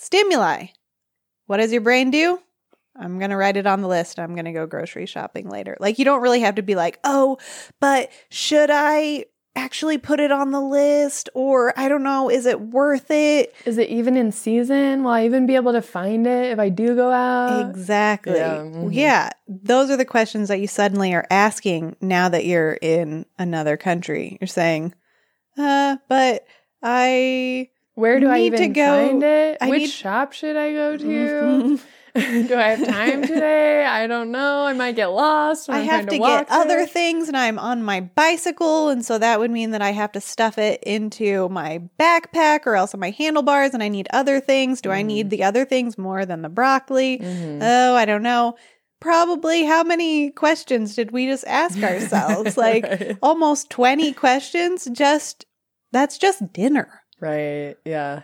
Stimuli. 0.00 0.66
What 1.46 1.58
does 1.58 1.72
your 1.72 1.80
brain 1.80 2.10
do? 2.10 2.40
I'm 2.96 3.18
going 3.18 3.30
to 3.30 3.36
write 3.36 3.56
it 3.56 3.66
on 3.66 3.80
the 3.80 3.88
list. 3.88 4.18
I'm 4.18 4.34
going 4.34 4.44
to 4.44 4.52
go 4.52 4.66
grocery 4.66 5.06
shopping 5.06 5.48
later. 5.48 5.76
Like, 5.78 5.98
you 5.98 6.04
don't 6.04 6.20
really 6.22 6.40
have 6.40 6.56
to 6.56 6.62
be 6.62 6.74
like, 6.74 6.98
oh, 7.04 7.38
but 7.80 8.10
should 8.28 8.70
I 8.72 9.26
actually 9.54 9.98
put 9.98 10.20
it 10.20 10.32
on 10.32 10.50
the 10.50 10.60
list? 10.60 11.28
Or 11.34 11.78
I 11.78 11.88
don't 11.88 12.02
know, 12.02 12.28
is 12.28 12.44
it 12.46 12.60
worth 12.60 13.10
it? 13.10 13.54
Is 13.64 13.78
it 13.78 13.88
even 13.88 14.16
in 14.16 14.32
season? 14.32 15.04
Will 15.04 15.12
I 15.12 15.24
even 15.24 15.46
be 15.46 15.54
able 15.54 15.72
to 15.72 15.82
find 15.82 16.26
it 16.26 16.52
if 16.52 16.58
I 16.58 16.68
do 16.70 16.94
go 16.94 17.10
out? 17.10 17.70
exactly. 17.70 18.34
yeah, 18.34 18.62
Yeah, 18.90 19.30
mhm. 19.46 19.64
Those 19.64 19.90
are 19.90 19.96
the 19.96 20.04
questions 20.04 20.48
that 20.48 20.60
you 20.60 20.66
suddenly 20.66 21.14
are 21.14 21.26
asking 21.30 21.96
now 22.00 22.28
that 22.28 22.44
you're 22.44 22.78
in 22.80 23.26
another 23.38 23.76
country. 23.76 24.38
You're 24.40 24.48
saying, 24.48 24.94
uh, 25.56 25.96
but 26.08 26.46
I. 26.82 27.70
Where 27.98 28.20
do 28.20 28.28
I 28.28 28.38
need 28.38 28.50
to 28.50 28.56
even 28.56 28.72
go- 28.74 29.08
find 29.08 29.22
it? 29.22 29.58
I 29.60 29.68
Which 29.68 29.80
need- 29.82 29.90
shop 29.90 30.32
should 30.32 30.56
I 30.56 30.72
go 30.72 30.96
to? 30.96 31.04
Mhm. 31.04 31.80
do 32.48 32.54
I 32.56 32.68
have 32.74 32.86
time 32.86 33.22
today? 33.22 33.84
I 33.84 34.06
don't 34.06 34.30
know. 34.32 34.64
I 34.64 34.72
might 34.72 34.96
get 34.96 35.06
lost. 35.08 35.68
I 35.68 35.80
have 35.80 36.06
to 36.06 36.18
walk 36.18 36.48
get 36.48 36.56
other 36.56 36.86
things, 36.86 37.28
and 37.28 37.36
I'm 37.36 37.58
on 37.58 37.82
my 37.82 38.00
bicycle, 38.00 38.88
and 38.88 39.04
so 39.04 39.18
that 39.18 39.38
would 39.40 39.50
mean 39.50 39.72
that 39.72 39.82
I 39.82 39.90
have 39.90 40.12
to 40.12 40.20
stuff 40.20 40.58
it 40.58 40.82
into 40.84 41.48
my 41.50 41.82
backpack 42.00 42.60
or 42.66 42.76
else 42.76 42.94
on 42.94 43.00
my 43.00 43.10
handlebars, 43.10 43.74
and 43.74 43.82
I 43.82 43.88
need 43.88 44.08
other 44.12 44.40
things. 44.40 44.80
Do 44.80 44.90
I 44.90 45.02
Mm. 45.02 45.06
need 45.06 45.30
the 45.30 45.44
other 45.44 45.64
things 45.64 45.98
more 45.98 46.24
than 46.24 46.42
the 46.42 46.48
broccoli? 46.48 47.18
Mhm. 47.18 47.58
Oh, 47.62 47.94
I 47.94 48.04
don't 48.04 48.22
know. 48.22 48.54
probably 49.00 49.64
how 49.64 49.84
many 49.84 50.28
questions 50.30 50.96
did 50.96 51.12
we 51.12 51.26
just 51.26 51.44
ask 51.46 51.80
ourselves? 51.84 52.56
like 52.56 52.82
Right. 52.84 53.16
almost 53.22 53.70
20 53.70 54.12
questions 54.12 54.88
just 54.92 55.46
that's 55.92 56.18
just 56.18 56.52
dinner. 56.52 56.97
Right. 57.20 57.76
Yeah. 57.84 58.22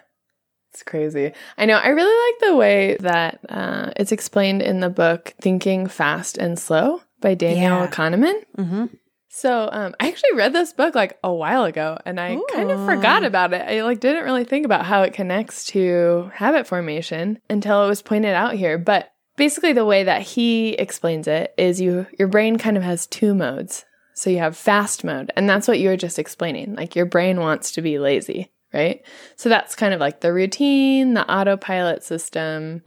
It's 0.73 0.83
crazy. 0.83 1.33
I 1.57 1.67
know. 1.67 1.77
I 1.77 1.89
really 1.89 2.33
like 2.33 2.51
the 2.51 2.57
way 2.57 2.97
that 3.01 3.41
uh, 3.49 3.91
it's 3.97 4.13
explained 4.13 4.61
in 4.61 4.81
the 4.81 4.91
book 4.91 5.33
Thinking 5.41 5.87
Fast 5.87 6.37
and 6.37 6.59
Slow 6.59 7.01
by 7.21 7.35
Daniel 7.35 7.81
Yeah. 7.81 7.87
Kahneman. 7.91 8.43
Mm-hmm. 8.59 8.87
So 9.29 9.69
um, 9.73 9.95
I 9.99 10.09
actually 10.09 10.35
read 10.37 10.53
this 10.53 10.73
book 10.73 10.95
like 10.95 11.19
a 11.25 11.33
while 11.33 11.65
ago 11.65 11.99
and 12.07 12.21
I 12.21 12.39
kind 12.53 12.71
of 12.71 12.85
forgot 12.87 13.25
about 13.25 13.53
it. 13.53 13.63
I 13.63 13.83
like 13.83 13.99
didn't 13.99 14.25
really 14.25 14.45
think 14.45 14.65
about 14.65 14.85
how 14.87 15.03
it 15.03 15.13
connects 15.13 15.65
to 15.67 16.31
habit 16.35 16.69
formation 16.69 17.41
until 17.51 17.85
it 17.85 17.89
was 17.89 18.01
pointed 18.01 18.35
out 18.35 18.55
here. 18.55 18.79
But 18.79 19.13
basically 19.37 19.73
the 19.73 19.85
way 19.85 20.05
that 20.05 20.23
he 20.23 20.75
explains 20.75 21.27
it 21.27 21.53
is 21.59 21.81
you 21.81 22.07
your 22.17 22.29
brain 22.29 22.59
kind 22.59 22.77
of 22.77 22.85
has 22.85 23.09
two 23.09 23.35
modes. 23.35 23.85
So 24.15 24.31
you 24.31 24.39
have 24.39 24.57
fast 24.57 25.03
mode 25.03 25.33
and 25.37 25.49
that's 25.49 25.67
what 25.67 25.81
you 25.81 25.89
were 25.89 25.97
just 25.97 26.21
explaining. 26.21 26.77
Like 26.77 26.95
your 26.95 27.07
brain 27.07 27.41
wants 27.41 27.73
to 27.73 27.83
be 27.83 27.99
lazy, 27.99 28.53
right? 28.75 29.03
So 29.37 29.49
that's 29.49 29.75
kind 29.75 29.95
of 29.95 30.01
like 30.01 30.21
the 30.21 30.33
routine, 30.33 31.15
the 31.15 31.27
autopilot 31.33 32.03
system 32.05 32.83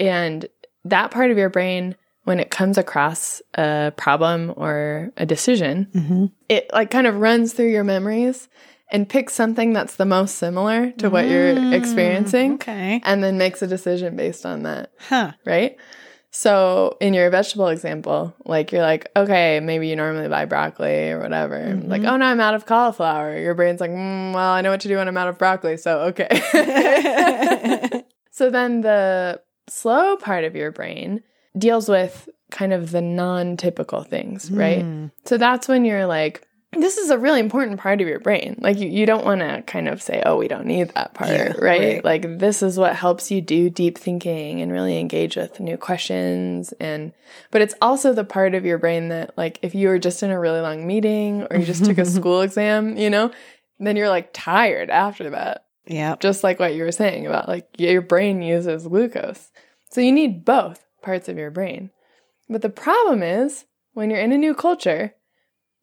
and 0.00 0.46
that 0.84 1.10
part 1.10 1.30
of 1.30 1.36
your 1.36 1.50
brain 1.50 1.96
when 2.24 2.38
it 2.40 2.50
comes 2.50 2.78
across 2.78 3.42
a 3.54 3.92
problem 3.96 4.54
or 4.56 5.10
a 5.16 5.26
decision, 5.26 5.88
Mm-hmm. 5.94 6.26
it 6.48 6.70
like 6.72 6.90
kind 6.90 7.06
of 7.08 7.16
runs 7.16 7.52
through 7.52 7.70
your 7.70 7.84
memories 7.84 8.48
and 8.92 9.08
picks 9.08 9.34
something 9.34 9.72
that's 9.72 9.96
the 9.96 10.04
most 10.04 10.36
similar 10.36 10.92
to 10.92 11.10
what 11.10 11.28
you're 11.28 11.56
experiencing 11.74 12.54
Okay. 12.54 13.00
and 13.04 13.24
then 13.24 13.38
makes 13.38 13.60
a 13.62 13.66
decision 13.66 14.16
based 14.16 14.46
on 14.46 14.62
that, 14.62 14.92
Huh. 15.08 15.32
right? 15.44 15.76
So 16.34 16.96
in 17.00 17.12
your 17.14 17.28
vegetable 17.30 17.68
example, 17.68 18.34
like 18.44 18.72
you're 18.72 18.82
like, 18.82 19.10
okay, 19.14 19.60
maybe 19.60 19.88
you 19.88 19.96
normally 19.96 20.28
buy 20.28 20.46
broccoli 20.46 21.10
or 21.10 21.20
whatever. 21.20 21.78
Like, 21.84 22.04
oh 22.04 22.16
no, 22.16 22.24
I'm 22.24 22.40
out 22.40 22.54
of 22.54 22.64
cauliflower. 22.64 23.38
Your 23.38 23.54
brain's 23.54 23.80
like, 23.80 23.90
mm, 23.90 24.32
well, 24.34 24.52
I 24.52 24.62
know 24.62 24.70
what 24.70 24.80
to 24.80 24.88
do 24.88 24.96
when 24.96 25.08
I'm 25.08 25.16
out 25.16 25.28
of 25.28 25.38
broccoli, 25.38 25.76
so 25.76 26.00
okay. 26.14 28.02
So 28.32 28.50
then 28.50 28.80
the 28.80 29.40
slow 29.68 30.16
part 30.16 30.44
of 30.44 30.56
your 30.56 30.72
brain 30.72 31.22
deals 31.56 31.88
with 31.88 32.28
kind 32.50 32.72
of 32.72 32.90
the 32.90 33.02
non 33.02 33.56
typical 33.56 34.02
things, 34.02 34.50
right? 34.50 34.82
Mm. 34.82 35.12
So 35.26 35.36
that's 35.36 35.68
when 35.68 35.84
you're 35.84 36.06
like, 36.06 36.44
this 36.72 36.96
is 36.98 37.10
a 37.10 37.18
really 37.18 37.40
important 37.40 37.78
part 37.80 38.00
of 38.00 38.08
your 38.08 38.18
brain. 38.20 38.56
Like, 38.58 38.78
you, 38.78 38.88
you 38.88 39.04
don't 39.06 39.24
want 39.24 39.40
to 39.42 39.62
kind 39.66 39.88
of 39.88 40.00
say, 40.00 40.22
oh, 40.24 40.36
we 40.38 40.48
don't 40.48 40.66
need 40.66 40.88
that 40.94 41.12
part, 41.14 41.30
Yeah, 41.30 41.52
right? 41.58 41.94
right. 41.94 42.04
Like, 42.04 42.38
this 42.38 42.62
is 42.62 42.78
what 42.78 42.96
helps 42.96 43.30
you 43.30 43.40
do 43.42 43.68
deep 43.68 43.98
thinking 43.98 44.60
and 44.62 44.72
really 44.72 44.98
engage 44.98 45.36
with 45.36 45.60
new 45.60 45.76
questions. 45.76 46.72
And, 46.80 47.12
but 47.50 47.60
it's 47.60 47.74
also 47.82 48.12
the 48.14 48.24
part 48.24 48.54
of 48.54 48.64
your 48.64 48.78
brain 48.78 49.08
that, 49.08 49.36
like, 49.36 49.58
if 49.62 49.74
you 49.74 49.88
were 49.88 49.98
just 49.98 50.22
in 50.22 50.30
a 50.30 50.40
really 50.40 50.60
long 50.60 50.86
meeting 50.86 51.46
or 51.50 51.58
you 51.58 51.66
just 51.66 51.84
took 51.84 51.98
a 51.98 52.04
school 52.18 52.40
exam, 52.40 52.96
you 52.96 53.10
know, 53.10 53.30
then 53.78 53.96
you're 53.96 54.08
like 54.08 54.30
tired 54.32 54.88
after 54.90 55.30
that 55.30 55.64
Yeah. 55.86 56.14
just 56.20 56.44
like 56.44 56.58
what 56.60 56.74
you 56.74 56.84
were 56.84 56.92
saying 56.92 57.26
about 57.26 57.48
like 57.48 57.68
your 57.78 58.00
brain 58.00 58.40
uses 58.40 58.86
glucose. 58.86 59.50
So 59.90 60.00
you 60.00 60.12
need 60.12 60.44
both 60.44 60.84
parts 61.02 61.28
of 61.28 61.36
your 61.36 61.50
brain. 61.50 61.90
But 62.48 62.62
the 62.62 62.68
problem 62.70 63.22
is 63.22 63.64
when 63.92 64.08
you're 64.08 64.20
in 64.20 64.30
a 64.32 64.38
new 64.38 64.54
culture, 64.54 65.14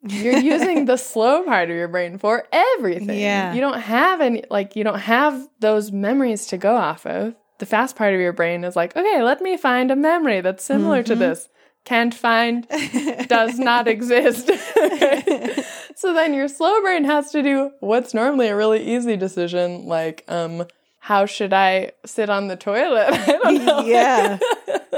you're 0.08 0.38
using 0.40 0.86
the 0.86 0.98
slow 1.12 1.44
part 1.44 1.70
of 1.70 1.76
your 1.76 1.88
brain 1.88 2.18
for 2.18 2.48
everything. 2.52 3.20
Yeah. 3.20 3.54
You 3.54 3.62
don't 3.62 3.80
have 3.82 4.22
any 4.22 4.44
like 4.50 4.76
you 4.76 4.84
don't 4.84 5.00
have 5.00 5.48
those 5.60 5.92
memories 5.92 6.48
to 6.48 6.58
go 6.58 6.76
off 6.76 7.06
of. 7.06 7.36
The 7.60 7.66
fast 7.66 7.96
part 7.98 8.14
of 8.14 8.20
your 8.22 8.32
brain 8.34 8.64
is 8.64 8.76
like, 8.76 8.96
okay, 8.96 9.22
let 9.22 9.42
me 9.42 9.58
find 9.58 9.92
a 9.92 9.96
memory 9.96 10.40
that's 10.42 10.64
similar 10.64 11.04
to 11.04 11.16
Mhm. 11.16 11.20
this. 11.20 11.50
Can't 11.86 12.14
find, 12.14 12.68
does 13.28 13.58
not 13.58 13.88
exist. 13.96 14.48
so 15.96 16.14
then 16.14 16.34
your 16.34 16.48
slow 16.48 16.82
brain 16.82 17.04
has 17.06 17.32
to 17.32 17.42
do 17.42 17.72
what's 17.80 18.14
normally 18.14 18.48
a 18.48 18.56
really 18.56 18.82
easy 18.96 19.16
decision, 19.18 19.86
like, 19.86 20.24
um, 20.28 20.66
how 21.00 21.26
should 21.26 21.54
I 21.54 21.92
sit 22.06 22.30
on 22.30 22.48
the 22.48 22.56
toilet? 22.58 23.08
I 23.12 23.26
don't 23.42 23.66
know. 23.66 23.80
Yeah. 23.86 24.38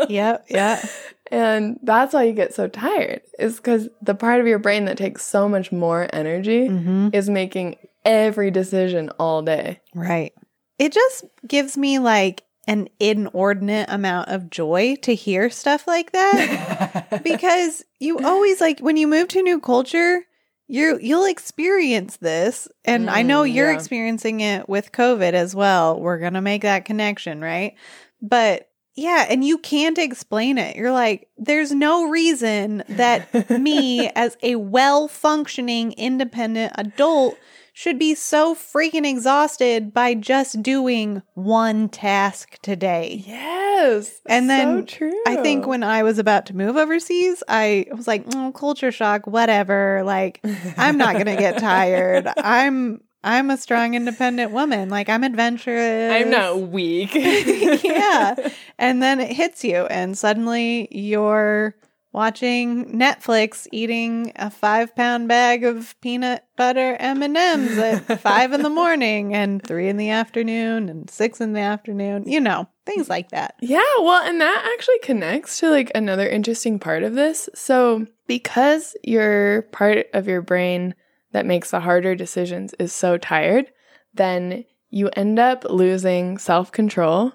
yep. 0.10 0.46
Yeah. 0.50 0.84
And 1.32 1.80
that's 1.82 2.14
why 2.14 2.24
you 2.24 2.34
get 2.34 2.54
so 2.54 2.68
tired, 2.68 3.22
is 3.40 3.56
because 3.58 3.88
the 4.02 4.14
part 4.16 4.40
of 4.42 4.48
your 4.48 4.60
brain 4.60 4.86
that 4.86 4.98
takes 4.98 5.26
so 5.26 5.48
much 5.48 5.72
more 5.72 6.08
energy 6.14 6.68
Mm-hmm. 6.68 7.10
is 7.14 7.30
making 7.30 7.78
every 8.06 8.52
decision 8.52 9.10
all 9.20 9.42
day. 9.42 9.80
Right. 9.96 10.34
It 10.78 10.92
just 10.92 11.24
gives 11.48 11.78
me 11.78 12.00
like 12.00 12.44
an 12.68 12.90
inordinate 13.00 13.90
amount 13.90 14.30
of 14.30 14.50
joy 14.50 14.96
to 15.04 15.16
hear 15.16 15.50
stuff 15.50 15.88
like 15.88 16.12
that 16.12 17.22
because 17.24 17.84
you 18.00 18.20
always 18.20 18.60
like 18.62 18.80
when 18.80 18.98
you 18.98 19.08
move 19.08 19.28
to 19.30 19.40
a 19.40 19.44
new 19.44 19.60
culture 19.60 20.22
you 20.68 20.98
you'll 21.02 21.26
experience 21.26 22.18
this 22.18 22.68
and 22.86 23.10
I 23.10 23.24
know 23.24 23.44
Mm, 23.44 23.54
you're 23.54 23.72
yeah. 23.72 23.76
experiencing 23.78 24.42
it 24.42 24.70
with 24.70 24.92
COVID 24.92 25.34
as 25.34 25.54
well. 25.56 26.00
We're 26.00 26.20
going 26.20 26.34
to 26.36 26.42
make 26.42 26.62
that 26.62 26.86
connection, 26.86 27.42
right? 27.42 27.76
But 28.22 28.70
yeah, 28.96 29.26
and 29.30 29.44
you 29.44 29.58
can't 29.58 29.98
explain 29.98 30.58
it. 30.58 30.76
You're 30.76 30.92
like 30.92 31.30
there's 31.38 31.72
no 31.72 32.10
reason 32.10 32.84
that 32.90 33.50
me 33.50 34.10
as 34.16 34.38
a 34.44 34.56
well-functioning 34.56 35.94
independent 35.94 36.74
adult 36.76 37.38
should 37.74 37.98
be 37.98 38.14
so 38.14 38.54
freaking 38.54 39.10
exhausted 39.10 39.94
by 39.94 40.14
just 40.14 40.62
doing 40.62 41.22
one 41.36 41.88
task 41.88 42.58
today. 42.62 43.24
Yes. 43.26 44.20
And 44.28 44.50
then 44.50 44.86
so. 44.88 45.12
I 45.26 45.38
think 45.38 45.66
when 45.66 45.82
I 45.84 46.04
was 46.04 46.20
about 46.20 46.46
to 46.48 46.56
move 46.56 46.76
overseas, 46.76 47.42
I 47.48 47.86
was 47.92 48.08
like, 48.08 48.26
"Mm, 48.26 48.54
culture 48.54 48.92
shock, 48.92 49.26
whatever. 49.26 50.04
Like, 50.04 50.42
I'm 50.78 50.98
not 50.98 51.14
going 51.14 51.28
to 51.28 51.38
get 51.38 51.58
tired. 51.60 52.28
I'm 52.38 53.02
I'm 53.24 53.50
a 53.50 53.58
strong 53.58 53.94
independent 53.94 54.52
woman. 54.52 54.90
Like 54.90 55.10
I'm 55.10 55.24
adventurous. 55.24 56.12
I'm 56.14 56.30
not 56.30 56.70
weak. 56.70 57.14
yeah. 57.16 58.36
And 58.80 59.00
then 59.00 59.20
it 59.20 59.32
hits 59.32 59.64
you 59.64 59.86
and 59.86 60.18
suddenly 60.18 60.88
you're 60.90 61.76
watching 62.14 62.98
Netflix 62.98 63.68
eating 63.72 64.32
a 64.36 64.50
5 64.50 64.96
pound 64.96 65.28
bag 65.28 65.64
of 65.64 65.96
peanut 66.02 66.46
butter 66.58 66.98
M&Ms 67.00 67.78
at 67.78 68.20
5 68.22 68.54
in 68.54 68.64
the 68.64 68.72
morning 68.72 69.36
and 69.36 69.64
3 69.64 69.88
in 69.88 69.98
the 69.98 70.10
afternoon 70.10 70.90
and 70.90 71.10
6 71.10 71.42
in 71.42 71.54
the 71.54 71.60
afternoon, 71.60 72.24
you 72.28 72.40
know, 72.40 72.68
things 72.88 73.08
like 73.08 73.30
that. 73.30 73.54
Yeah, 73.62 73.82
well, 74.00 74.24
and 74.24 74.42
that 74.42 74.72
actually 74.74 75.00
connects 75.04 75.60
to 75.60 75.70
like 75.70 75.92
another 75.94 76.28
interesting 76.28 76.80
part 76.80 77.04
of 77.04 77.14
this. 77.14 77.50
So, 77.54 78.08
because 78.26 78.96
your 79.04 79.64
part 79.64 80.08
of 80.14 80.28
your 80.28 80.42
brain 80.42 80.96
that 81.32 81.46
makes 81.46 81.72
the 81.72 81.80
harder 81.82 82.16
decisions 82.16 82.74
is 82.80 82.92
so 82.94 83.18
tired, 83.18 83.72
then 84.14 84.66
you 84.90 85.10
end 85.16 85.40
up 85.40 85.64
losing 85.70 86.38
self 86.38 86.72
control 86.72 87.34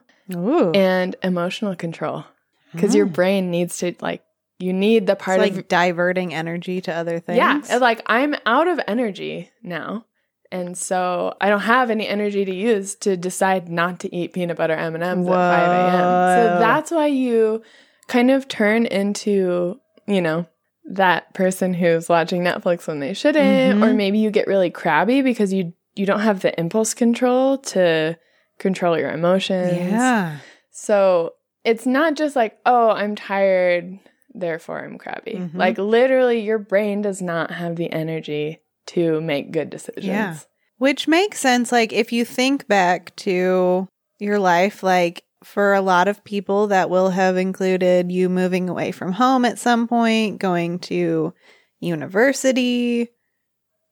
and 0.75 1.17
emotional 1.23 1.75
control 1.77 2.25
because 2.73 2.95
your 2.95 3.07
Mm. 3.07 3.13
brain 3.13 3.51
needs 3.51 3.79
to 3.79 3.95
like, 4.01 4.23
you 4.59 4.73
need 4.73 5.07
the 5.07 5.17
part 5.17 5.41
It's 5.41 5.51
like 5.51 5.59
of 5.59 5.69
diverting 5.69 6.35
energy 6.35 6.81
to 6.83 6.93
other 6.95 7.19
things. 7.21 7.39
yeah, 7.39 7.79
like 7.79 8.03
I'm 8.07 8.35
out 8.45 8.69
of 8.69 8.81
energy 8.87 9.51
now. 9.63 10.05
And 10.53 10.79
so 10.79 11.35
I 11.41 11.49
don't 11.49 11.61
have 11.61 11.91
any 11.91 12.07
energy 12.07 12.45
to 12.45 12.55
use 12.55 12.95
to 12.97 13.17
decide 13.17 13.69
not 13.69 13.99
to 14.01 14.15
eat 14.15 14.33
peanut 14.33 14.57
butter 14.57 14.75
M&Ms 14.75 15.27
at 15.27 15.33
5 15.35 15.73
a.m. 15.73 16.09
So 16.37 16.59
that's 16.59 16.91
why 16.93 17.07
you 17.09 17.63
kind 18.07 18.31
of 18.31 18.47
turn 18.49 18.87
into, 18.87 19.81
you 20.07 20.23
know, 20.23 20.47
that 20.88 21.33
person 21.35 21.75
who's 21.75 22.09
watching 22.09 22.42
Netflix 22.42 22.87
when 22.87 23.01
they 23.01 23.12
shouldn't, 23.14 23.81
Mhm. 23.81 23.85
or 23.85 23.92
maybe 23.94 24.18
you 24.18 24.31
get 24.31 24.46
really 24.46 24.70
crabby 24.70 25.22
because 25.22 25.53
you 25.53 25.72
you 25.94 26.05
don't 26.05 26.20
have 26.20 26.40
the 26.40 26.59
impulse 26.61 26.92
control 26.92 27.57
to 27.59 28.16
control 28.59 28.99
your 28.99 29.11
emotions. 29.11 29.72
yeah. 29.90 30.37
So 30.70 31.33
it's 31.64 31.87
not 31.87 32.14
just 32.16 32.37
like, 32.37 32.59
oh, 32.66 32.90
I'm 32.90 33.16
tired, 33.16 33.99
therefore 34.35 34.85
I'm 34.85 34.99
crabby. 34.99 35.37
Mhm. 35.37 35.55
Like 35.55 35.79
literally, 35.79 36.40
your 36.40 36.59
brain 36.59 37.01
does 37.01 37.22
not 37.22 37.51
have 37.51 37.77
the 37.77 37.90
energy 37.90 38.61
to 38.88 39.20
make 39.22 39.51
good 39.53 39.70
decisions. 39.70 40.05
Yeah. 40.07 40.37
Which 40.79 41.09
makes 41.09 41.40
sense. 41.40 41.72
Like, 41.72 41.94
if 41.94 42.12
you 42.12 42.27
think 42.27 42.68
back 42.68 43.16
to 43.16 43.88
your 44.18 44.38
life, 44.38 44.83
like, 44.83 45.22
for 45.47 45.75
a 45.75 45.81
lot 45.81 46.09
of 46.09 46.25
people, 46.25 46.67
that 46.67 46.91
will 46.91 47.11
have 47.11 47.37
included 47.37 48.11
you 48.11 48.29
moving 48.29 48.69
away 48.69 48.91
from 48.91 49.13
home 49.13 49.45
at 49.45 49.59
some 49.59 49.87
point, 49.87 50.41
going 50.41 50.81
to 50.81 51.33
university. 51.79 53.09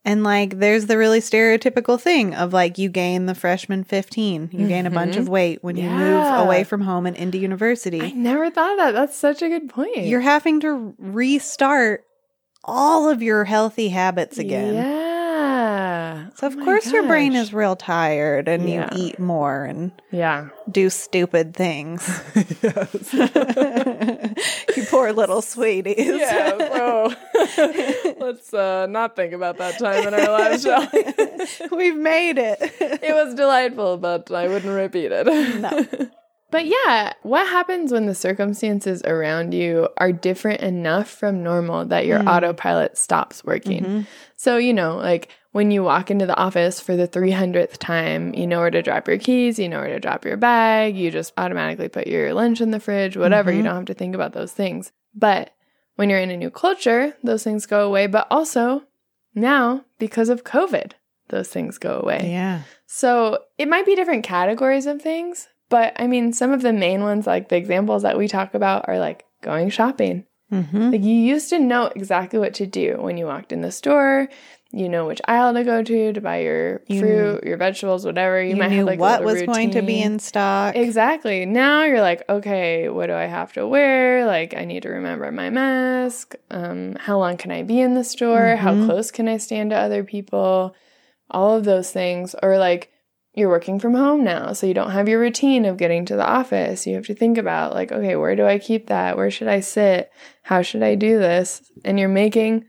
And 0.04 0.24
like, 0.24 0.58
there's 0.58 0.86
the 0.86 0.98
really 0.98 1.20
stereotypical 1.20 1.98
thing 1.98 2.34
of 2.34 2.52
like, 2.52 2.76
you 2.76 2.88
gain 2.88 3.26
the 3.26 3.34
freshman 3.34 3.84
15, 3.84 4.50
you 4.52 4.68
gain 4.68 4.84
a 4.84 4.90
bunch 4.90 5.16
of 5.16 5.24
mm-hmm. 5.24 5.32
weight 5.32 5.58
when 5.64 5.76
you 5.76 5.88
move 5.88 6.26
away 6.40 6.64
from 6.64 6.82
home 6.82 7.06
and 7.06 7.16
into 7.16 7.38
university. 7.38 8.02
I 8.02 8.10
never 8.10 8.50
thought 8.50 8.72
of 8.72 8.78
that. 8.78 8.92
That's 8.92 9.16
such 9.16 9.40
a 9.40 9.48
good 9.48 9.70
point. 9.70 10.06
You're 10.06 10.20
having 10.20 10.60
to 10.60 10.94
restart 10.98 12.04
all 12.64 13.08
of 13.08 13.22
your 13.22 13.44
healthy 13.44 13.90
habits 13.90 14.38
again. 14.38 14.74
Yeah. 14.74 15.03
So 16.36 16.48
of 16.48 16.54
Oh 16.54 16.56
my 16.56 16.64
course 16.64 16.92
your 16.92 17.06
brain 17.06 17.34
is 17.34 17.54
real 17.54 17.76
tired 17.76 18.48
and 18.48 18.68
Yeah. 18.68 18.88
you 18.92 19.06
eat 19.06 19.18
more 19.18 19.64
and 19.64 19.92
Yeah. 20.10 20.48
do 20.70 20.90
stupid 20.90 21.54
things. 21.54 22.02
you 24.76 24.84
poor 24.90 25.12
little 25.12 25.42
sweeties. 25.54 25.96
Yeah, 25.98 26.52
bro. 26.56 27.12
Let's 28.18 28.52
uh, 28.52 28.86
not 28.88 29.16
think 29.16 29.32
about 29.32 29.58
that 29.58 29.78
time 29.78 30.08
in 30.08 30.14
our 30.14 30.30
lives, 30.30 30.62
shall 30.62 30.88
we? 30.92 31.04
We've 31.76 31.96
made 31.96 32.38
it. 32.38 32.58
it 32.80 33.14
was 33.14 33.34
delightful, 33.34 33.96
but 33.98 34.30
I 34.30 34.48
wouldn't 34.48 34.74
repeat 34.74 35.12
it. 35.12 35.26
No. 35.60 36.08
But 36.50 36.66
yeah, 36.66 37.14
what 37.22 37.48
happens 37.48 37.92
when 37.92 38.06
the 38.06 38.14
circumstances 38.14 39.02
around 39.04 39.54
you 39.54 39.88
are 39.98 40.12
different 40.12 40.60
enough 40.60 41.08
from 41.08 41.42
normal 41.42 41.84
that 41.86 42.06
your 42.06 42.20
Mm. 42.20 42.28
autopilot 42.28 42.96
stops 42.96 43.44
working? 43.44 43.84
Mhm. 43.84 44.06
So, 44.36 44.56
you 44.56 44.72
know, 44.72 44.96
like 44.96 45.28
when 45.54 45.70
you 45.70 45.84
walk 45.84 46.10
into 46.10 46.26
the 46.26 46.36
office 46.36 46.80
for 46.80 46.96
the 46.96 47.06
300th 47.06 47.78
time, 47.78 48.34
you 48.34 48.44
know 48.44 48.58
where 48.58 48.72
to 48.72 48.82
drop 48.82 49.06
your 49.06 49.18
keys, 49.18 49.56
you 49.56 49.68
know 49.68 49.78
where 49.78 49.86
to 49.94 50.00
drop 50.00 50.24
your 50.24 50.36
bag, 50.36 50.96
you 50.96 51.12
just 51.12 51.32
automatically 51.38 51.88
put 51.88 52.08
your 52.08 52.34
lunch 52.34 52.60
in 52.60 52.72
the 52.72 52.80
fridge, 52.80 53.16
whatever. 53.16 53.52
You 53.52 53.60
Mhm. 53.60 53.64
don't 53.66 53.76
have 53.76 53.84
to 53.84 53.94
think 53.94 54.16
about 54.16 54.32
those 54.32 54.50
things. 54.50 54.90
But 55.14 55.50
when 55.94 56.10
you're 56.10 56.18
in 56.18 56.32
a 56.32 56.36
new 56.36 56.50
culture, 56.50 57.14
those 57.22 57.44
things 57.44 57.66
go 57.66 57.86
away. 57.86 58.08
But 58.08 58.26
also 58.32 58.82
now, 59.32 59.84
because 60.00 60.28
of 60.28 60.42
COVID, 60.42 60.94
those 61.28 61.48
things 61.50 61.78
go 61.78 62.00
away. 62.02 62.30
Yeah. 62.32 62.62
So 62.86 63.38
it 63.56 63.68
might 63.68 63.86
be 63.86 63.94
different 63.94 64.24
categories 64.24 64.86
of 64.86 65.00
things, 65.00 65.46
but 65.68 65.92
I 65.96 66.08
mean, 66.08 66.32
some 66.32 66.50
of 66.50 66.62
the 66.62 66.72
main 66.72 67.02
ones, 67.04 67.28
like 67.28 67.48
the 67.48 67.56
examples 67.56 68.02
that 68.02 68.18
we 68.18 68.26
talk 68.26 68.54
about, 68.54 68.86
are 68.88 68.98
like 68.98 69.24
going 69.40 69.70
shopping. 69.70 70.24
Mm-hmm. 70.52 70.90
Like 70.90 71.02
you 71.02 71.14
used 71.14 71.48
to 71.50 71.58
know 71.60 71.92
exactly 71.94 72.38
what 72.40 72.54
to 72.54 72.66
do 72.66 72.96
when 72.98 73.16
you 73.18 73.26
walked 73.26 73.52
in 73.52 73.62
the 73.62 73.72
store. 73.72 74.28
You 74.76 74.88
know 74.88 75.06
which 75.06 75.20
aisle 75.28 75.54
to 75.54 75.62
go 75.62 75.84
to 75.84 76.12
to 76.12 76.20
buy 76.20 76.38
your 76.40 76.82
You- 76.88 76.98
fruit, 77.00 77.44
your 77.44 77.56
vegetables, 77.56 78.04
whatever. 78.04 78.42
You, 78.42 78.50
You, 78.50 78.56
might 78.56 78.70
knew 78.70 78.78
have 78.78 78.86
like 78.86 78.98
what 78.98 79.22
was 79.22 79.40
going 79.42 79.70
to 79.70 79.82
be 79.82 80.02
in 80.02 80.18
stock. 80.18 80.74
Exactly. 80.74 81.46
Now 81.46 81.84
you're 81.84 82.00
like, 82.00 82.22
okay, 82.28 82.88
what 82.88 83.06
do 83.06 83.14
I 83.14 83.26
have 83.26 83.52
to 83.52 83.66
wear? 83.68 84.26
Like, 84.26 84.54
I 84.56 84.64
need 84.64 84.82
to 84.82 84.88
remember 84.88 85.30
my 85.30 85.48
mask. 85.50 86.34
Um, 86.50 86.96
how 86.98 87.18
long 87.18 87.36
can 87.36 87.52
I 87.52 87.62
be 87.62 87.80
in 87.80 87.94
the 87.94 88.02
store? 88.02 88.56
How 88.56 88.74
Mhm. 88.74 88.86
close 88.86 89.12
can 89.12 89.28
I 89.28 89.36
stand 89.36 89.70
to 89.70 89.76
other 89.76 90.02
people? 90.02 90.74
All 91.30 91.56
of 91.56 91.64
those 91.64 91.92
things. 91.92 92.34
Or 92.42 92.58
like, 92.58 92.90
you're 93.36 93.48
working 93.48 93.78
from 93.78 93.94
home 93.94 94.22
now, 94.24 94.52
so 94.52 94.66
you 94.66 94.74
don't 94.74 94.92
have 94.92 95.08
your 95.08 95.18
routine 95.20 95.64
of 95.64 95.76
getting 95.76 96.04
to 96.06 96.16
the 96.16 96.24
office. 96.26 96.86
You 96.86 96.94
have 96.96 97.06
to 97.06 97.14
think 97.14 97.36
about, 97.38 97.74
like, 97.74 97.90
okay, 97.92 98.14
where 98.16 98.36
do 98.36 98.44
I 98.46 98.58
keep 98.58 98.86
that? 98.88 99.16
Where 99.16 99.30
should 99.30 99.48
I 99.48 99.58
sit? 99.60 100.10
How 100.42 100.62
should 100.62 100.82
I 100.84 100.94
do 100.94 101.18
this? 101.18 101.62
And 101.84 101.98
you're 101.98 102.08
making 102.08 102.64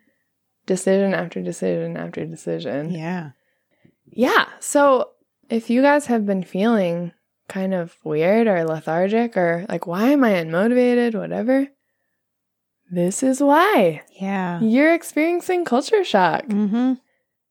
decision 0.66 1.14
after 1.14 1.42
decision 1.42 1.98
after 1.98 2.26
decision. 2.26 2.92
Yeah. 2.92 3.32
Yeah. 4.06 4.46
So 4.60 5.12
if 5.50 5.70
you 5.70 5.82
guys 5.82 6.06
have 6.08 6.26
been 6.26 6.44
feeling 6.44 7.12
kind 7.48 7.74
of 7.74 7.96
weird 8.04 8.48
or 8.48 8.64
lethargic 8.66 9.38
or 9.38 9.66
like, 9.70 9.86
why 9.86 10.10
am 10.10 10.24
I 10.24 10.32
unmotivated, 10.34 11.14
whatever, 11.16 11.68
this 12.92 13.24
is 13.24 13.42
why 13.42 14.02
Yeah. 14.20 14.60
you're 14.62 14.94
experiencing 14.94 15.66
culture 15.66 16.04
shock. 16.04 16.46
Mm-hmm. 16.46 16.94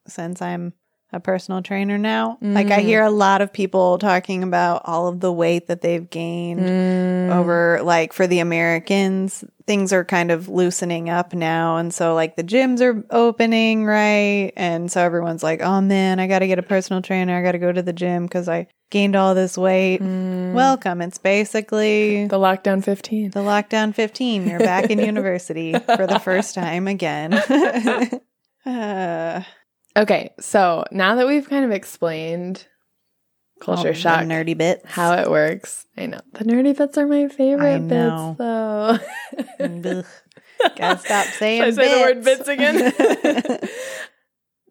Since 0.07 0.42
I'm 0.42 0.74
a 1.12 1.20
personal 1.20 1.62
trainer 1.62 1.96
now, 1.96 2.38
like 2.40 2.70
I 2.72 2.81
Mm. 2.81 2.85
hear 2.85 3.03
a 3.03 3.11
lot 3.11 3.40
of 3.40 3.53
people 3.53 3.98
talking 3.98 4.42
about 4.42 4.83
all 4.85 5.07
of 5.07 5.20
the 5.20 5.33
weight 5.33 5.68
that 5.68 5.81
they've 5.81 6.09
gained 6.11 6.61
Mm. 6.61 7.31
over, 7.37 7.81
like 7.85 8.12
for 8.12 8.27
the 8.27 8.40
Americans, 8.40 9.44
things 9.66 9.92
are 9.92 10.05
kind 10.05 10.31
of 10.31 10.48
loosening 10.48 11.09
up 11.09 11.33
now. 11.33 11.77
And 11.77 11.92
so, 11.92 12.14
like, 12.14 12.37
the 12.37 12.44
gyms 12.44 12.81
are 12.81 13.05
opening, 13.11 13.85
right? 13.85 14.53
And 14.57 14.90
so 14.90 15.00
everyone's 15.00 15.42
like, 15.42 15.62
oh 15.62 15.81
man, 15.81 16.20
I 16.20 16.27
got 16.27 16.40
to 16.40 16.46
get 16.46 16.59
a 16.59 16.62
personal 16.62 17.03
trainer. 17.03 17.37
I 17.38 17.42
got 17.42 17.53
to 17.53 17.59
go 17.59 17.72
to 17.72 17.83
the 17.83 17.92
gym 17.92 18.24
because 18.24 18.48
I 18.48 18.66
gained 18.90 19.16
all 19.16 19.35
this 19.35 19.57
weight. 19.57 20.00
Mm. 20.00 20.53
Welcome. 20.53 21.00
It's 21.00 21.18
basically 21.18 22.27
the 22.27 22.38
lockdown 22.38 22.85
15. 22.85 23.31
the 23.31 23.40
lockdown 23.40 23.94
15. 23.94 24.46
You're 24.48 24.59
back 24.59 24.90
in 24.90 24.98
university 24.98 25.72
for 25.72 26.07
the 26.07 26.18
first 26.18 26.55
time 26.55 26.87
again. 26.87 27.35
uh, 28.66 29.42
Okay. 29.96 30.35
So 30.40 30.85
now 30.90 31.14
that 31.14 31.27
we've 31.27 31.48
kind 31.48 31.64
of 31.64 31.70
explained 31.70 32.66
culture 33.64 33.92
the 33.92 33.98
shock, 33.98 34.20
nerdy 34.24 34.57
bits. 34.57 34.85
how 34.87 35.14
it 35.14 35.31
works, 35.31 35.87
I 35.96 36.07
know 36.07 36.20
the 36.33 36.44
nerdy 36.44 36.77
bits 36.77 36.98
are 36.98 37.07
my 37.07 37.29
favorite 37.29 37.88
bits, 37.88 38.38
though. 38.38 38.98
Ugh. 39.61 40.05
Gotta 40.77 40.98
stop 40.98 41.27
saying 41.27 41.62
Should 41.62 41.79
I 41.81 41.85
say 41.85 41.94
the 41.94 42.00
word 42.00 42.24
bits. 42.24 42.38
bits 42.38 42.48
again? 42.48 43.61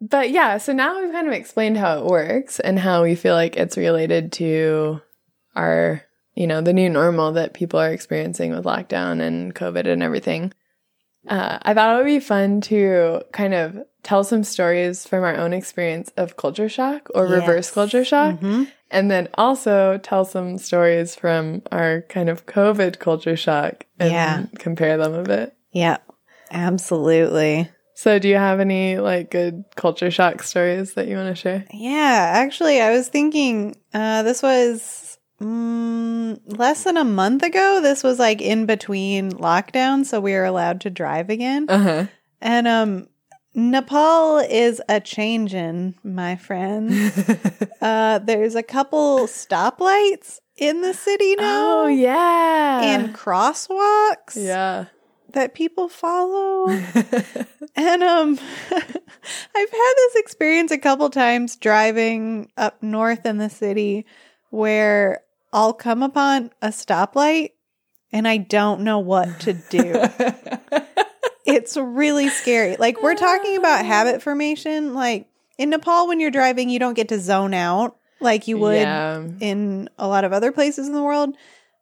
but 0.00 0.30
yeah, 0.30 0.58
so 0.58 0.72
now 0.72 1.00
we've 1.00 1.12
kind 1.12 1.28
of 1.28 1.32
explained 1.32 1.76
how 1.76 1.98
it 1.98 2.06
works 2.06 2.58
and 2.60 2.78
how 2.78 3.02
we 3.02 3.14
feel 3.14 3.34
like 3.34 3.56
it's 3.56 3.76
related 3.76 4.32
to 4.32 5.00
our, 5.54 6.02
you 6.34 6.46
know, 6.46 6.60
the 6.60 6.72
new 6.72 6.90
normal 6.90 7.32
that 7.32 7.54
people 7.54 7.78
are 7.78 7.92
experiencing 7.92 8.50
with 8.50 8.64
lockdown 8.64 9.20
and 9.20 9.54
COVID 9.54 9.86
and 9.86 10.02
everything. 10.02 10.52
Uh, 11.28 11.58
I 11.62 11.74
thought 11.74 11.94
it 11.94 11.98
would 11.98 12.06
be 12.06 12.20
fun 12.20 12.60
to 12.62 13.22
kind 13.32 13.54
of 13.54 13.78
tell 14.04 14.22
some 14.22 14.44
stories 14.44 15.06
from 15.06 15.24
our 15.24 15.34
own 15.36 15.52
experience 15.52 16.12
of 16.16 16.36
culture 16.36 16.68
shock 16.68 17.08
or 17.14 17.26
reverse 17.26 17.70
culture 17.70 18.04
shock, 18.04 18.36
Mhm. 18.36 18.68
and 18.90 19.10
then 19.10 19.28
also 19.34 19.98
tell 19.98 20.24
some 20.24 20.58
stories 20.58 21.16
from 21.16 21.62
our 21.72 22.02
kind 22.08 22.28
of 22.28 22.46
COVID 22.46 22.98
culture 23.00 23.36
shock 23.36 23.86
and 23.98 24.12
Yeah. 24.12 24.42
compare 24.58 24.96
them 24.96 25.14
a 25.14 25.22
bit. 25.24 25.56
Yeah, 25.72 25.96
absolutely. 26.52 27.68
So, 27.96 28.18
do 28.18 28.28
you 28.28 28.36
have 28.36 28.60
any 28.60 28.98
like 28.98 29.30
good 29.30 29.64
culture 29.76 30.10
shock 30.10 30.42
stories 30.42 30.94
that 30.94 31.06
you 31.08 31.16
want 31.16 31.28
to 31.28 31.40
share? 31.40 31.64
Yeah, 31.72 32.32
actually, 32.34 32.80
I 32.80 32.90
was 32.90 33.08
thinking 33.08 33.76
uh, 33.92 34.22
this 34.24 34.42
was 34.42 35.16
mm, 35.40 36.38
less 36.46 36.84
than 36.84 36.96
a 36.96 37.04
month 37.04 37.42
ago. 37.42 37.80
This 37.80 38.02
was 38.02 38.18
like 38.18 38.40
in 38.40 38.66
between 38.66 39.30
lockdowns, 39.32 40.06
so 40.06 40.20
we 40.20 40.32
were 40.32 40.44
allowed 40.44 40.80
to 40.82 40.90
drive 40.90 41.30
again. 41.30 41.66
Uh 41.68 41.78
huh. 41.78 42.04
And 42.40 42.66
um, 42.68 43.06
Nepal 43.54 44.38
is 44.38 44.82
a 44.88 45.00
changin', 45.00 45.94
my 46.02 46.36
friends. 46.36 47.16
uh, 47.80 48.18
there's 48.18 48.54
a 48.54 48.62
couple 48.62 49.26
stoplights 49.26 50.40
in 50.56 50.80
the 50.80 50.94
city 50.94 51.36
now. 51.36 51.84
oh 51.84 51.86
yeah. 51.86 52.80
And 52.82 53.14
crosswalks 53.14 54.36
yeah. 54.36 54.86
that 55.30 55.54
people 55.54 55.88
follow. 55.88 56.68
And 57.76 58.02
um 58.02 58.38
I've 58.70 59.70
had 59.70 59.94
this 59.96 60.14
experience 60.16 60.70
a 60.70 60.78
couple 60.78 61.10
times 61.10 61.56
driving 61.56 62.50
up 62.56 62.82
north 62.82 63.26
in 63.26 63.38
the 63.38 63.50
city 63.50 64.06
where 64.50 65.22
I'll 65.52 65.72
come 65.72 66.02
upon 66.02 66.52
a 66.62 66.68
stoplight 66.68 67.50
and 68.12 68.28
I 68.28 68.36
don't 68.36 68.82
know 68.82 69.00
what 69.00 69.40
to 69.40 69.54
do. 69.54 70.08
It's 71.44 71.76
really 71.76 72.28
scary. 72.28 72.76
Like 72.76 73.02
we're 73.02 73.14
talking 73.14 73.56
about 73.56 73.84
habit 73.86 74.22
formation 74.22 74.94
like 74.94 75.28
in 75.58 75.70
Nepal 75.70 76.08
when 76.08 76.20
you're 76.20 76.30
driving 76.30 76.68
you 76.68 76.78
don't 76.78 76.94
get 76.94 77.08
to 77.08 77.18
zone 77.20 77.54
out 77.54 77.96
like 78.20 78.48
you 78.48 78.58
would 78.58 78.76
Yeah. 78.80 79.22
in 79.40 79.88
a 79.98 80.08
lot 80.08 80.24
of 80.24 80.32
other 80.32 80.52
places 80.52 80.86
in 80.86 80.92
the 80.94 81.02
world. 81.02 81.36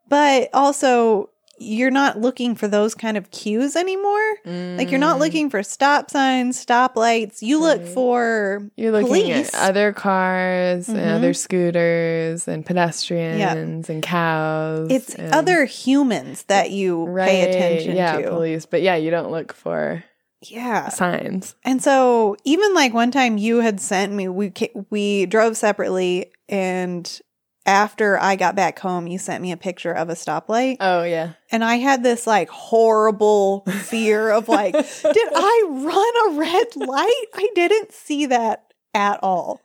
But 0.08 0.50
also 0.52 1.30
you're 1.62 1.90
not 1.90 2.18
looking 2.20 2.54
for 2.54 2.68
those 2.68 2.94
kind 2.94 3.16
of 3.16 3.30
cues 3.30 3.76
anymore. 3.76 4.34
Like 4.44 4.90
you're 4.90 5.00
not 5.00 5.16
Mm. 5.16 5.20
looking 5.20 5.50
for 5.50 5.62
stop 5.62 6.10
signs, 6.10 6.58
stop 6.58 6.96
lights. 6.96 7.42
You 7.42 7.60
look 7.60 7.86
for 7.86 8.68
You're 8.76 8.92
looking 8.92 9.08
police. 9.08 9.54
at 9.54 9.70
other 9.70 9.92
cars 9.92 10.88
and 10.88 10.98
Mhm. 10.98 11.14
other 11.16 11.32
scooters 11.34 12.48
and 12.48 12.64
pedestrians 12.64 13.88
and 13.88 14.02
cows. 14.02 14.88
it's 14.90 15.14
and- 15.14 15.32
other 15.34 15.64
humans 15.64 16.44
that 16.44 16.70
you 16.70 17.06
pay 17.16 17.48
attention 17.50 17.96
yeah, 17.96 18.16
to. 18.20 18.28
police. 18.30 18.66
But 18.66 18.82
yeah, 18.82 18.96
you 18.96 19.10
don't 19.10 19.30
look 19.30 19.52
for 19.52 20.04
Yeah. 20.44 20.88
signs. 20.88 21.54
And 21.64 21.82
so 21.82 22.36
even 22.44 22.74
like 22.74 22.92
one 22.92 23.10
time 23.10 23.38
you 23.38 23.60
had 23.60 23.80
sent 23.80 24.12
me 24.12 24.28
we 24.28 24.52
we 24.90 25.26
drove 25.26 25.56
separately 25.56 26.32
and 26.48 27.20
after 27.64 28.18
I 28.18 28.36
got 28.36 28.56
back 28.56 28.78
home 28.80 29.06
you 29.06 29.18
sent 29.18 29.42
me 29.42 29.52
a 29.52 29.56
picture 29.56 29.92
of 29.92 30.08
a 30.10 30.14
stoplight 30.14 30.76
Oh 30.80 31.02
yeah. 31.04 31.34
and 31.50 31.62
I 31.64 31.76
had 31.76 32.02
this 32.02 32.26
like 32.26 32.48
horrible 32.48 33.60
fear 33.84 34.30
of 34.30 34.48
like 34.48 34.72
did 35.02 35.28
I 35.34 35.64
run 35.68 36.36
a 36.36 36.38
red 36.40 36.76
light? 36.76 37.24
I 37.34 37.48
didn't 37.54 37.92
see 37.92 38.26
that 38.26 38.72
at 38.94 39.20
all. 39.22 39.60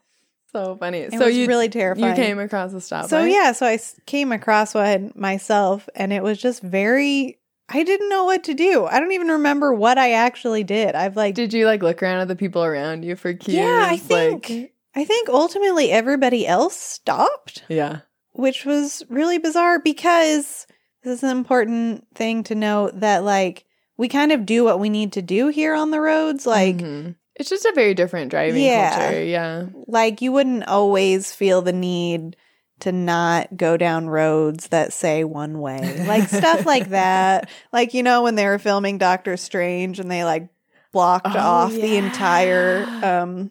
So 0.52 0.76
funny. 0.76 1.00
It 1.00 1.12
so 1.12 1.26
was 1.26 1.36
you 1.36 1.46
really 1.46 1.68
terrifying. 1.68 2.16
you 2.16 2.22
came 2.22 2.38
across 2.38 2.72
a 2.72 2.80
stop. 2.80 3.06
So 3.10 3.22
yeah, 3.24 3.52
so 3.52 3.66
I 3.66 3.78
came 4.06 4.32
across 4.32 4.72
one 4.72 5.12
myself, 5.14 5.90
and 5.94 6.10
it 6.10 6.22
was 6.22 6.38
just 6.38 6.62
very. 6.62 7.38
I 7.68 7.82
didn't 7.82 8.08
know 8.08 8.24
what 8.24 8.44
to 8.44 8.54
do. 8.54 8.86
I 8.86 8.98
don't 8.98 9.12
even 9.12 9.28
remember 9.28 9.74
what 9.74 9.98
I 9.98 10.12
actually 10.12 10.64
did. 10.64 10.94
I've 10.94 11.16
like, 11.18 11.34
Did 11.34 11.52
you 11.52 11.66
like 11.66 11.82
look 11.82 12.02
around 12.02 12.20
at 12.20 12.28
the 12.28 12.34
people 12.34 12.64
around 12.64 13.04
you 13.04 13.14
for 13.14 13.34
cues? 13.34 13.56
yeah, 13.56 13.84
I 13.90 13.98
think, 13.98 14.48
Like, 14.48 14.72
I 14.98 15.04
think 15.04 15.28
ultimately 15.28 15.90
everybody 15.92 16.46
else 16.46 16.76
stopped, 16.76 17.62
yeah. 17.68 18.00
which 18.32 18.64
was 18.64 19.02
really 19.08 19.38
bizarre 19.38 19.78
because 19.78 20.66
this 21.04 21.18
is 21.18 21.22
an 21.22 21.30
important 21.36 22.06
thing 22.14 22.42
to 22.44 22.54
note 22.54 22.98
that 23.00 23.22
like 23.24 23.64
we 23.96 24.08
kind 24.08 24.32
of 24.32 24.44
do 24.46 24.64
what 24.64 24.80
we 24.80 24.88
need 24.88 25.12
to 25.12 25.22
do 25.22 25.48
here 25.48 25.74
on 25.74 25.90
the 25.92 26.00
roads. 26.00 26.46
Like 26.46 26.76
Mhm. 26.78 27.14
It's 27.36 27.48
just 27.50 27.64
a 27.64 27.72
very 27.72 27.94
different 27.94 28.30
driving 28.32 28.62
Yeah. 28.64 28.98
culture. 28.98 29.22
Yeah. 29.24 29.66
like 29.86 30.20
you 30.20 30.32
wouldn't 30.32 30.66
always 30.66 31.32
feel 31.32 31.62
the 31.62 31.72
need 31.72 32.36
to 32.80 32.90
not 32.92 33.56
go 33.56 33.76
down 33.76 34.08
roads 34.08 34.68
that 34.68 34.92
say 34.92 35.22
one 35.24 35.60
way. 35.60 36.04
Like 36.06 36.28
stuff 36.28 36.66
like 36.66 36.88
that. 36.90 37.48
Like 37.72 37.94
you 37.94 38.02
know 38.02 38.22
when 38.22 38.34
they 38.34 38.46
were 38.46 38.58
filming 38.58 38.98
Doctor 38.98 39.36
Strange 39.36 40.00
and 40.00 40.10
they 40.10 40.24
like 40.24 40.48
blocked 40.92 41.28
Oh, 41.28 41.38
off 41.38 41.72
the 41.72 41.96
entire 41.96 42.84
um 43.04 43.50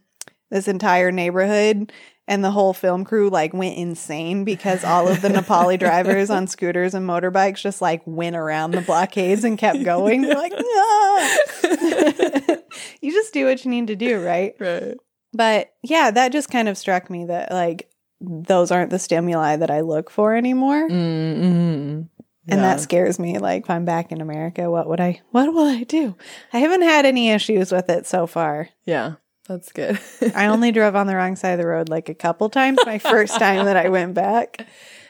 this 0.50 0.68
entire 0.68 1.12
neighborhood 1.12 1.92
and 2.28 2.44
the 2.44 2.52
whole 2.52 2.74
film 2.74 3.06
crew 3.06 3.30
like 3.30 3.54
went 3.54 3.78
insane 3.78 4.44
because 4.44 4.84
all 4.84 5.08
of 5.08 5.22
the 5.22 5.30
Nepali 5.30 5.80
drivers 5.80 6.30
on 6.30 6.48
scooters 6.48 6.94
and 6.94 7.08
motorbikes 7.08 7.62
just 7.62 7.82
like 7.82 8.02
went 8.06 8.36
around 8.36 8.72
the 8.72 8.82
blockades 8.82 9.44
and 9.44 9.58
kept 9.58 9.84
going. 9.84 10.22
They're 10.24 10.36
like, 10.36 10.54
"Ah." 10.56 11.38
you 13.02 13.12
just 13.12 13.34
do 13.34 13.46
what 13.46 13.64
you 13.64 13.72
need 13.72 13.88
to 13.88 13.96
do, 13.96 14.24
right? 14.24 14.56
Right. 14.60 14.96
But 15.34 15.74
yeah, 15.84 16.12
that 16.12 16.32
just 16.32 16.50
kind 16.50 16.68
of 16.68 16.78
struck 16.78 17.10
me 17.10 17.26
that 17.26 17.52
like 17.52 17.90
those 18.20 18.72
aren't 18.72 18.90
the 18.90 19.00
stimuli 19.00 19.56
that 19.58 19.72
I 19.72 19.82
look 19.82 20.10
for 20.10 20.36
anymore. 20.36 20.90
Mm-hmm. 20.90 22.02
And 22.50 22.64
that 22.64 22.80
scares 22.80 23.20
me. 23.20 23.40
Like 23.40 23.64
if 23.64 23.70
I'm 23.70 23.84
back 23.84 24.12
in 24.12 24.22
America, 24.22 24.72
what 24.72 24.88
would 24.88 25.02
I 25.02 25.22
what 25.32 25.54
will 25.54 25.68
I 25.68 25.84
do? 25.84 26.16
I 26.54 26.60
haven't 26.60 26.82
had 26.82 27.06
any 27.06 27.30
issues 27.30 27.72
with 27.72 27.90
it 27.90 28.06
so 28.06 28.26
far. 28.26 28.70
yeah, 28.86 29.16
that's 29.48 29.72
good. 29.72 30.00
I 30.36 30.48
only 30.48 30.72
drove 30.72 30.96
on 30.96 31.08
the 31.08 31.16
wrong 31.16 31.36
side 31.36 31.52
of 31.52 31.60
the 31.60 31.68
road 31.68 31.90
like 31.90 32.10
a 32.10 32.14
couple 32.16 32.50
times 32.50 32.80
my 32.86 33.00
first 33.00 33.40
time 33.40 33.66
that 33.66 33.78
I 33.78 33.90
went 33.90 34.14
back. 34.14 34.66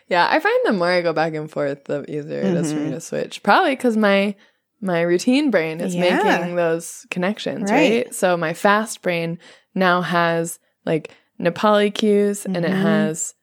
Yeah, 0.09 0.27
I 0.29 0.39
find 0.39 0.59
the 0.65 0.73
more 0.73 0.87
I 0.89 1.01
go 1.01 1.11
back 1.13 1.33
and 1.33 1.49
forth, 1.51 1.85
the 1.85 2.03
easier 2.09 2.39
it 2.41 2.55
is 2.55 2.71
for 2.71 2.79
me 2.79 2.89
Mhm. 2.91 2.93
to 2.93 3.01
switch. 3.01 3.43
Probably 3.43 3.75
because 3.75 3.97
my 3.97 4.35
my 4.79 5.01
routine 5.01 5.49
brain 5.49 5.81
is 5.81 5.95
Yeah. 5.95 6.21
making 6.39 6.55
those 6.55 7.07
connections, 7.09 7.71
Right. 7.71 8.05
right. 8.05 8.13
So 8.15 8.37
my 8.37 8.53
fast 8.53 9.01
brain 9.01 9.39
now 9.73 10.01
has 10.01 10.59
like 10.85 11.09
Nepali 11.39 11.91
cues 11.93 12.45
and 12.45 12.57
it 12.57 12.71
Mhm. 12.71 12.81
has 12.81 13.33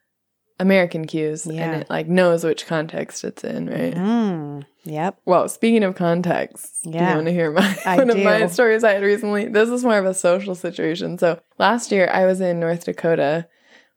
American 0.60 1.06
cues, 1.06 1.46
Yeah. 1.46 1.62
and 1.72 1.82
it 1.82 1.90
like 1.90 2.06
knows 2.06 2.44
which 2.44 2.66
context 2.66 3.24
it's 3.24 3.42
in, 3.44 3.68
right? 3.68 3.94
Mm, 3.94 4.64
yep. 4.84 5.18
Well, 5.24 5.48
speaking 5.48 5.82
of 5.82 5.94
context, 5.96 6.84
do 6.84 6.90
Yeah. 6.90 7.10
you 7.10 7.14
want 7.16 7.26
to 7.26 7.32
hear 7.32 7.50
my 7.50 7.76
I 7.86 7.96
one 7.96 8.10
of 8.10 8.18
my 8.18 8.46
stories 8.46 8.84
I 8.84 8.92
had 8.92 9.02
recently? 9.02 9.46
This 9.46 9.68
is 9.68 9.82
more 9.84 9.98
of 9.98 10.06
a 10.06 10.14
social 10.14 10.54
situation. 10.54 11.18
So 11.18 11.40
last 11.58 11.90
year 11.90 12.08
I 12.12 12.24
was 12.26 12.40
in 12.40 12.60
North 12.60 12.84
Dakota, 12.84 13.48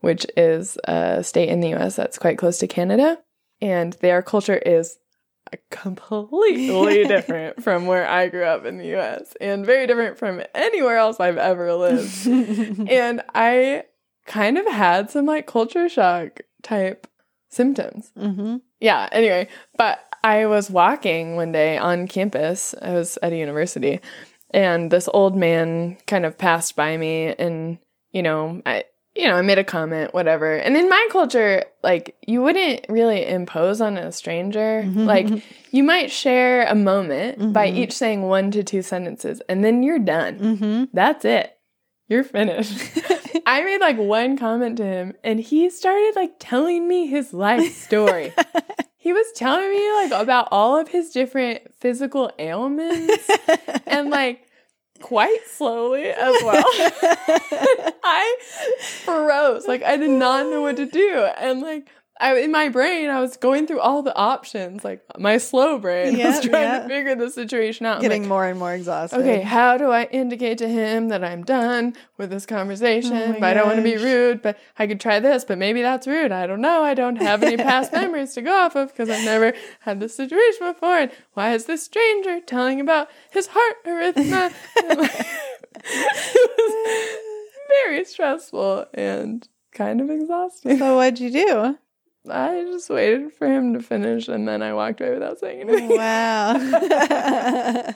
which 0.02 0.26
is 0.36 0.78
a 0.86 1.24
state 1.24 1.50
in 1.50 1.60
the 1.60 1.76
US 1.76 1.96
that's 1.96 2.18
quite 2.18 2.38
close 2.40 2.58
to 2.60 2.68
Canada, 2.68 3.20
and 3.62 3.94
their 3.94 4.22
culture 4.22 4.58
is 4.58 4.98
completely 5.70 7.04
different 7.08 7.64
from 7.64 7.86
where 7.86 8.08
I 8.08 8.28
grew 8.28 8.44
up 8.44 8.66
in 8.66 8.78
the 8.78 8.96
US 8.98 9.34
and 9.40 9.66
very 9.66 9.88
different 9.88 10.18
from 10.18 10.42
anywhere 10.56 10.98
else 10.98 11.20
I've 11.20 11.38
ever 11.38 11.74
lived. 11.74 12.28
and 12.90 13.22
I 13.34 13.84
kind 14.26 14.58
of 14.58 14.68
had 14.68 15.10
some 15.10 15.26
like 15.26 15.48
culture 15.48 15.88
shock 15.88 16.42
type 16.68 17.08
symptoms 17.50 18.12
hmm 18.18 18.58
yeah, 18.80 19.10
anyway, 19.12 19.48
but 19.76 19.98
I 20.24 20.46
was 20.46 20.70
walking 20.70 21.36
one 21.36 21.52
day 21.52 21.80
on 21.80 22.08
campus. 22.08 22.76
I 22.80 22.92
was 22.94 23.18
at 23.24 23.34
a 23.34 23.38
university, 23.38 24.00
and 24.52 24.92
this 24.92 25.10
old 25.12 25.36
man 25.36 25.98
kind 26.06 26.26
of 26.28 26.38
passed 26.38 26.76
by 26.76 26.96
me, 26.98 27.34
and 27.40 27.80
you 28.12 28.22
know, 28.22 28.62
I 28.68 28.84
you 29.16 29.28
know, 29.28 29.34
I 29.36 29.42
made 29.42 29.58
a 29.58 29.64
comment, 29.64 30.14
whatever. 30.14 30.56
And 30.56 30.78
in 30.78 30.90
my 30.90 31.08
culture, 31.12 31.64
like 31.82 32.16
you 32.28 32.44
wouldn't 32.44 32.86
really 32.88 33.26
impose 33.26 33.82
on 33.82 33.98
a 33.98 34.12
stranger. 34.12 34.84
Like 34.96 35.28
you 35.72 35.82
might 35.84 36.12
share 36.12 36.68
a 36.68 36.76
moment 36.76 37.52
by 37.52 37.68
Mhm. 37.72 37.78
each 37.78 37.94
saying 37.94 38.22
one 38.22 38.52
to 38.52 38.64
two 38.64 38.84
sentences, 38.84 39.42
and 39.50 39.64
then 39.64 39.82
you're 39.82 39.98
done. 40.18 40.36
hmm 40.38 40.84
That's 40.94 41.26
it. 41.26 41.57
You're 42.08 42.24
finished. 42.24 42.80
I 43.46 43.64
made 43.64 43.80
like 43.80 43.98
one 43.98 44.38
comment 44.38 44.78
to 44.78 44.86
him 44.86 45.14
and 45.24 45.40
he 45.40 45.70
started 45.70 46.14
like 46.16 46.34
telling 46.40 46.88
me 46.88 47.08
his 47.08 47.34
life 47.34 47.74
story. 47.76 48.34
he 48.98 49.12
was 49.14 49.28
telling 49.36 49.70
me 49.70 49.94
like 49.94 50.12
about 50.22 50.48
all 50.52 50.78
of 50.78 50.88
his 50.88 51.10
different 51.10 51.62
physical 51.80 52.32
ailments 52.40 53.30
and 53.88 54.10
like 54.10 54.48
quite 55.02 55.40
slowly 55.48 56.06
as 56.06 56.36
well. 56.44 56.66
I 58.04 58.38
froze. 59.04 59.68
Like 59.68 59.84
I 59.84 59.98
did 59.98 60.12
not 60.12 60.48
know 60.48 60.62
what 60.62 60.78
to 60.78 60.86
do. 60.86 61.28
And 61.38 61.62
like 61.62 61.90
I, 62.20 62.38
in 62.40 62.52
my 62.52 62.70
brain, 62.70 63.10
I 63.10 63.20
was 63.20 63.38
going 63.38 63.68
through 63.68 63.80
all 63.80 64.02
the 64.02 64.16
options. 64.16 64.84
Like 64.84 65.02
my 65.20 65.38
slow 65.38 65.78
brain 65.78 66.18
was 66.24 66.44
trying 66.44 66.82
to 66.82 66.88
figure 66.88 67.16
the 67.16 67.30
situation 67.30 67.86
out. 67.86 68.02
Getting 68.02 68.24
like, 68.24 68.30
more 68.30 68.46
and 68.46 68.58
more 68.58 68.74
exhausted. 68.74 69.20
Okay, 69.20 69.42
how 69.42 69.78
do 69.78 69.92
I 69.92 70.06
indicate 70.06 70.58
to 70.60 70.68
him 70.68 71.10
that 71.10 71.24
I'm 71.24 71.44
done 71.44 71.96
with 72.18 72.30
this 72.30 72.46
conversation? 72.46 73.14
Oh 73.14 73.34
but 73.34 73.44
I 73.44 73.54
don't 73.54 73.68
want 73.68 73.78
to 73.78 73.84
be 73.84 73.98
rude, 73.98 74.42
but 74.42 74.58
I 74.80 74.88
could 74.88 75.00
try 75.00 75.20
this, 75.20 75.46
but 75.46 75.58
maybe 75.58 75.82
that's 75.82 76.08
rude. 76.08 76.32
I 76.32 76.48
don't 76.48 76.62
know. 76.62 76.84
I 76.84 76.94
don't 76.94 77.18
have 77.18 77.44
any 77.44 77.58
past 77.58 77.92
memories 77.94 78.34
to 78.34 78.42
go 78.42 78.54
off 78.54 78.76
of 78.76 78.90
because 78.90 79.10
I've 79.10 79.26
never 79.26 79.54
had 79.82 80.00
this 80.00 80.16
situation 80.16 80.68
before. 80.68 80.98
And 80.98 81.12
why 81.34 81.54
is 81.54 81.66
this 81.66 81.84
stranger 81.84 82.40
telling 82.42 82.82
about 82.82 83.10
his 83.32 83.48
heart 83.52 83.76
arrhythmia? 83.86 84.54
It 85.90 86.52
was 86.58 87.58
very 87.84 88.04
stressful 88.04 88.88
and 88.94 89.48
kind 89.72 90.02
of 90.02 90.10
exhausting. 90.10 90.78
So 90.78 90.96
what'd 90.96 91.20
you 91.20 91.32
do? 91.32 91.78
I 92.30 92.64
just 92.64 92.90
waited 92.90 93.34
for 93.34 93.48
him 93.48 93.74
to 93.74 93.82
finish 93.82 94.28
and 94.28 94.48
then 94.48 94.62
I 94.62 94.74
walked 94.74 95.02
away 95.02 95.14
without 95.14 95.40
saying 95.40 95.62
anything. 95.62 95.90
Wow. 95.98 96.54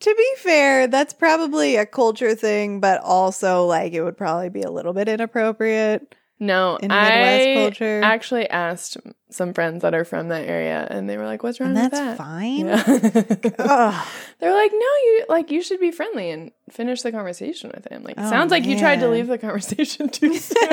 to 0.00 0.14
be 0.14 0.32
fair, 0.36 0.86
that's 0.86 1.12
probably 1.12 1.76
a 1.76 1.86
culture 1.86 2.34
thing, 2.34 2.80
but 2.80 3.00
also 3.02 3.66
like 3.66 3.92
it 3.92 4.02
would 4.02 4.16
probably 4.16 4.48
be 4.48 4.62
a 4.62 4.70
little 4.70 4.92
bit 4.92 5.08
inappropriate 5.08 6.14
No, 6.40 6.76
in 6.76 6.88
Midwest 6.88 7.48
I 7.48 7.54
culture. 7.54 8.00
actually 8.04 8.48
asked 8.48 8.96
some 9.30 9.52
friends 9.52 9.82
that 9.82 9.92
are 9.92 10.04
from 10.04 10.28
that 10.28 10.46
area, 10.48 10.86
and 10.88 11.08
they 11.10 11.16
were 11.16 11.24
like, 11.24 11.42
"What's 11.42 11.58
wrong 11.58 11.70
and 11.76 11.82
with 11.82 11.90
that's 11.90 12.16
that?" 12.16 12.16
fine. 12.16 12.66
Yeah. 12.66 14.04
They're 14.38 14.54
like, 14.54 14.70
"No, 14.72 14.78
you 14.78 15.24
like 15.28 15.50
you 15.50 15.62
should 15.62 15.80
be 15.80 15.90
friendly 15.90 16.30
and 16.30 16.52
finish 16.70 17.02
the 17.02 17.10
conversation 17.10 17.72
with 17.74 17.86
him." 17.90 18.04
Like, 18.04 18.14
Oh, 18.18 18.30
sounds 18.30 18.50
like 18.52 18.64
you 18.64 18.78
tried 18.78 19.00
to 19.00 19.08
leave 19.08 19.26
the 19.26 19.38
conversation 19.38 20.08
too 20.10 20.36
soon. 20.36 20.58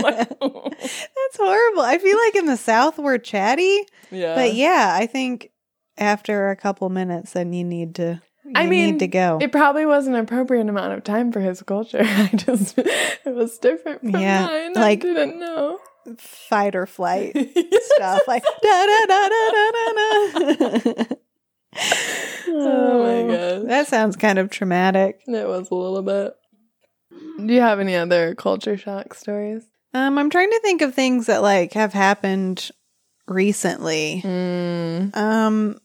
Like, 0.00 0.28
That's 0.40 1.36
horrible. 1.36 1.82
I 1.82 1.98
feel 2.00 2.16
like 2.16 2.36
in 2.36 2.46
the 2.46 2.56
South 2.56 2.98
we're 2.98 3.18
chatty, 3.18 3.84
yeah, 4.10 4.34
but 4.34 4.54
yeah, 4.54 4.94
I 4.98 5.06
think 5.06 5.50
after 5.98 6.50
a 6.50 6.56
couple 6.56 6.88
minutes, 6.88 7.32
then 7.32 7.52
you 7.52 7.64
need 7.64 7.96
to. 7.96 8.22
I 8.54 8.66
mean, 8.66 8.98
to 8.98 9.06
go. 9.06 9.38
It 9.40 9.52
probably 9.52 9.86
was 9.86 10.06
an 10.06 10.14
appropriate 10.14 10.68
amount 10.68 10.92
of 10.94 11.04
time 11.04 11.32
for 11.32 11.40
his 11.40 11.62
culture. 11.62 12.00
I 12.02 12.28
just 12.34 12.76
it 12.78 13.34
was 13.34 13.58
different 13.58 14.00
from 14.02 14.10
Yeah, 14.20 14.46
mine. 14.46 14.72
like- 14.74 15.04
I 15.04 15.08
didn't 15.14 15.38
know 15.40 15.78
Fight 16.16 16.74
or 16.74 16.86
flight 16.86 17.32
stuff 17.94 18.20
like 18.26 18.42
da 18.42 18.86
da 18.86 19.06
da 19.06 19.28
da 19.28 19.50
da 19.50 19.92
da 19.92 20.94
da. 20.94 21.04
Oh 22.48 23.02
my 23.28 23.34
gosh. 23.36 23.62
That 23.68 23.86
sounds 23.86 24.16
kind 24.16 24.38
of 24.38 24.50
traumatic. 24.50 25.20
It 25.26 25.46
was 25.46 25.70
a 25.70 25.74
little 25.74 26.02
bit. 26.02 26.34
Do 27.46 27.52
you 27.52 27.60
have 27.60 27.80
any 27.80 27.94
other 27.96 28.34
culture 28.34 28.76
shock 28.76 29.14
stories? 29.14 29.62
Um, 29.94 30.18
I'm 30.18 30.30
trying 30.30 30.50
to 30.50 30.60
think 30.60 30.82
of 30.82 30.94
things 30.94 31.26
that 31.26 31.42
like 31.42 31.72
have 31.74 31.92
happened 31.92 32.70
recently. 33.28 34.22
Mm. 34.24 35.16
Um, 35.16 35.78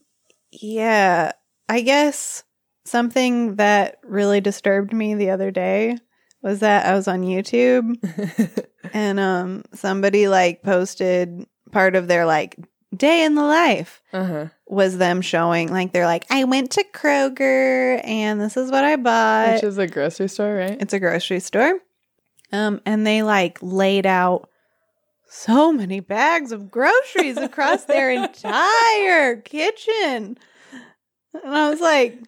yeah, 0.50 1.32
I 1.68 1.80
guess 1.82 2.42
something 2.86 3.56
that 3.56 3.98
really 4.02 4.40
disturbed 4.40 4.92
me 4.92 5.14
the 5.14 5.30
other 5.30 5.50
day 5.50 5.96
was 6.42 6.60
that 6.60 6.86
I 6.86 6.94
was 6.94 7.08
on 7.08 7.22
YouTube 7.22 7.96
and 8.92 9.18
um 9.18 9.64
somebody 9.72 10.28
like 10.28 10.62
posted 10.62 11.46
part 11.72 11.96
of 11.96 12.08
their 12.08 12.26
like 12.26 12.56
day 12.96 13.24
in 13.24 13.34
the 13.34 13.42
life 13.42 14.02
uh-huh. 14.12 14.46
was 14.66 14.98
them 14.98 15.20
showing 15.20 15.70
like 15.70 15.92
they're 15.92 16.06
like 16.06 16.24
I 16.30 16.44
went 16.44 16.72
to 16.72 16.84
Kroger 16.94 18.00
and 18.04 18.40
this 18.40 18.56
is 18.56 18.70
what 18.70 18.84
I 18.84 18.96
bought. 18.96 19.54
Which 19.54 19.64
is 19.64 19.78
a 19.78 19.86
grocery 19.86 20.28
store, 20.28 20.54
right? 20.54 20.80
It's 20.80 20.92
a 20.92 21.00
grocery 21.00 21.40
store. 21.40 21.80
Um, 22.52 22.80
and 22.86 23.06
they 23.06 23.22
like 23.22 23.58
laid 23.60 24.06
out 24.06 24.48
so 25.28 25.72
many 25.72 26.00
bags 26.00 26.52
of 26.52 26.70
groceries 26.70 27.36
across 27.36 27.84
their 27.84 28.10
entire 28.24 29.36
kitchen. 29.36 30.38
And 31.34 31.54
I 31.54 31.68
was 31.68 31.80
like, 31.80 32.18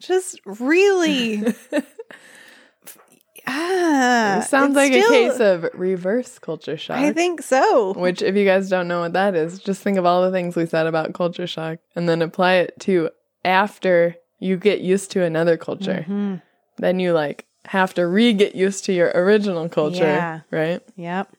just 0.00 0.40
really 0.44 1.42
ah, 3.46 4.44
Sounds 4.48 4.76
like 4.76 4.92
still- 4.92 5.06
a 5.08 5.10
case 5.30 5.40
of 5.40 5.66
reverse 5.74 6.38
culture 6.38 6.76
shock. 6.76 6.98
I 6.98 7.12
think 7.12 7.42
so. 7.42 7.94
Which, 7.94 8.22
if 8.22 8.36
you 8.36 8.44
guys 8.44 8.68
don't 8.68 8.88
know 8.88 9.00
what 9.00 9.12
that 9.14 9.34
is, 9.34 9.58
just 9.58 9.82
think 9.82 9.98
of 9.98 10.06
all 10.06 10.22
the 10.22 10.30
things 10.30 10.56
we 10.56 10.66
said 10.66 10.86
about 10.86 11.14
culture 11.14 11.46
shock 11.46 11.78
and 11.96 12.08
then 12.08 12.22
apply 12.22 12.54
it 12.54 12.74
to 12.80 13.10
after 13.44 14.16
you 14.38 14.56
get 14.56 14.80
used 14.80 15.10
to 15.12 15.22
another 15.24 15.56
culture. 15.56 16.04
Mhm. 16.08 16.42
Then 16.76 17.00
you 17.00 17.12
like 17.12 17.44
have 17.64 17.94
to 17.94 18.06
re 18.06 18.32
get 18.32 18.54
used 18.54 18.84
to 18.86 18.92
your 18.92 19.10
original 19.14 19.68
culture, 19.68 20.04
Yeah. 20.04 20.40
right? 20.50 20.80
Yep. 20.96 21.32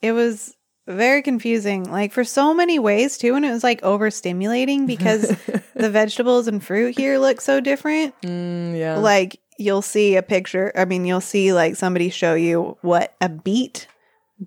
It 0.00 0.12
was 0.12 0.56
very 0.86 1.22
confusing, 1.22 1.90
like 1.90 2.12
for 2.12 2.24
so 2.24 2.52
many 2.54 2.78
ways 2.78 3.18
too, 3.18 3.34
and 3.34 3.44
it 3.44 3.50
was 3.50 3.64
like 3.64 3.80
overstimulating 3.82 4.86
because 4.86 5.28
the 5.74 5.90
vegetables 5.90 6.46
and 6.48 6.64
fruit 6.64 6.96
here 6.96 7.18
look 7.18 7.40
so 7.40 7.60
different. 7.60 8.14
Mm, 8.22 8.78
yeah. 8.78 8.96
Like 8.98 9.38
you'll 9.58 9.82
see 9.82 10.16
a 10.16 10.22
picture. 10.22 10.72
I 10.76 10.84
mean, 10.84 11.04
you'll 11.04 11.20
see 11.20 11.52
like 11.52 11.76
somebody 11.76 12.10
show 12.10 12.34
you 12.34 12.76
what 12.82 13.14
a 13.20 13.28
beet 13.28 13.86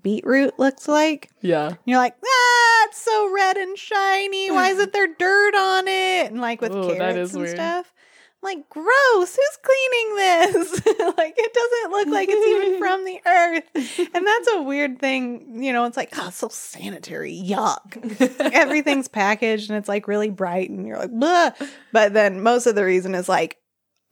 beetroot 0.02 0.58
looks 0.58 0.86
like. 0.86 1.30
Yeah. 1.40 1.68
And 1.68 1.78
you're 1.86 1.98
like, 1.98 2.14
ah, 2.24 2.84
it's 2.88 3.02
so 3.02 3.32
red 3.34 3.56
and 3.56 3.76
shiny. 3.76 4.50
Why 4.50 4.68
isn't 4.70 4.92
there 4.92 5.08
dirt 5.08 5.54
on 5.54 5.88
it? 5.88 6.30
And 6.30 6.40
like 6.40 6.60
with 6.60 6.72
Ooh, 6.74 6.94
carrots 6.94 7.30
is 7.30 7.34
and 7.34 7.42
weird. 7.44 7.56
stuff. 7.56 7.92
Like, 8.40 8.68
gross. 8.68 9.36
Who's 9.36 9.58
cleaning 9.62 10.16
this? 10.16 10.72
like, 11.16 11.34
it 11.36 11.54
doesn't 11.54 11.90
look 11.90 12.08
like 12.08 12.28
it's 12.30 12.46
even 12.46 12.78
from 12.78 13.04
the 13.04 13.20
earth. 13.26 14.14
And 14.14 14.26
that's 14.26 14.48
a 14.52 14.62
weird 14.62 15.00
thing. 15.00 15.62
You 15.62 15.72
know, 15.72 15.84
it's 15.86 15.96
like, 15.96 16.10
oh, 16.16 16.30
so 16.30 16.48
sanitary. 16.48 17.34
Yuck. 17.34 18.40
Everything's 18.52 19.08
packaged 19.08 19.70
and 19.70 19.78
it's 19.78 19.88
like 19.88 20.06
really 20.06 20.30
bright 20.30 20.70
and 20.70 20.86
you're 20.86 20.98
like, 20.98 21.10
Bleh. 21.10 21.68
but 21.92 22.12
then 22.12 22.42
most 22.42 22.66
of 22.66 22.74
the 22.74 22.84
reason 22.84 23.14
is 23.14 23.28
like, 23.28 23.58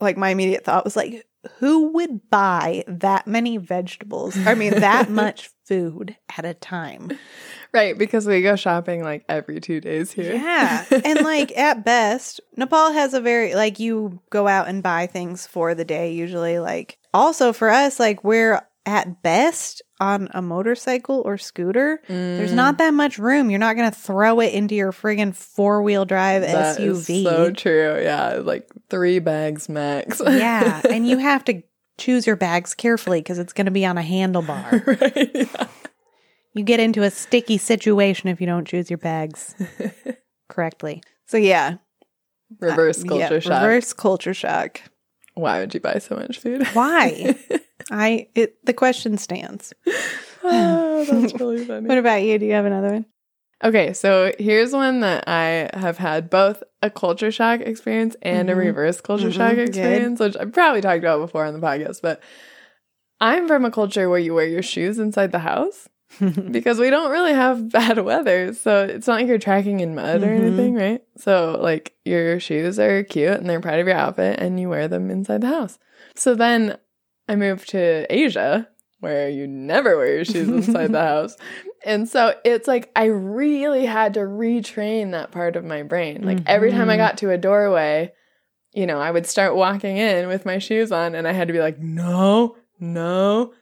like 0.00 0.16
my 0.16 0.30
immediate 0.30 0.64
thought 0.64 0.84
was 0.84 0.96
like, 0.96 1.26
who 1.58 1.92
would 1.92 2.30
buy 2.30 2.84
that 2.86 3.26
many 3.26 3.56
vegetables? 3.56 4.36
I 4.46 4.54
mean, 4.54 4.80
that 4.80 5.10
much 5.10 5.50
food 5.64 6.16
at 6.36 6.44
a 6.44 6.54
time. 6.54 7.10
Right, 7.72 7.96
because 7.96 8.26
we 8.26 8.42
go 8.42 8.56
shopping 8.56 9.02
like 9.02 9.24
every 9.28 9.60
two 9.60 9.80
days 9.80 10.12
here. 10.12 10.34
Yeah. 10.34 10.84
And 11.04 11.20
like 11.20 11.52
at 11.56 11.84
best, 11.84 12.40
Nepal 12.56 12.92
has 12.92 13.14
a 13.14 13.20
very 13.20 13.54
like 13.54 13.78
you 13.78 14.20
go 14.30 14.46
out 14.48 14.68
and 14.68 14.82
buy 14.82 15.06
things 15.06 15.46
for 15.46 15.74
the 15.74 15.84
day 15.84 16.12
usually 16.12 16.58
like 16.58 16.98
also 17.12 17.52
for 17.52 17.68
us 17.68 17.98
like 17.98 18.22
we're 18.24 18.62
at 18.86 19.22
best 19.22 19.82
on 19.98 20.28
a 20.34 20.42
motorcycle 20.42 21.22
or 21.24 21.38
scooter. 21.38 22.00
There's 22.06 22.52
Mm. 22.52 22.56
not 22.56 22.78
that 22.78 22.92
much 22.92 23.18
room. 23.18 23.48
You're 23.50 23.58
not 23.58 23.76
going 23.76 23.90
to 23.90 23.96
throw 23.98 24.40
it 24.40 24.52
into 24.52 24.74
your 24.74 24.92
friggin' 24.92 25.34
four-wheel 25.34 26.04
drive 26.04 26.42
That 26.42 26.76
SUV. 26.78 27.22
so 27.24 27.50
true. 27.50 27.98
Yeah, 28.02 28.40
like 28.42 28.68
three 28.90 29.18
bags 29.20 29.68
max. 29.68 30.20
yeah, 30.26 30.82
and 30.90 31.06
you 31.08 31.18
have 31.18 31.44
to 31.46 31.62
choose 31.98 32.26
your 32.26 32.36
bags 32.36 32.74
carefully 32.74 33.22
cuz 33.22 33.38
it's 33.38 33.54
going 33.54 33.64
to 33.64 33.70
be 33.70 33.86
on 33.86 33.96
a 33.96 34.02
handlebar. 34.02 34.86
right. 35.00 35.30
Yeah. 35.34 35.66
You 36.52 36.62
get 36.64 36.80
into 36.80 37.02
a 37.02 37.10
sticky 37.10 37.58
situation 37.58 38.28
if 38.28 38.40
you 38.40 38.46
don't 38.46 38.66
choose 38.66 38.90
your 38.90 38.98
bags 38.98 39.54
correctly. 40.48 41.02
So 41.26 41.36
yeah, 41.36 41.76
Reverse 42.60 43.02
Uh, 43.02 43.08
culture 43.08 43.34
yeah, 43.34 43.40
shock. 43.40 43.62
Reverse 43.62 43.92
culture 43.92 44.34
shock. 44.34 44.80
Why 45.34 45.60
would 45.60 45.74
you 45.74 45.80
buy 45.80 45.98
so 45.98 46.16
much 46.16 46.38
food? 46.38 46.66
Why? 46.74 47.36
I 47.90 48.28
it 48.34 48.64
the 48.64 48.72
question 48.74 49.18
stands. 49.18 49.72
oh, 50.44 51.04
that's 51.04 51.34
really 51.40 51.64
funny. 51.66 51.88
What 51.88 51.98
about 51.98 52.22
you? 52.22 52.38
Do 52.38 52.46
you 52.46 52.52
have 52.52 52.64
another 52.66 52.90
one? 52.92 53.06
Okay, 53.64 53.94
so 53.94 54.32
here's 54.38 54.72
one 54.72 55.00
that 55.00 55.24
I 55.26 55.70
have 55.72 55.96
had 55.96 56.28
both 56.28 56.62
a 56.82 56.90
culture 56.90 57.30
shock 57.30 57.60
experience 57.60 58.14
and 58.20 58.48
Mhm. 58.48 58.52
a 58.52 58.56
reverse 58.56 59.00
culture 59.00 59.28
Mhm, 59.28 59.32
shock 59.34 59.54
good. 59.54 59.68
experience, 59.68 60.20
which 60.20 60.36
I've 60.36 60.52
probably 60.52 60.82
talked 60.82 60.98
about 60.98 61.20
before 61.20 61.46
on 61.46 61.54
the 61.54 61.66
podcast, 61.66 62.02
but 62.02 62.20
I'm 63.20 63.48
from 63.48 63.64
a 63.64 63.70
culture 63.70 64.10
where 64.10 64.18
you 64.18 64.34
wear 64.34 64.46
your 64.46 64.62
shoes 64.62 64.98
inside 64.98 65.32
the 65.32 65.38
house 65.38 65.88
because 66.50 66.78
we 66.78 66.90
don't 66.90 67.10
really 67.10 67.32
have 67.32 67.70
bad 67.70 67.98
weather. 68.04 68.52
So 68.52 68.84
it's 68.84 69.06
not 69.06 69.20
like 69.20 69.26
you're 69.26 69.38
tracking 69.38 69.80
in 69.80 69.94
mud 69.94 70.22
or 70.22 70.26
Mhm. 70.26 70.46
anything, 70.46 70.74
right? 70.74 71.02
So, 71.16 71.58
like, 71.60 71.94
your 72.04 72.38
shoes 72.40 72.78
are 72.78 73.04
cute 73.04 73.30
and 73.38 73.48
they're 73.48 73.60
part 73.62 73.80
of 73.80 73.86
your 73.86 73.96
outfit 73.96 74.38
and 74.38 74.60
you 74.60 74.68
wear 74.68 74.86
them 74.86 75.10
inside 75.10 75.40
the 75.40 75.46
house. 75.48 75.78
So 76.14 76.34
then 76.34 76.76
I 77.28 77.36
moved 77.36 77.68
to 77.70 78.06
Asia 78.12 78.68
where 79.00 79.28
you 79.28 79.46
never 79.46 79.96
wear 79.96 80.14
your 80.16 80.24
shoes 80.24 80.48
inside 80.48 80.90
the 80.92 81.00
house. 81.02 81.36
And 81.84 82.08
so 82.08 82.34
it's 82.44 82.66
like 82.66 82.90
I 82.96 83.04
really 83.06 83.84
had 83.84 84.14
to 84.14 84.20
retrain 84.20 85.10
that 85.12 85.32
part 85.32 85.54
of 85.54 85.64
my 85.64 85.82
brain. 85.82 86.22
Like 86.22 86.40
every 86.46 86.70
time 86.72 86.88
I 86.88 86.94
Mhm. 86.94 86.98
got 86.98 87.18
to 87.18 87.30
a 87.30 87.38
doorway, 87.38 88.12
you 88.72 88.86
know, 88.86 88.98
I 88.98 89.10
would 89.10 89.26
start 89.26 89.54
walking 89.54 89.96
in 89.98 90.28
with 90.28 90.46
my 90.46 90.58
shoes 90.58 90.90
on 90.92 91.14
and 91.14 91.28
I 91.28 91.32
had 91.32 91.48
to 91.48 91.52
be 91.52 91.60
like, 91.60 91.78
no, 91.78 92.56
no, 92.80 93.52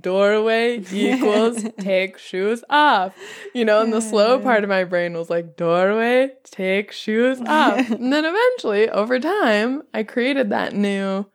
doorway 0.00 0.82
equals 0.92 1.64
take 1.78 2.18
shoes 2.18 2.62
off. 2.70 3.14
You 3.52 3.64
know, 3.64 3.82
and 3.82 3.92
the 3.92 4.00
slow 4.00 4.38
part 4.38 4.62
of 4.64 4.70
my 4.70 4.84
brain 4.84 5.14
was 5.14 5.28
like, 5.30 5.56
doorway, 5.56 6.30
take 6.44 6.92
shoes 6.92 7.40
off. 7.40 7.78
and 7.90 8.12
then 8.12 8.24
eventually, 8.24 8.88
over 8.90 9.18
time, 9.18 9.82
I 9.92 10.02
created 10.04 10.50
that 10.50 10.72
new 10.72 11.26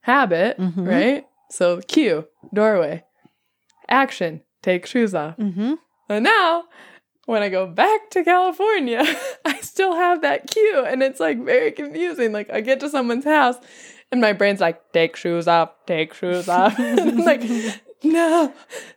habit, 0.00 0.58
Mhm. 0.58 0.86
right? 0.86 1.24
So, 1.50 1.80
cue, 1.80 2.26
doorway, 2.52 3.04
action, 3.88 4.42
take 4.62 4.86
shoes 4.86 5.14
off. 5.14 5.36
Mm-hmm. 5.36 5.74
And 6.10 6.24
now, 6.24 6.64
when 7.26 7.42
I 7.42 7.48
go 7.48 7.66
back 7.66 8.10
to 8.10 8.24
California, 8.24 9.02
I 9.44 9.60
still 9.60 9.94
have 9.94 10.22
that 10.22 10.50
cue. 10.50 10.84
And 10.86 11.02
it's 11.02 11.20
like 11.20 11.42
very 11.44 11.72
confusing. 11.72 12.32
Like, 12.32 12.50
I 12.50 12.60
get 12.60 12.80
to 12.80 12.90
someone's 12.90 13.24
house 13.24 13.56
and 14.10 14.20
my 14.20 14.32
brain's 14.32 14.60
like, 14.60 14.92
take 14.92 15.16
shoes 15.16 15.46
off, 15.46 15.70
take 15.86 16.14
shoes 16.14 16.48
off. 16.48 16.78
and 16.78 17.00
I'm 17.00 17.18
like, 17.18 17.42
no, 18.02 18.52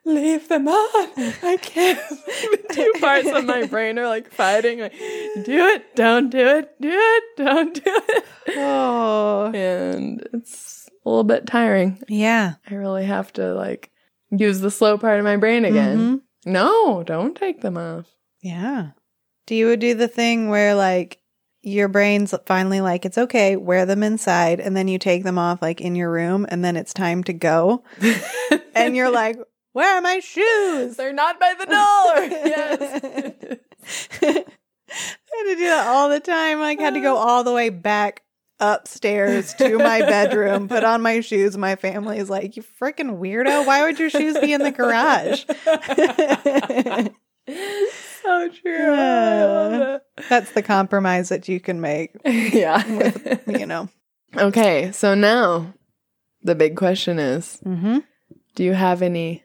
leave 0.06 0.48
them 0.48 0.68
on. 0.68 1.10
I 1.44 1.58
can't. 1.62 2.00
the 2.10 2.64
two 2.72 2.94
parts 3.00 3.28
of 3.28 3.46
my 3.46 3.66
brain 3.66 4.00
are 4.00 4.08
like 4.08 4.32
fighting, 4.32 4.80
like, 4.80 4.94
do 4.94 5.68
it, 5.68 5.96
don't 5.96 6.30
do 6.30 6.48
it, 6.48 6.70
do 6.80 6.90
it, 6.92 7.24
don't 7.36 7.74
do 7.74 7.82
it. 7.86 8.26
Oh, 8.56 9.52
And 9.54 10.26
it's 10.34 10.81
a 11.06 11.10
little 11.10 11.24
bit 11.24 11.48
tiring. 11.48 12.00
yeah. 12.08 12.54
I 12.70 12.76
really 12.76 13.06
have 13.06 13.32
to 13.34 13.54
like 13.54 13.92
use 14.30 14.60
the 14.62 14.72
slow 14.72 14.98
part 14.98 15.20
of 15.20 15.26
my 15.26 15.38
brain 15.38 15.66
again. 15.66 15.98
Mhm. 15.98 16.22
No, 16.46 17.04
don't 17.04 17.36
take 17.36 17.62
them 17.62 17.78
off. 17.78 18.08
Yeah. 18.42 18.92
Do 19.48 19.56
you 19.56 19.76
do 19.78 19.94
the 19.94 20.08
thing 20.08 20.50
where 20.50 20.74
like 20.76 21.18
your 21.64 21.88
brain's 21.88 22.34
finally 22.46 22.82
like 22.82 23.06
it's 23.06 23.18
okay, 23.18 23.56
wear 23.56 23.86
them 23.86 24.02
inside, 24.04 24.60
and 24.60 24.76
then 24.76 24.88
you 24.88 24.98
take 24.98 25.24
them 25.24 25.38
off 25.38 25.62
like 25.62 25.80
in 25.82 25.96
your 25.96 26.10
room, 26.12 26.46
and 26.50 26.64
then 26.66 26.76
it's 26.76 26.94
time 26.94 27.24
to 27.26 27.34
go, 27.34 27.84
and 28.76 28.96
you're 28.96 29.12
like, 29.12 29.38
"Where 29.74 29.96
are 29.98 30.02
my 30.02 30.20
shoes?" 30.20 30.96
they're 30.98 31.14
not 31.14 31.40
by 31.40 31.54
the 31.60 31.66
door. 31.68 32.24
yes. 32.48 33.02
I 34.22 35.38
had 35.38 35.44
to 35.54 35.56
do 35.56 35.66
that 35.66 35.88
all 35.88 36.10
the 36.10 36.20
time. 36.20 36.60
Like, 36.60 36.80
had 36.80 36.96
to 36.96 37.00
go 37.00 37.16
all 37.16 37.44
the 37.44 37.54
way 37.54 37.70
back 37.70 38.24
upstairs 38.62 39.54
to 39.56 39.78
my 39.78 40.00
bedroom, 40.16 40.70
put 40.70 40.84
on 40.86 41.02
my 41.02 41.20
shoes. 41.20 41.58
My 41.58 41.76
family 41.76 42.18
is 42.20 42.30
like, 42.30 42.56
"You 42.56 42.64
freaking 42.82 43.20
weirdo! 43.20 43.66
Why 43.66 43.84
would 43.84 44.00
your 44.00 44.10
shoes 44.10 44.38
be 44.40 44.54
in 44.54 44.62
the 44.64 44.72
garage?" 44.72 45.44
so 48.22 48.50
true. 48.50 48.94
I 48.94 49.44
love 49.46 50.02
That's 50.30 50.52
the 50.52 50.62
compromise 50.62 51.30
that 51.30 51.48
you 51.48 51.60
can 51.60 51.82
make, 51.82 52.12
yeah. 52.26 52.84
you 53.48 53.66
know. 53.66 53.90
okay, 54.38 54.92
so 54.92 55.16
now 55.16 55.74
the 56.44 56.56
big 56.56 56.76
question 56.78 57.20
is 57.20 57.60
Mm-hmm. 57.66 58.00
do 58.56 58.64
you 58.64 58.74
have 58.74 59.02
any 59.02 59.44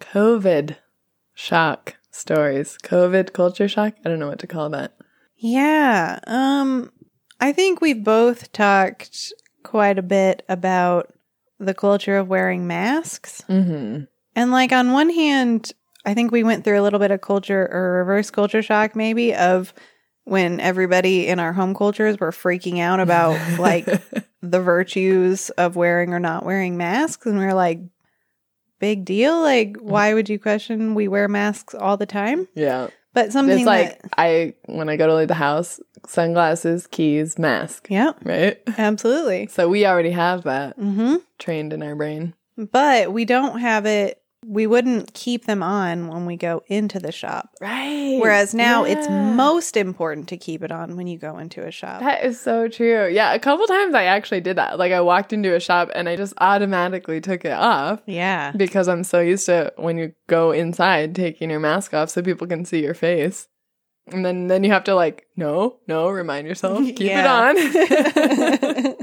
COVID 0.00 0.76
shock 1.34 1.96
stories? 2.10 2.78
COVID 2.82 3.32
culture 3.32 3.68
shock? 3.68 3.94
I 4.04 4.08
don't 4.08 4.18
know 4.18 4.28
what 4.28 4.38
to 4.40 4.46
call 4.46 4.70
that. 4.70 4.94
Yeah. 5.36 6.18
Um 6.26 6.90
I 7.40 7.52
think 7.52 7.80
we've 7.80 8.02
both 8.02 8.52
talked 8.52 9.32
quite 9.62 9.98
a 9.98 10.02
bit 10.02 10.44
about 10.48 11.12
the 11.58 11.74
culture 11.74 12.16
of 12.16 12.28
wearing 12.28 12.66
masks. 12.66 13.42
Mm-hmm. 13.48 14.04
And 14.34 14.50
like 14.50 14.72
on 14.72 14.92
one 14.92 15.10
hand, 15.10 15.72
I 16.04 16.14
think 16.14 16.30
we 16.30 16.44
went 16.44 16.64
through 16.64 16.80
a 16.80 16.82
little 16.82 16.98
bit 16.98 17.10
of 17.10 17.20
culture 17.20 17.68
or 17.70 17.98
reverse 17.98 18.30
culture 18.30 18.62
shock 18.62 18.96
maybe 18.96 19.34
of 19.34 19.74
when 20.24 20.60
everybody 20.60 21.26
in 21.26 21.40
our 21.40 21.52
home 21.52 21.74
cultures 21.74 22.20
were 22.20 22.30
freaking 22.30 22.80
out 22.80 23.00
about 23.00 23.38
like 23.58 23.86
the 24.42 24.60
virtues 24.60 25.50
of 25.50 25.76
wearing 25.76 26.12
or 26.14 26.20
not 26.20 26.44
wearing 26.44 26.76
masks 26.76 27.26
and 27.26 27.38
we 27.38 27.44
are 27.44 27.54
like 27.54 27.80
big 28.78 29.04
deal 29.04 29.40
like 29.40 29.76
why 29.80 30.14
would 30.14 30.28
you 30.28 30.38
question 30.38 30.94
we 30.94 31.08
wear 31.08 31.28
masks 31.28 31.74
all 31.74 31.96
the 31.96 32.06
time 32.06 32.46
yeah. 32.54 32.88
But 33.14 33.32
something 33.32 33.58
It's 33.58 33.66
like 33.66 34.00
that 34.02 34.12
I 34.18 34.54
when 34.66 34.88
I 34.88 34.96
go 34.96 35.06
to 35.06 35.14
leave 35.14 35.28
the 35.28 35.34
house, 35.34 35.80
sunglasses, 36.06 36.86
keys, 36.86 37.38
mask, 37.38 37.86
yeah 37.90 38.12
right? 38.22 38.58
absolutely 38.78 39.46
So 39.48 39.68
we 39.68 39.86
already 39.86 40.10
have 40.12 40.44
that 40.44 40.78
mm-hmm 40.78 41.16
trained 41.38 41.72
in 41.72 41.82
our 41.82 41.94
brain. 41.94 42.34
but 42.56 43.12
we 43.12 43.24
don't 43.24 43.60
have 43.60 43.86
it 43.86 44.17
we 44.46 44.66
wouldn't 44.66 45.12
keep 45.14 45.46
them 45.46 45.62
on 45.62 46.06
when 46.08 46.24
we 46.24 46.36
go 46.36 46.62
into 46.68 46.98
the 47.00 47.10
shop 47.12 47.50
Right. 47.60 48.18
whereas 48.20 48.54
now 48.54 48.84
it's 48.84 49.08
most 49.08 49.76
important 49.76 50.28
to 50.28 50.36
keep 50.36 50.62
it 50.62 50.70
on 50.70 50.96
when 50.96 51.06
you 51.06 51.18
go 51.18 51.38
into 51.38 51.66
a 51.66 51.70
shop 51.70 52.00
That 52.00 52.24
is 52.24 52.40
so 52.40 52.68
true. 52.68 53.08
Yeah, 53.08 53.34
a 53.34 53.38
couple 53.38 53.66
times 53.66 53.94
I 53.94 54.04
actually 54.04 54.40
did 54.40 54.56
that. 54.56 54.78
Like 54.78 54.92
I 54.92 55.00
walked 55.00 55.32
into 55.32 55.54
a 55.54 55.60
shop 55.60 55.90
and 55.94 56.08
I 56.08 56.16
just 56.16 56.34
automatically 56.38 57.20
took 57.20 57.44
it 57.44 57.52
off 57.52 58.00
yeah 58.06 58.52
because 58.56 58.88
I'm 58.88 59.04
so 59.04 59.20
used 59.20 59.46
to 59.46 59.72
when 59.76 59.98
you 59.98 60.14
go 60.28 60.52
inside 60.52 61.14
taking 61.14 61.50
your 61.50 61.60
mask 61.60 61.92
off 61.92 62.10
so 62.10 62.22
people 62.22 62.46
can 62.46 62.64
see 62.64 62.82
your 62.82 62.94
face. 62.94 63.48
And 64.10 64.24
then 64.24 64.46
then 64.46 64.64
you 64.64 64.70
have 64.72 64.84
to 64.84 64.94
like, 64.94 65.26
no, 65.36 65.80
no, 65.86 66.08
remind 66.08 66.46
yourself, 66.46 66.78
keep 66.96 67.12
it 67.12 67.26
on. 67.26 68.96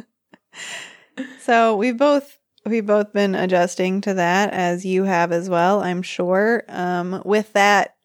so 1.39 1.75
we've 1.75 1.97
both 1.97 2.39
we've 2.65 2.85
both 2.85 3.13
been 3.13 3.35
adjusting 3.35 4.01
to 4.01 4.13
that 4.13 4.53
as 4.53 4.85
you 4.85 5.03
have 5.03 5.31
as 5.31 5.49
well 5.49 5.81
i'm 5.81 6.01
sure 6.01 6.63
um, 6.69 7.21
with 7.25 7.51
that 7.53 7.95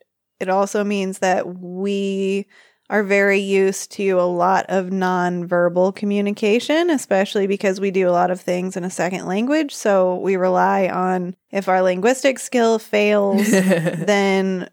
it 0.40 0.48
also 0.48 0.82
means 0.84 1.18
that 1.18 1.58
we 1.58 2.46
are 2.90 3.04
very 3.04 3.38
used 3.38 3.92
to 3.92 4.10
a 4.10 4.26
lot 4.26 4.66
of 4.68 4.86
nonverbal 4.86 5.94
communication, 5.94 6.90
especially 6.90 7.46
because 7.46 7.78
we 7.78 7.92
do 7.92 8.08
a 8.08 8.10
lot 8.10 8.32
of 8.32 8.40
things 8.40 8.76
in 8.76 8.82
a 8.82 8.90
second 8.90 9.26
language. 9.26 9.72
So 9.72 10.16
we 10.16 10.36
rely 10.36 10.88
on 10.88 11.36
if 11.52 11.68
our 11.68 11.82
linguistic 11.82 12.40
skill 12.40 12.80
fails, 12.80 13.48
then 13.50 14.68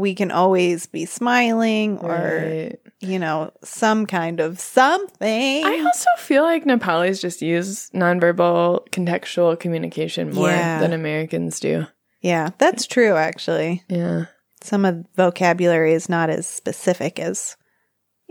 we 0.00 0.14
can 0.14 0.30
always 0.30 0.86
be 0.86 1.04
smiling 1.04 1.98
or, 1.98 2.10
Right. 2.10 2.78
you 3.00 3.18
know, 3.18 3.52
some 3.62 4.06
kind 4.06 4.40
of 4.40 4.58
something. 4.58 5.64
I 5.64 5.82
also 5.84 6.08
feel 6.18 6.42
like 6.42 6.64
Nepalis 6.64 7.20
just 7.20 7.42
use 7.42 7.90
nonverbal 7.94 8.88
contextual 8.90 9.58
communication 9.60 10.32
more 10.34 10.48
Yeah. 10.48 10.80
than 10.80 10.92
Americans 10.92 11.60
do. 11.60 11.86
yeah, 12.22 12.50
that's 12.58 12.86
true, 12.86 13.14
actually. 13.16 13.82
Yeah. 13.88 14.24
Some 14.62 14.84
of 14.84 14.96
the 14.96 15.04
vocabulary 15.16 15.92
is 15.94 16.08
not 16.08 16.28
as 16.30 16.46
specific 16.46 17.18
as 17.18 17.56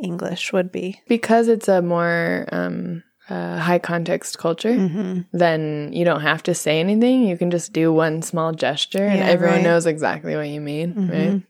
English 0.01 0.53
would 0.53 0.72
be. 0.72 1.01
Because 1.07 1.47
it's 1.47 1.67
a 1.67 1.82
more 1.82 2.47
um, 2.51 3.03
uh, 3.30 3.57
high 3.57 3.80
context 3.80 4.38
culture, 4.38 4.74
hmm 4.76 5.22
then 5.34 5.91
you 5.93 6.05
don't 6.05 6.22
have 6.22 6.41
to 6.43 6.53
say 6.55 6.80
anything. 6.80 7.28
You 7.28 7.38
can 7.38 7.51
just 7.51 7.74
do 7.74 7.91
one 7.93 8.22
small 8.22 8.51
gesture 8.53 9.05
and 9.05 9.20
Yeah, 9.20 9.26
everyone 9.28 9.57
right. 9.57 9.63
knows 9.63 9.86
exactly 9.86 10.36
what 10.36 10.47
you 10.49 10.61
mean, 10.61 10.93
Mhm. 10.93 11.09
right? 11.11 11.41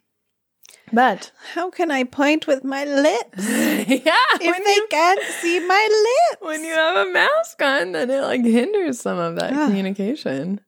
But 0.93 1.31
How 1.53 1.69
can 1.69 1.91
I 1.91 2.03
point 2.03 2.47
with 2.47 2.63
my 2.63 2.83
lips 2.85 3.37
yeah, 3.37 3.87
if 4.35 4.41
when 4.41 4.63
they 4.63 4.75
you, 4.75 4.87
can't 4.89 5.21
see 5.41 5.59
my 5.59 5.87
lips? 6.31 6.41
when 6.41 6.63
you 6.63 6.73
have 6.73 7.07
a 7.07 7.11
mask 7.11 7.61
on, 7.61 7.91
then 7.93 8.09
it 8.09 8.21
like 8.21 8.43
hinders 8.43 8.99
some 8.99 9.17
of 9.19 9.35
that 9.37 9.53
Ah. 9.53 9.67
communication. 9.67 10.61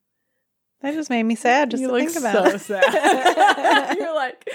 that 0.82 0.94
just 0.94 1.10
made 1.10 1.24
me 1.24 1.36
sad 1.36 1.72
just 1.72 1.82
you 1.82 1.88
to 1.90 1.94
think 1.98 2.16
about. 2.18 2.52
so 2.52 2.58
sad. 2.58 3.98
You're 3.98 4.16
like, 4.16 4.48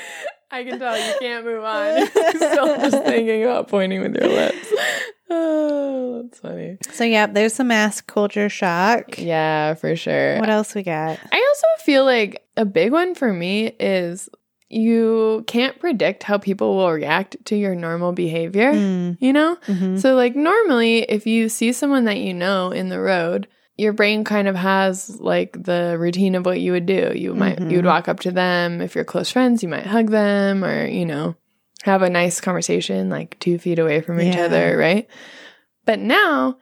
I 0.50 0.62
can 0.64 0.78
tell 0.78 0.96
you 0.96 1.14
can't 1.20 1.44
move 1.44 1.64
on. 1.64 1.98
You're 2.14 2.32
still 2.34 2.76
just 2.90 3.02
thinking 3.04 3.42
about 3.44 3.68
pointing 3.68 4.00
with 4.02 4.14
your 4.16 4.28
lips. 4.28 4.72
Oh, 5.28 6.22
that's 6.22 6.38
funny. 6.38 6.78
so 6.92 7.02
yeah, 7.02 7.26
there's 7.26 7.52
some 7.52 7.66
mask 7.66 8.06
culture 8.06 8.48
shock. 8.48 9.18
Yeah, 9.18 9.74
for 9.74 9.96
sure. 9.96 10.38
What 10.38 10.48
else 10.48 10.72
we 10.72 10.84
got? 10.84 11.18
I 11.32 11.36
also 11.48 11.84
feel 11.84 12.04
like 12.04 12.46
a 12.56 12.64
big 12.64 12.92
one 12.92 13.16
for 13.16 13.32
me 13.32 13.72
is 13.80 14.28
you 14.68 15.44
can't 15.46 15.78
predict 15.78 16.22
how 16.24 16.38
people 16.38 16.76
will 16.76 16.90
react 16.92 17.36
to 17.46 17.56
your 17.56 17.74
normal 17.74 18.12
behavior, 18.12 18.72
Mm, 18.72 19.16
you 19.20 19.32
know? 19.32 19.56
mhm. 19.66 19.98
So, 20.00 20.14
like, 20.14 20.34
normally, 20.34 20.98
if 21.02 21.26
you 21.26 21.48
see 21.48 21.72
someone 21.72 22.04
that 22.04 22.18
you 22.18 22.34
know 22.34 22.70
in 22.70 22.88
the 22.88 23.00
road, 23.00 23.46
your 23.76 23.92
brain 23.92 24.24
kind 24.24 24.48
of 24.48 24.56
has 24.56 25.20
like 25.20 25.62
the 25.62 25.96
routine 25.98 26.34
of 26.34 26.46
what 26.46 26.60
you 26.60 26.72
would 26.72 26.86
do. 26.86 27.12
You 27.14 27.34
might 27.34 27.58
you 27.60 27.76
would 27.76 27.84
Mhm. 27.84 27.88
walk 27.88 28.08
up 28.08 28.20
to 28.20 28.30
them 28.30 28.80
if 28.80 28.94
you're 28.94 29.04
close 29.04 29.30
friends, 29.30 29.62
you 29.62 29.68
might 29.68 29.86
hug 29.86 30.10
them 30.10 30.64
or 30.64 30.86
you 30.86 31.04
know 31.04 31.36
have 31.82 32.00
a 32.02 32.08
nice 32.10 32.40
conversation 32.40 33.10
like 33.10 33.38
two 33.38 33.58
feet 33.58 33.78
away 33.78 34.00
from 34.00 34.18
each 34.20 34.34
Yeah. 34.34 34.44
other, 34.46 34.76
right? 34.78 35.06
But 35.84 36.00
now, 36.00 36.56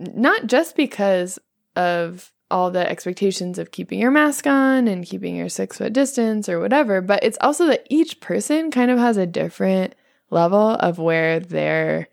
not 0.00 0.46
just 0.46 0.74
because 0.76 1.38
of 1.76 2.32
all 2.50 2.70
the 2.70 2.88
expectations 2.88 3.58
of 3.58 3.70
keeping 3.70 3.98
your 4.00 4.10
mask 4.10 4.46
on 4.46 4.88
and 4.88 5.04
keeping 5.06 5.36
your 5.36 5.48
six 5.48 5.78
foot 5.78 5.92
distance 5.92 6.48
or 6.48 6.60
whatever, 6.60 7.00
but 7.00 7.22
it's 7.22 7.38
also 7.40 7.66
that 7.66 7.86
each 7.90 8.20
person 8.20 8.70
kind 8.70 8.90
of 8.90 8.98
has 8.98 9.16
a 9.16 9.26
different 9.26 9.94
level 10.30 10.70
of 10.70 10.98
where 10.98 11.40
their 11.40 12.08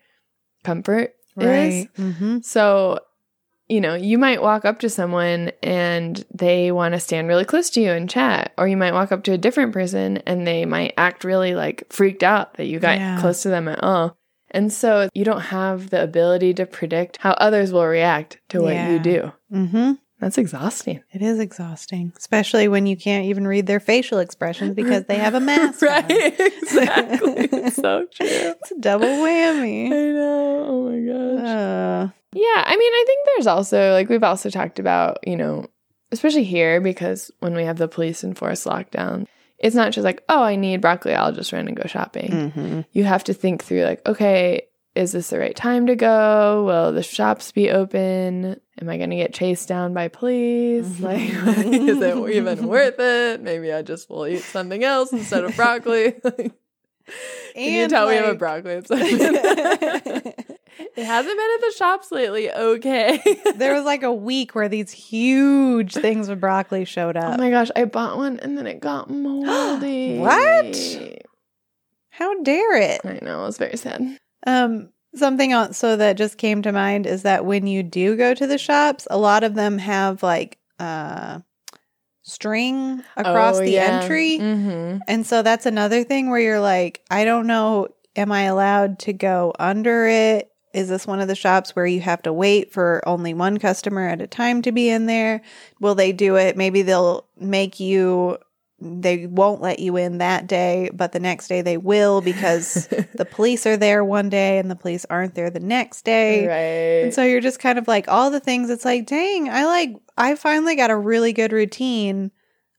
comfort 0.64 1.14
is. 1.40 1.44
Right. 1.46 1.88
hmm 1.96 2.38
So, 2.42 3.00
you 3.68 3.80
know, 3.80 3.94
you 3.94 4.16
might 4.18 4.42
walk 4.42 4.64
up 4.64 4.78
to 4.80 4.88
someone 4.88 5.52
and 5.62 6.24
they 6.34 6.72
want 6.72 6.94
to 6.94 7.00
stand 7.00 7.28
really 7.28 7.44
close 7.44 7.68
to 7.70 7.80
you 7.80 7.90
and 7.92 8.08
chat, 8.08 8.52
or 8.56 8.66
you 8.66 8.76
might 8.76 8.94
walk 8.94 9.12
up 9.12 9.24
to 9.24 9.32
a 9.32 9.38
different 9.38 9.72
person 9.72 10.18
and 10.18 10.46
they 10.46 10.64
might 10.64 10.94
act 10.96 11.22
really 11.24 11.54
like 11.54 11.84
freaked 11.90 12.22
out 12.22 12.54
that 12.54 12.66
you 12.66 12.78
got 12.80 12.96
Yeah. 12.98 13.18
close 13.18 13.42
to 13.42 13.48
them 13.50 13.68
at 13.68 13.82
all. 13.82 14.16
And 14.50 14.72
so 14.72 15.10
you 15.14 15.24
don't 15.24 15.42
have 15.42 15.90
the 15.90 16.02
ability 16.02 16.54
to 16.54 16.64
predict 16.64 17.18
how 17.18 17.32
others 17.32 17.70
will 17.70 17.84
react 17.86 18.38
to 18.48 18.62
what 18.62 18.76
Yeah. 18.76 18.88
you 18.88 18.98
do. 18.98 19.32
hmm 19.50 19.92
That's 20.20 20.36
exhausting. 20.38 21.02
It 21.12 21.22
is 21.22 21.38
exhausting, 21.38 22.12
especially 22.16 22.66
when 22.66 22.86
you 22.86 22.96
can't 22.96 23.26
even 23.26 23.46
read 23.46 23.66
their 23.66 23.78
facial 23.80 24.18
expressions 24.18 24.74
because 24.74 25.04
they 25.04 25.16
have 25.18 25.34
a 25.34 25.40
mask. 25.40 25.82
on. 25.82 25.88
right? 25.88 26.06
Exactly. 26.40 27.48
It's 27.52 27.76
so 27.76 28.06
true. 28.12 28.26
It's 28.26 28.70
a 28.72 28.78
double 28.80 29.06
whammy. 29.06 29.86
I 29.86 30.12
know. 30.12 30.64
Oh 30.68 30.90
my 30.90 31.00
gosh. 31.42 31.46
Uh, 31.48 32.08
Yeah, 32.32 32.64
I 32.66 32.76
mean, 32.76 32.92
I 32.92 33.04
think 33.06 33.26
there's 33.26 33.46
also 33.46 33.92
like 33.92 34.08
we've 34.08 34.22
also 34.24 34.50
talked 34.50 34.78
about, 34.78 35.18
you 35.26 35.36
know, 35.36 35.66
especially 36.10 36.44
here 36.44 36.80
because 36.80 37.30
when 37.40 37.54
we 37.54 37.64
have 37.64 37.78
the 37.78 37.88
police 37.88 38.24
enforced 38.24 38.66
lockdown, 38.66 39.26
it's 39.58 39.74
not 39.76 39.92
just 39.92 40.04
like, 40.04 40.22
oh, 40.28 40.42
I 40.42 40.56
need 40.56 40.80
broccoli, 40.80 41.14
I'll 41.14 41.32
just 41.32 41.52
run 41.52 41.68
and 41.68 41.76
go 41.76 41.86
shopping. 41.86 42.52
mhm. 42.54 42.84
You 42.92 43.04
have 43.04 43.24
to 43.24 43.34
think 43.34 43.62
through 43.64 43.84
like, 43.84 44.06
okay, 44.06 44.62
is 44.98 45.12
this 45.12 45.30
the 45.30 45.38
right 45.38 45.54
time 45.54 45.86
to 45.86 45.94
go? 45.94 46.64
Will 46.64 46.92
the 46.92 47.04
shops 47.04 47.52
be 47.52 47.70
open? 47.70 48.60
Am 48.80 48.88
I 48.88 48.96
going 48.96 49.10
to 49.10 49.16
get 49.16 49.32
chased 49.32 49.68
down 49.68 49.94
by 49.94 50.08
police? 50.08 50.98
Like, 51.00 51.20
is 51.30 52.00
it 52.02 52.30
even 52.34 52.66
worth 52.66 52.98
it? 52.98 53.40
Maybe 53.40 53.72
I 53.72 53.82
just 53.82 54.10
will 54.10 54.26
eat 54.26 54.42
something 54.42 54.82
else 54.82 55.12
instead 55.12 55.44
of 55.44 55.54
broccoli. 55.54 56.12
Can 57.54 57.72
you 57.72 57.88
tell 57.88 58.08
we 58.08 58.16
have 58.16 58.28
a 58.28 58.34
broccoli 58.34 58.74
obsession? 58.74 59.20
It 60.96 61.04
hasn't 61.04 61.36
been 61.36 61.50
at 61.54 61.60
the 61.60 61.74
shops 61.76 62.12
lately. 62.12 62.52
Okay. 62.52 63.20
there 63.56 63.74
was 63.74 63.84
like 63.84 64.02
a 64.02 64.12
week 64.12 64.54
where 64.54 64.68
these 64.68 64.90
huge 64.90 65.94
things 65.94 66.28
with 66.28 66.40
broccoli 66.40 66.84
showed 66.84 67.16
oh 67.16 67.20
up. 67.20 67.34
oh 67.34 67.36
my 67.38 67.50
gosh, 67.50 67.70
I 67.74 67.84
bought 67.84 68.16
one 68.16 68.38
and 68.40 68.58
then 68.58 68.66
it 68.66 68.80
got 68.80 69.08
moldy. 69.10 70.18
What? 70.18 71.22
How 72.10 72.42
dare 72.42 72.76
it? 72.76 73.00
I 73.04 73.20
know, 73.22 73.42
it 73.42 73.46
was 73.46 73.58
very 73.58 73.76
sad. 73.76 74.18
Um, 74.46 74.90
something 75.14 75.52
also 75.54 75.96
that 75.96 76.16
just 76.16 76.38
came 76.38 76.62
to 76.62 76.72
mind 76.72 77.06
is 77.06 77.22
that 77.22 77.44
when 77.44 77.66
you 77.66 77.82
do 77.82 78.16
go 78.16 78.34
to 78.34 78.46
the 78.46 78.58
shops, 78.58 79.06
a 79.10 79.18
lot 79.18 79.44
of 79.44 79.54
them 79.54 79.78
have 79.78 80.22
like 80.22 80.58
uh 80.78 81.40
string 82.22 83.02
across 83.16 83.58
Oh, 83.58 83.64
the 83.64 83.72
yeah. 83.72 84.00
entry. 84.00 84.38
Mm-hmm. 84.38 84.98
And 85.08 85.26
so 85.26 85.42
that's 85.42 85.66
another 85.66 86.04
thing 86.04 86.28
where 86.30 86.40
you're 86.40 86.60
like, 86.60 87.02
I 87.10 87.24
don't 87.24 87.46
know, 87.46 87.88
am 88.16 88.30
I 88.32 88.42
allowed 88.42 88.98
to 89.00 89.12
go 89.12 89.54
under 89.58 90.06
it? 90.06 90.50
Is 90.74 90.90
this 90.90 91.06
one 91.06 91.20
of 91.20 91.28
the 91.28 91.34
shops 91.34 91.74
where 91.74 91.86
you 91.86 92.00
have 92.00 92.22
to 92.22 92.32
wait 92.32 92.70
for 92.70 93.02
only 93.06 93.32
one 93.32 93.56
customer 93.56 94.06
at 94.06 94.20
a 94.20 94.26
time 94.26 94.60
to 94.62 94.72
be 94.72 94.90
in 94.90 95.06
there? 95.06 95.40
Will 95.80 95.94
they 95.94 96.12
do 96.12 96.36
it? 96.36 96.56
Maybe 96.56 96.82
they'll 96.82 97.24
make 97.40 97.80
you, 97.80 98.36
they 98.80 99.26
won't 99.26 99.60
let 99.60 99.80
you 99.80 99.96
in 99.96 100.18
that 100.18 100.46
day, 100.46 100.88
but 100.94 101.12
the 101.12 101.18
next 101.20 101.48
day 101.48 101.62
they 101.62 101.76
will 101.76 102.20
because 102.20 102.86
the 103.14 103.24
police 103.28 103.66
are 103.66 103.76
there 103.76 104.04
one 104.04 104.28
day 104.28 104.58
and 104.58 104.70
the 104.70 104.76
police 104.76 105.04
aren't 105.10 105.34
there 105.34 105.50
the 105.50 105.58
next 105.60 106.04
day. 106.04 106.46
right. 106.46 107.04
And 107.06 107.14
so 107.14 107.24
you're 107.24 107.40
just 107.40 107.58
kind 107.58 107.78
of 107.78 107.88
like 107.88 108.06
all 108.08 108.30
the 108.30 108.38
things. 108.40 108.70
It's 108.70 108.84
like, 108.84 109.06
dang, 109.06 109.48
I 109.48 109.64
like, 109.64 109.96
I 110.16 110.34
finally 110.36 110.76
got 110.76 110.90
a 110.90 110.96
really 110.96 111.32
good 111.32 111.52
routine. 111.52 112.30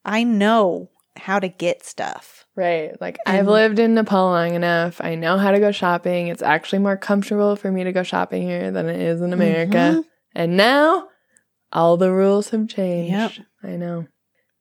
I 0.05 0.23
know 0.23 0.89
how 1.17 1.37
to 1.39 1.49
get 1.49 1.85
stuff. 1.85 2.45
right. 2.55 2.91
Like 3.01 3.17
And- 3.25 3.37
I've 3.37 3.47
lived 3.47 3.77
in 3.79 3.93
Nepal 3.93 4.27
long 4.27 4.53
enough. 4.55 5.01
I 5.01 5.15
know 5.15 5.37
how 5.37 5.51
to 5.51 5.59
go 5.59 5.71
shopping. 5.73 6.27
It's 6.29 6.41
actually 6.41 6.79
more 6.79 6.95
comfortable 6.95 7.57
for 7.57 7.69
me 7.71 7.83
to 7.83 7.91
go 7.91 8.03
shopping 8.03 8.43
here 8.43 8.71
than 8.71 8.87
it 8.87 9.01
is 9.01 9.21
in 9.21 9.33
America. 9.33 9.75
Mhm. 9.97 10.03
And 10.33 10.55
now 10.55 11.07
all 11.73 11.97
the 11.97 12.11
rules 12.13 12.51
have 12.51 12.69
changed. 12.69 13.11
Yep. 13.11 13.31
I 13.63 13.75
know. 13.75 14.07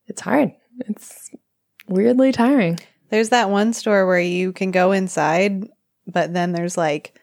It's 0.09 0.20
hard. 0.22 0.51
It's 0.80 1.30
weirdly 1.88 2.32
tiring. 2.32 2.78
There's 3.10 3.30
that 3.30 3.50
one 3.50 3.72
store 3.72 4.06
where 4.06 4.20
you 4.20 4.52
can 4.52 4.70
go 4.70 4.92
inside, 4.92 5.66
but 6.06 6.32
then 6.34 6.52
there's 6.52 6.76
like 6.76 7.18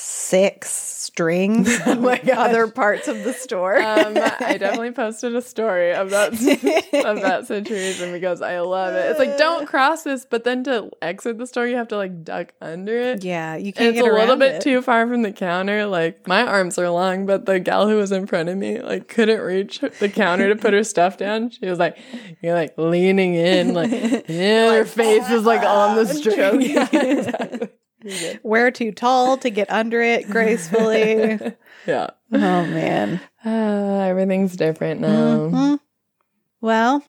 six 0.00 0.70
strings 0.70 1.68
Oh 1.86 1.96
gosh. 1.96 2.28
other 2.28 2.68
parts 2.68 3.08
of 3.08 3.24
the 3.24 3.32
store. 3.32 3.76
Um, 3.78 4.16
I 4.16 4.56
definitely 4.58 4.92
posted 4.92 5.34
a 5.34 5.42
story 5.42 5.92
of 5.92 6.10
that 6.10 6.32
of 7.04 7.20
that 7.20 7.46
situation 7.46 8.12
because 8.12 8.40
I 8.40 8.60
love 8.60 8.94
it. 8.94 9.10
It's 9.10 9.18
like 9.18 9.36
don't 9.36 9.66
cross 9.66 10.04
this, 10.04 10.24
but 10.24 10.44
then 10.44 10.64
to 10.64 10.90
exit 11.02 11.38
the 11.38 11.46
store, 11.46 11.66
you 11.66 11.76
have 11.76 11.88
to 11.88 11.96
like 11.96 12.24
duck 12.24 12.52
under 12.60 12.96
it. 12.96 13.24
Yeah, 13.24 13.56
you 13.56 13.72
can't 13.72 13.90
it's 13.96 14.02
get 14.02 14.10
a 14.10 14.14
little 14.14 14.36
bit 14.36 14.56
it. 14.56 14.62
too 14.62 14.80
far 14.82 15.06
from 15.06 15.22
the 15.22 15.32
counter. 15.32 15.86
Like 15.86 16.26
my 16.26 16.46
arms 16.46 16.78
are 16.78 16.90
long, 16.90 17.26
but 17.26 17.46
the 17.46 17.60
gal 17.60 17.88
who 17.88 17.96
was 17.96 18.12
in 18.12 18.26
front 18.26 18.48
of 18.48 18.56
me 18.56 18.80
like 18.80 19.08
couldn't 19.08 19.40
reach 19.40 19.80
the 19.98 20.08
counter 20.08 20.48
to 20.48 20.56
put 20.56 20.72
her 20.72 20.84
stuff 20.84 21.16
down. 21.18 21.50
She 21.50 21.66
was 21.66 21.78
like, 21.78 21.98
you're 22.42 22.54
like 22.54 22.76
leaning 22.78 23.34
in, 23.34 23.74
like 23.74 23.90
yeah, 24.28 24.72
her 24.72 24.84
face 24.84 25.28
is 25.30 25.44
like 25.44 25.62
on 25.62 25.96
the 25.96 26.06
string. 26.06 26.62
Yeah, 26.62 26.88
exactly. 26.92 27.68
We're 28.42 28.70
too 28.70 28.92
tall 28.92 29.36
to 29.38 29.50
get 29.50 29.70
under 29.70 30.00
it 30.00 30.28
gracefully. 30.28 31.38
yeah. 31.86 32.10
oh 32.32 32.38
man. 32.66 33.20
Uh, 33.44 34.00
everything's 34.08 34.56
different 34.56 35.00
now. 35.00 35.36
Mhm. 35.48 35.80
Well, 36.60 37.02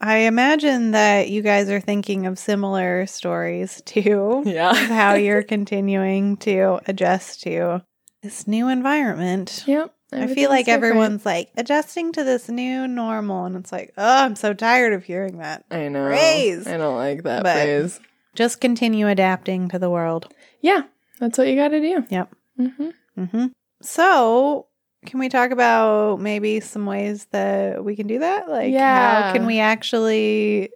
I 0.00 0.18
imagine 0.18 0.90
that 0.92 1.28
you 1.30 1.42
guys 1.42 1.70
are 1.70 1.80
thinking 1.80 2.26
of 2.26 2.38
similar 2.38 3.06
stories 3.06 3.80
too. 3.84 4.42
Yeah. 4.44 4.74
how 4.74 5.14
you're 5.14 5.42
continuing 5.42 6.36
to 6.38 6.80
adjust 6.86 7.42
to 7.44 7.84
this 8.22 8.46
new 8.46 8.68
environment. 8.68 9.64
Yep. 9.66 9.94
I 10.14 10.26
feel 10.26 10.50
like 10.50 10.66
different. 10.66 10.84
everyone's 10.84 11.24
like 11.24 11.50
adjusting 11.56 12.12
to 12.12 12.22
this 12.24 12.50
new 12.50 12.86
normal, 12.86 13.46
and 13.46 13.56
it's 13.56 13.72
like, 13.72 13.94
oh, 13.96 14.24
I'm 14.24 14.36
so 14.36 14.52
tired 14.52 14.92
of 14.92 15.04
hearing 15.04 15.38
that. 15.38 15.64
I 15.70 15.88
know. 15.88 16.06
Phrase. 16.06 16.66
I 16.66 16.76
don't 16.76 16.96
like 16.96 17.22
that 17.22 17.42
But- 17.42 17.54
phrase. 17.62 17.98
Just 18.34 18.60
continue 18.60 19.08
adapting 19.08 19.68
to 19.68 19.78
the 19.78 19.90
world. 19.90 20.32
Yeah, 20.60 20.82
that's 21.18 21.36
what 21.38 21.48
you 21.48 21.56
got 21.56 21.68
to 21.68 21.80
do. 21.80 22.04
Yep. 22.10 22.34
hmm 22.56 22.88
Mm-hmm. 23.18 23.46
So, 23.82 24.66
can 25.04 25.20
we 25.20 25.28
talk 25.28 25.50
about 25.50 26.20
maybe 26.20 26.60
some 26.60 26.86
ways 26.86 27.26
that 27.32 27.84
we 27.84 27.94
can 27.96 28.06
do 28.06 28.20
that? 28.20 28.48
Like, 28.48 28.72
Yeah. 28.72 29.24
how 29.24 29.32
can 29.34 29.44
we 29.44 29.58
actually 29.58 30.70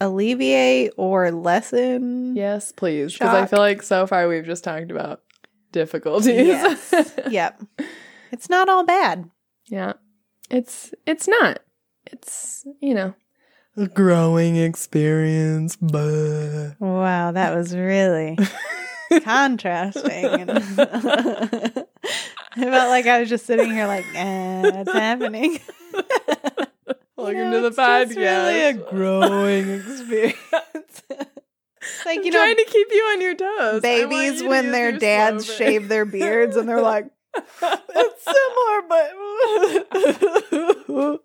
alleviate 0.00 0.92
or 0.96 1.30
lessen? 1.30 2.34
Yes, 2.36 2.72
please. 2.72 3.12
Because 3.12 3.34
I 3.34 3.46
feel 3.46 3.60
like 3.60 3.82
so 3.82 4.06
far 4.06 4.26
we've 4.28 4.44
just 4.46 4.64
talked 4.64 4.90
about 4.90 5.22
difficulties. 5.70 6.46
Yes. 6.46 6.92
yep. 7.30 7.62
It's 8.32 8.48
not 8.50 8.68
all 8.68 8.84
bad. 8.84 9.30
yeah. 9.66 9.94
It's 10.50 10.92
it's 11.06 11.26
not. 11.28 11.60
It's, 12.06 12.66
you 12.80 12.92
know, 12.94 13.14
a 13.76 13.86
growing 13.86 14.56
experience. 14.56 15.76
But 15.76 16.74
Wow, 16.78 17.32
that 17.32 17.54
was 17.54 17.74
really 17.74 18.38
contrasting. 19.22 20.50
I 22.54 22.64
felt 22.64 22.90
like 22.90 23.06
I 23.06 23.20
was 23.20 23.28
just 23.28 23.46
sitting 23.46 23.70
here, 23.70 23.86
like, 23.86 24.04
eh, 24.14 24.62
what's 24.70 24.92
happening? 24.92 25.58
Welcome 27.16 27.50
know, 27.50 27.62
to 27.62 27.70
the 27.70 27.76
podcast. 27.80 28.16
really 28.16 28.60
a 28.62 28.72
growing 28.74 29.70
experience. 29.70 30.36
like 31.10 32.18
I'm 32.18 32.24
you 32.24 32.30
know, 32.30 32.38
trying 32.38 32.56
to 32.56 32.64
keep 32.64 32.88
you 32.90 33.02
on 33.12 33.20
your 33.20 33.34
toes. 33.34 33.80
Babies 33.80 34.42
you 34.42 34.48
when 34.48 34.72
their 34.72 34.92
dads 34.92 35.46
shave 35.46 35.88
their 35.88 36.04
beards 36.04 36.56
and 36.56 36.68
they're 36.68 36.82
like, 36.82 37.06
it's 37.34 38.24
similar, 38.24 38.82
but 40.88 41.22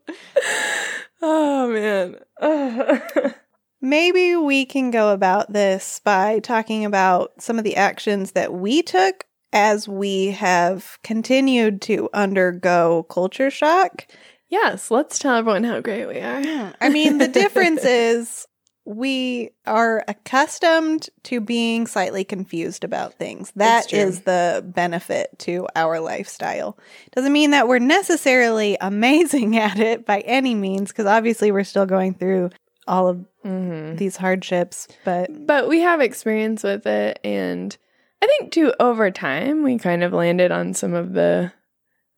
oh 1.22 1.70
man. 1.70 2.16
maybe 3.82 4.36
we 4.36 4.66
can 4.66 4.92
go 4.92 5.14
about 5.14 5.52
this 5.52 6.02
by 6.04 6.40
talking 6.40 6.86
about 6.86 7.32
some 7.40 7.58
of 7.58 7.64
the 7.64 7.76
actions 7.76 8.32
that 8.34 8.54
we 8.54 8.82
took 8.82 9.26
as 9.54 9.88
we 9.88 10.32
have 10.32 11.00
continued 11.04 11.82
to 11.82 12.10
undergo 12.14 13.04
culture 13.10 13.50
shock. 13.50 14.08
yes, 14.50 14.92
let's 14.92 15.20
tell 15.20 15.36
everyone 15.36 15.64
how 15.64 15.80
great 15.82 16.08
we 16.08 16.20
are. 16.20 16.74
I 16.82 16.90
mean, 16.90 17.18
the 17.18 17.28
difference 17.28 17.84
is 17.86 18.46
we 18.88 19.50
are 19.66 20.04
accustomed 20.08 21.10
to 21.24 21.42
being 21.42 21.88
slightly 21.88 22.24
confused 22.24 22.86
about 22.86 23.14
things. 23.16 23.52
That 23.58 23.92
is 23.92 24.22
the 24.22 24.64
benefit 24.66 25.38
to 25.40 25.68
our 25.76 26.00
lifestyle. 26.00 26.78
Doesn't 27.14 27.34
mean 27.34 27.52
that 27.52 27.68
we're 27.68 27.80
necessarily 27.80 28.78
amazing 28.82 29.58
at 29.58 29.78
it 29.78 30.06
by 30.06 30.22
any 30.22 30.56
means, 30.56 30.90
because 30.92 31.06
obviously 31.06 31.52
we're 31.52 31.66
still 31.66 31.86
going 31.86 32.14
through 32.14 32.50
all 32.88 33.08
of 33.10 33.26
hmm 33.44 33.96
these 33.96 34.16
hardships. 34.16 34.88
But 35.04 35.46
But 35.46 35.68
we 35.68 35.82
have 35.82 36.00
experience 36.00 36.64
with 36.64 36.88
it, 36.88 37.20
and 37.24 37.76
I 38.22 38.28
think 38.28 38.52
too 38.54 38.74
over 38.80 39.12
time 39.12 39.64
we 39.64 39.78
kind 39.78 40.02
of 40.04 40.14
landed 40.14 40.52
on 40.52 40.74
some 40.74 40.94
of 40.94 41.12
the 41.14 41.52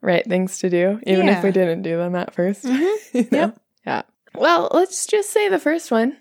right 0.02 0.26
things 0.26 0.60
to 0.60 0.70
do, 0.70 1.00
even 1.08 1.26
Yeah. 1.26 1.40
if 1.40 1.44
we 1.44 1.52
didn't 1.52 1.82
do 1.82 1.98
them 1.98 2.16
at 2.16 2.34
1st 2.34 2.66
Mhm. 2.66 2.96
You 3.14 3.28
know? 3.32 3.38
Yep. 3.40 3.60
Yeah. 3.88 4.02
Well, 4.36 4.70
let's 4.72 5.08
just 5.08 5.32
say 5.32 5.50
the 5.50 5.58
first 5.60 5.90
one. 5.90 6.16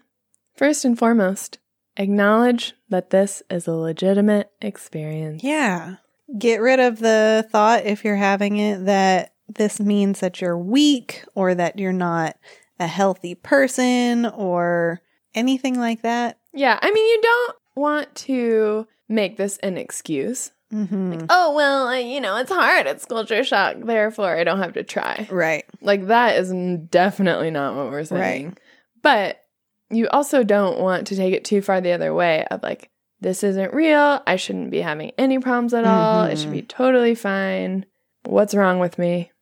First 0.59 0.85
and 0.85 0.99
foremost, 0.99 1.59
acknowledge 1.97 2.75
that 2.89 3.11
this 3.11 3.45
is 3.49 3.69
a 3.69 3.73
legitimate 3.73 4.51
experience. 4.61 5.45
yeah, 5.45 5.97
get 6.37 6.61
rid 6.61 6.81
of 6.81 6.99
the 6.99 7.47
thought 7.53 7.87
if 7.87 8.05
you're 8.05 8.17
having 8.17 8.57
it 8.57 8.85
that 8.87 9.35
this 9.49 9.79
means 9.79 10.19
that 10.19 10.41
you're 10.41 10.59
weak 10.59 11.25
or 11.37 11.55
that 11.55 11.79
you're 11.79 11.93
not 11.93 12.37
a 12.81 12.89
healthy 12.89 13.37
person 13.37 14.27
or 14.27 15.01
anything 15.33 15.79
like 15.79 16.03
that. 16.03 16.39
Yeah, 16.53 16.77
I 16.83 16.91
mean, 16.91 17.07
you 17.07 17.21
don't 17.23 17.57
want 17.77 18.13
to 18.17 18.89
make 19.09 19.37
this 19.37 19.59
an 19.59 19.79
excuse. 19.79 20.51
Mm-hmm. 20.73 21.27
Oh, 21.31 21.55
well, 21.55 21.97
you 22.01 22.21
know, 22.21 22.37
it's 22.37 22.51
hard. 22.51 22.89
It's 22.89 23.05
culture 23.05 23.45
shock. 23.45 23.77
Therefore, 23.79 24.37
I 24.37 24.43
don't 24.43 24.59
have 24.59 24.73
to 24.73 24.83
try. 24.83 25.29
Right. 25.31 25.65
Like, 25.81 26.09
that 26.09 26.37
is 26.37 26.53
definitely 26.91 27.53
not 27.53 27.77
what 27.77 27.93
we're 27.93 28.05
saying. 28.05 28.47
Right. 28.49 28.59
But 29.03 29.45
you 29.91 30.09
also 30.09 30.43
don't 30.43 30.81
want 30.81 31.07
to 31.09 31.17
take 31.17 31.35
it 31.35 31.45
too 31.45 31.63
far 31.63 31.81
the 31.81 31.93
other 31.93 32.15
way 32.15 32.47
of 32.51 32.63
like, 32.63 32.91
this 33.21 33.43
isn't 33.43 33.75
real. 33.75 34.23
I 34.27 34.37
shouldn't 34.37 34.71
be 34.71 34.81
having 34.81 35.13
any 35.19 35.39
problems 35.39 35.75
at 35.75 35.85
all. 35.85 36.25
It 36.25 36.39
should 36.39 36.53
be 36.53 36.63
totally 36.63 37.15
fine. 37.15 37.85
What's 38.25 38.55
wrong 38.55 38.79
with 38.79 38.99
me? 38.99 39.33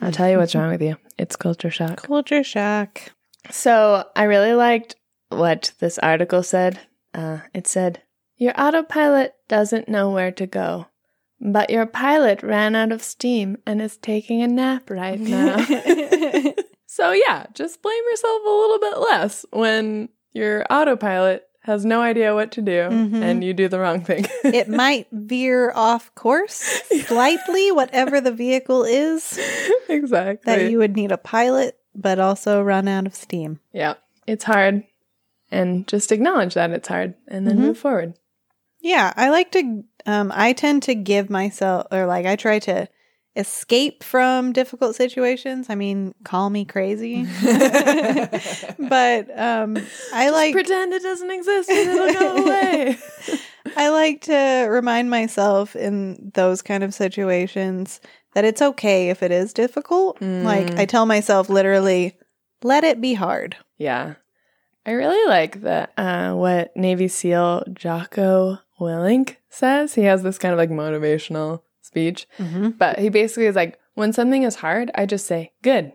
I'll 0.00 0.12
tell 0.12 0.30
you 0.30 0.38
what's 0.38 0.54
wrong 0.54 0.70
with 0.70 0.80
you. 0.80 0.96
It's 1.18 1.36
culture 1.36 1.70
shock. 1.70 2.02
Culture 2.02 2.42
shock. 2.42 3.12
So 3.50 4.06
I 4.16 4.22
really 4.24 4.54
liked 4.54 4.96
what 5.28 5.72
this 5.80 5.98
article 5.98 6.42
said. 6.42 6.80
Uh, 7.12 7.40
it 7.52 7.66
said, 7.66 8.02
Your 8.36 8.54
autopilot 8.58 9.34
doesn't 9.48 9.88
know 9.88 10.10
where 10.10 10.32
to 10.32 10.46
go, 10.46 10.86
but 11.40 11.68
your 11.68 11.84
pilot 11.84 12.42
ran 12.42 12.74
out 12.74 12.92
of 12.92 13.02
steam 13.02 13.58
and 13.66 13.82
is 13.82 13.98
taking 13.98 14.40
a 14.42 14.48
nap 14.48 14.88
right 14.88 15.20
now. 15.20 15.56
so, 17.00 17.12
yeah, 17.12 17.46
just 17.54 17.80
blame 17.82 18.02
yourself 18.10 18.42
a 18.46 18.50
little 18.50 18.78
bit 18.78 18.98
less 18.98 19.46
when 19.52 20.08
your 20.32 20.64
autopilot 20.70 21.46
has 21.62 21.84
no 21.84 22.00
idea 22.00 22.34
what 22.34 22.52
to 22.52 22.62
do 22.62 22.88
Mhm. 22.90 23.22
and 23.22 23.44
you 23.44 23.52
do 23.54 23.68
the 23.68 23.78
wrong 23.78 24.02
thing. 24.04 24.26
it 24.44 24.68
might 24.68 25.06
veer 25.12 25.72
off 25.74 26.14
course 26.14 26.54
slightly, 27.06 27.70
whatever 27.72 28.20
the 28.20 28.32
vehicle 28.32 28.84
is, 28.84 29.38
exactly. 29.88 30.52
that 30.54 30.70
you 30.70 30.78
would 30.78 30.96
need 30.96 31.12
a 31.12 31.18
pilot, 31.18 31.78
but 31.94 32.18
also 32.18 32.62
run 32.62 32.86
out 32.88 33.06
of 33.06 33.14
steam. 33.14 33.60
yeah, 33.72 33.94
it's 34.26 34.44
hard. 34.44 34.84
And 35.50 35.86
just 35.88 36.12
acknowledge 36.12 36.54
that 36.54 36.70
it's 36.70 36.86
hard 36.88 37.14
and 37.26 37.46
then 37.46 37.56
Mhm. 37.56 37.60
move 37.62 37.78
forward. 37.78 38.14
Yeah, 38.80 39.12
I 39.16 39.28
like 39.30 39.50
to, 39.52 39.82
um, 40.06 40.32
I 40.34 40.52
tend 40.54 40.84
to 40.84 40.94
give 40.94 41.28
myself, 41.28 41.86
or 41.90 42.06
like 42.06 42.24
I 42.24 42.36
try 42.36 42.58
to 42.60 42.88
escape 43.40 44.04
from 44.04 44.52
difficult 44.52 44.94
situations. 44.96 45.68
I 45.70 45.74
mean, 45.74 46.14
call 46.24 46.50
me 46.50 46.64
crazy. 46.64 47.24
but 48.78 49.38
um, 49.38 49.76
I 50.12 50.24
Just 50.26 50.32
like 50.32 50.52
pretend 50.52 50.92
it 50.92 51.02
doesn't 51.02 51.30
exist 51.30 51.70
and 51.70 51.90
it'll 51.90 52.12
go 52.12 52.36
away. 52.44 52.98
I 53.76 53.88
like 53.90 54.22
to 54.22 54.66
remind 54.70 55.10
myself 55.10 55.76
in 55.76 56.30
those 56.34 56.62
kind 56.62 56.82
of 56.82 56.94
situations 56.94 58.00
that 58.34 58.44
it's 58.44 58.62
okay 58.62 59.10
if 59.10 59.22
it 59.22 59.30
is 59.32 59.52
difficult. 59.52 60.20
Like 60.20 60.66
Mm. 60.68 60.78
I 60.78 60.84
tell 60.86 61.04
myself 61.06 61.48
literally, 61.48 62.16
let 62.62 62.84
it 62.84 63.00
be 63.00 63.14
hard. 63.14 63.56
yeah. 63.78 64.14
I 64.86 64.92
really 64.92 65.28
like 65.28 65.60
that 65.60 65.92
uh, 65.98 66.32
what 66.32 66.74
Navy 66.74 67.06
SEAL 67.06 67.64
Jocko 67.74 68.58
Willink 68.80 69.36
says. 69.50 69.94
He 69.94 70.04
has 70.04 70.22
this 70.22 70.38
kind 70.38 70.52
of 70.54 70.58
like 70.58 70.70
motivational 70.70 71.60
speech, 71.90 72.26
Mm-hmm. 72.38 72.70
but 72.70 72.98
he 72.98 73.08
basically 73.08 73.46
is 73.46 73.56
like, 73.56 73.78
when 73.94 74.12
something 74.12 74.44
is 74.44 74.56
hard, 74.56 74.90
I 74.94 75.06
just 75.06 75.26
say, 75.26 75.52
good. 75.62 75.92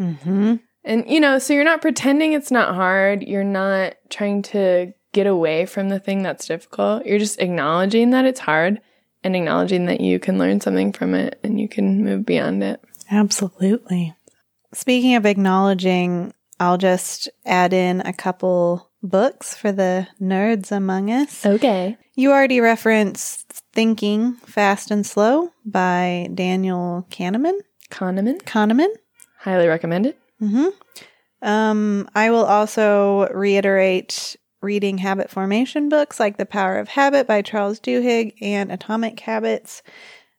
Mm-hmm. 0.00 0.56
And, 0.84 1.08
you 1.08 1.20
know, 1.20 1.38
so 1.38 1.52
you're 1.52 1.64
not 1.64 1.82
pretending 1.82 2.32
it's 2.32 2.50
not 2.50 2.74
hard. 2.74 3.22
You're 3.22 3.44
not 3.44 3.94
trying 4.10 4.42
to 4.42 4.92
get 5.12 5.26
away 5.26 5.66
from 5.66 5.88
the 5.90 6.00
thing 6.00 6.22
that's 6.22 6.46
difficult. 6.46 7.04
You're 7.06 7.18
just 7.18 7.40
acknowledging 7.40 8.10
that 8.10 8.24
it's 8.24 8.40
hard 8.40 8.80
and 9.22 9.36
acknowledging 9.36 9.86
that 9.86 10.00
you 10.00 10.18
can 10.18 10.38
learn 10.38 10.60
something 10.60 10.92
from 10.92 11.14
it 11.14 11.38
and 11.44 11.60
you 11.60 11.68
can 11.68 12.02
move 12.02 12.24
beyond 12.26 12.62
it. 12.62 12.80
Absolutely. 13.10 14.14
Speaking 14.72 15.14
of 15.14 15.26
acknowledging, 15.26 16.32
I'll 16.58 16.78
just 16.78 17.28
add 17.44 17.72
in 17.72 18.00
a 18.00 18.12
couple 18.12 18.90
books 19.02 19.54
for 19.54 19.70
the 19.72 20.08
nerds 20.20 20.72
among 20.72 21.10
us. 21.10 21.44
Okay. 21.44 21.96
You 22.14 22.32
already 22.32 22.60
referenced 22.60 23.41
Thinking 23.72 24.34
Fast 24.34 24.90
and 24.90 25.04
Slow 25.06 25.52
by 25.64 26.28
Daniel 26.34 27.06
Kahneman. 27.10 27.58
Kahneman. 27.90 28.42
Kahneman. 28.42 28.88
Highly 29.38 29.66
recommended. 29.66 30.16
hmm 30.38 30.66
Um, 31.40 32.08
I 32.14 32.30
will 32.30 32.44
also 32.44 33.28
reiterate 33.32 34.36
reading 34.60 34.98
habit 34.98 35.28
formation 35.30 35.88
books 35.88 36.20
like 36.20 36.36
The 36.36 36.46
Power 36.46 36.78
of 36.78 36.88
Habit 36.88 37.26
by 37.26 37.42
Charles 37.42 37.80
Duhigg 37.80 38.34
and 38.40 38.70
Atomic 38.70 39.18
Habits. 39.20 39.82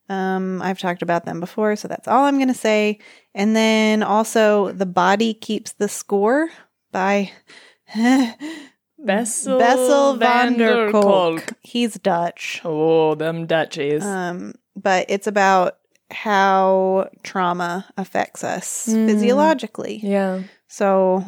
Um, 0.09 0.61
I've 0.61 0.79
talked 0.79 1.01
about 1.01 1.25
them 1.25 1.39
before, 1.39 1.75
so 1.75 1.87
that's 1.87 2.07
all 2.07 2.25
I'm 2.25 2.37
going 2.37 2.47
to 2.49 2.53
say. 2.53 2.99
And 3.33 3.55
then 3.55 4.03
also 4.03 4.71
The 4.71 4.85
Body 4.85 5.33
Keeps 5.33 5.73
the 5.73 5.89
Score 5.89 6.49
by 6.91 7.31
Bessel, 9.05 9.59
Bessel 9.59 10.15
van 10.17 10.57
der 10.57 10.91
Kolk. 10.91 11.03
Kolk. 11.03 11.43
He's 11.61 11.95
Dutch. 11.95 12.61
Oh, 12.63 13.15
them 13.15 13.45
Dutchies. 13.45 14.03
Um, 14.03 14.53
but 14.75 15.05
it's 15.09 15.27
about 15.27 15.77
how 16.11 17.09
trauma 17.23 17.85
affects 17.97 18.43
us 18.43 18.87
Mm. 18.89 19.07
physiologically. 19.07 19.99
yeah. 20.03 20.41
So, 20.67 21.25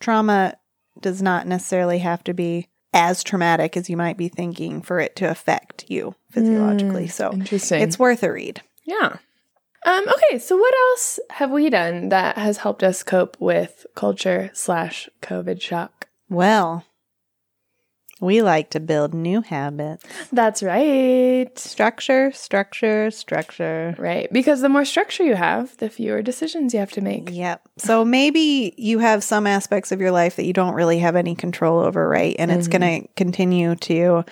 trauma 0.00 0.54
does 1.00 1.20
not 1.22 1.46
necessarily 1.46 1.98
have 1.98 2.22
to 2.24 2.32
be 2.34 2.68
as 2.94 3.22
traumatic 3.22 3.76
as 3.76 3.90
you 3.90 3.96
might 3.96 4.16
be 4.16 4.28
thinking 4.28 4.80
for 4.80 5.00
it 5.00 5.14
to 5.16 5.28
affect 5.28 5.84
you 5.88 6.14
physiologically. 6.30 7.04
Mm, 7.06 7.10
So, 7.12 7.32
Interesting. 7.32 7.82
it's 7.82 7.98
worth 7.98 8.22
a 8.22 8.32
read. 8.32 8.62
yeah. 8.84 9.16
Um, 9.84 10.04
okay, 10.08 10.38
so 10.40 10.56
what 10.56 10.74
else 10.90 11.20
have 11.30 11.50
we 11.52 11.70
done 11.70 12.08
that 12.08 12.36
has 12.38 12.56
helped 12.58 12.82
us 12.82 13.04
cope 13.04 13.36
with 13.38 13.86
culture 13.94 14.50
slash 14.52 15.08
COVID 15.22 15.60
shock? 15.60 16.08
Well, 16.28 16.84
We 18.20 18.40
like 18.40 18.70
to 18.70 18.80
build 18.80 19.12
new 19.12 19.42
habits. 19.42 20.04
That's 20.32 20.62
right. 20.62 21.50
Structure, 21.58 22.32
structure, 22.32 23.10
structure. 23.10 23.94
Right. 23.98 24.32
Because 24.32 24.62
the 24.62 24.70
more 24.70 24.86
structure 24.86 25.22
you 25.22 25.34
have, 25.34 25.76
the 25.76 25.90
fewer 25.90 26.22
decisions 26.22 26.72
you 26.72 26.80
have 26.80 26.92
to 26.92 27.02
make. 27.02 27.28
Yep. 27.30 27.60
So 27.78 28.06
maybe 28.06 28.72
you 28.78 29.00
have 29.00 29.22
some 29.22 29.46
aspects 29.46 29.92
of 29.92 30.00
your 30.00 30.12
life 30.12 30.36
that 30.36 30.46
you 30.46 30.54
don't 30.54 30.74
really 30.74 30.98
have 31.00 31.14
any 31.14 31.34
control 31.34 31.78
over, 31.80 32.08
right? 32.08 32.34
And 32.38 32.50
it's 32.50 32.68
Mhm. 32.68 32.78
going 32.80 33.02
to 33.02 33.08
continue 33.16 33.74
to 33.76 34.24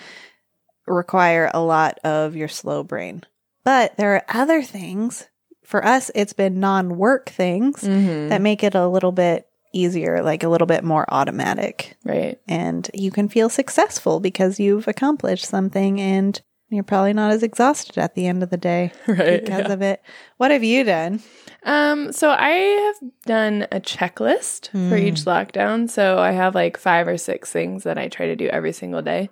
require 0.87 1.49
a 1.53 1.59
lot 1.61 1.99
of 2.03 2.35
your 2.35 2.47
slow 2.47 2.83
brain. 2.83 3.23
But 3.63 3.97
there 3.97 4.15
are 4.15 4.23
other 4.29 4.61
things. 4.61 5.27
For 5.63 5.83
us, 5.85 6.11
it's 6.13 6.33
been 6.33 6.59
non 6.59 6.97
work 6.97 7.29
things 7.29 7.81
Mm-hmm. 7.81 8.29
that 8.29 8.41
make 8.41 8.63
it 8.63 8.75
a 8.75 8.87
little 8.87 9.11
bit 9.11 9.47
easier, 9.75 10.23
like 10.23 10.43
a 10.43 10.49
little 10.49 10.67
bit 10.67 10.83
more 10.83 11.05
automatic. 11.09 11.97
right. 12.03 12.39
And 12.47 12.89
you 12.93 13.11
can 13.11 13.27
feel 13.29 13.49
successful 13.49 14.19
because 14.19 14.59
you've 14.59 14.87
accomplished 14.87 15.45
something 15.45 15.99
and 15.99 16.41
you're 16.69 16.83
probably 16.83 17.13
not 17.13 17.31
as 17.31 17.43
exhausted 17.43 17.97
at 17.97 18.15
the 18.15 18.25
end 18.27 18.41
of 18.41 18.49
the 18.49 18.57
day 18.57 18.91
Right. 19.07 19.43
because 19.43 19.67
yeah. 19.67 19.71
of 19.73 19.81
it. 19.81 20.01
What 20.37 20.51
have 20.51 20.63
you 20.63 20.83
done? 20.83 21.21
Um, 21.63 22.11
so 22.11 22.29
I 22.31 22.49
have 22.49 22.95
done 23.25 23.67
a 23.71 23.79
checklist 23.79 24.69
for 24.71 24.77
Mm. 24.97 25.01
each 25.01 25.21
lockdown. 25.25 25.89
So 25.89 26.17
I 26.19 26.31
have 26.31 26.55
like 26.55 26.77
five 26.77 27.07
or 27.07 27.17
six 27.17 27.51
things 27.51 27.83
that 27.83 27.97
I 27.97 28.07
try 28.07 28.25
to 28.27 28.35
do 28.35 28.47
every 28.47 28.71
single 28.73 29.01
day. 29.01 29.29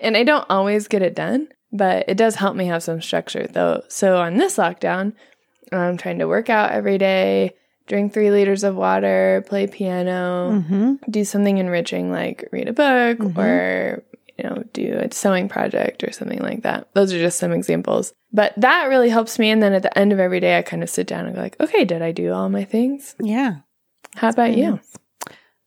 And 0.00 0.16
I 0.16 0.24
don't 0.24 0.46
always 0.50 0.88
get 0.88 1.02
it 1.02 1.14
done, 1.14 1.48
but 1.72 2.04
it 2.08 2.16
does 2.16 2.36
help 2.36 2.54
me 2.56 2.66
have 2.66 2.82
some 2.82 3.00
structure 3.02 3.46
though. 3.46 3.82
So 3.88 4.16
on 4.18 4.36
this 4.36 4.56
lockdown, 4.56 5.12
I'm 5.72 5.96
trying 5.96 6.18
to 6.20 6.28
work 6.28 6.48
out 6.50 6.70
every 6.70 6.98
day, 6.98 7.54
drink 7.86 8.12
three 8.12 8.30
liters 8.30 8.64
of 8.64 8.74
water, 8.76 9.44
play 9.48 9.66
piano, 9.66 10.50
Mm-hmm. 10.52 11.10
do 11.10 11.24
something 11.24 11.58
enriching 11.58 12.10
like 12.10 12.48
read 12.52 12.68
a 12.68 12.72
book 12.72 13.18
Mhm. 13.18 13.38
or 13.38 14.04
you 14.38 14.44
know 14.44 14.62
do 14.74 14.98
a 15.00 15.10
sewing 15.14 15.48
project 15.48 16.04
or 16.04 16.12
something 16.12 16.40
like 16.40 16.62
that 16.62 16.88
those 16.92 17.10
are 17.12 17.18
just 17.18 17.38
some 17.38 17.52
examples 17.52 18.12
but 18.34 18.52
that 18.58 18.84
really 18.90 19.08
helps 19.08 19.38
me 19.38 19.48
and 19.48 19.62
then 19.62 19.72
at 19.72 19.80
the 19.82 19.98
end 19.98 20.12
of 20.12 20.18
every 20.20 20.40
day 20.40 20.58
i 20.58 20.62
kind 20.62 20.82
of 20.82 20.90
sit 20.90 21.06
down 21.06 21.24
and 21.24 21.34
go 21.34 21.40
like 21.40 21.58
okay 21.58 21.86
did 21.86 22.02
i 22.02 22.12
do 22.12 22.32
all 22.34 22.50
my 22.50 22.62
things 22.62 23.14
Yeah. 23.18 23.60
how 24.14 24.28
about 24.28 24.54
you 24.54 24.78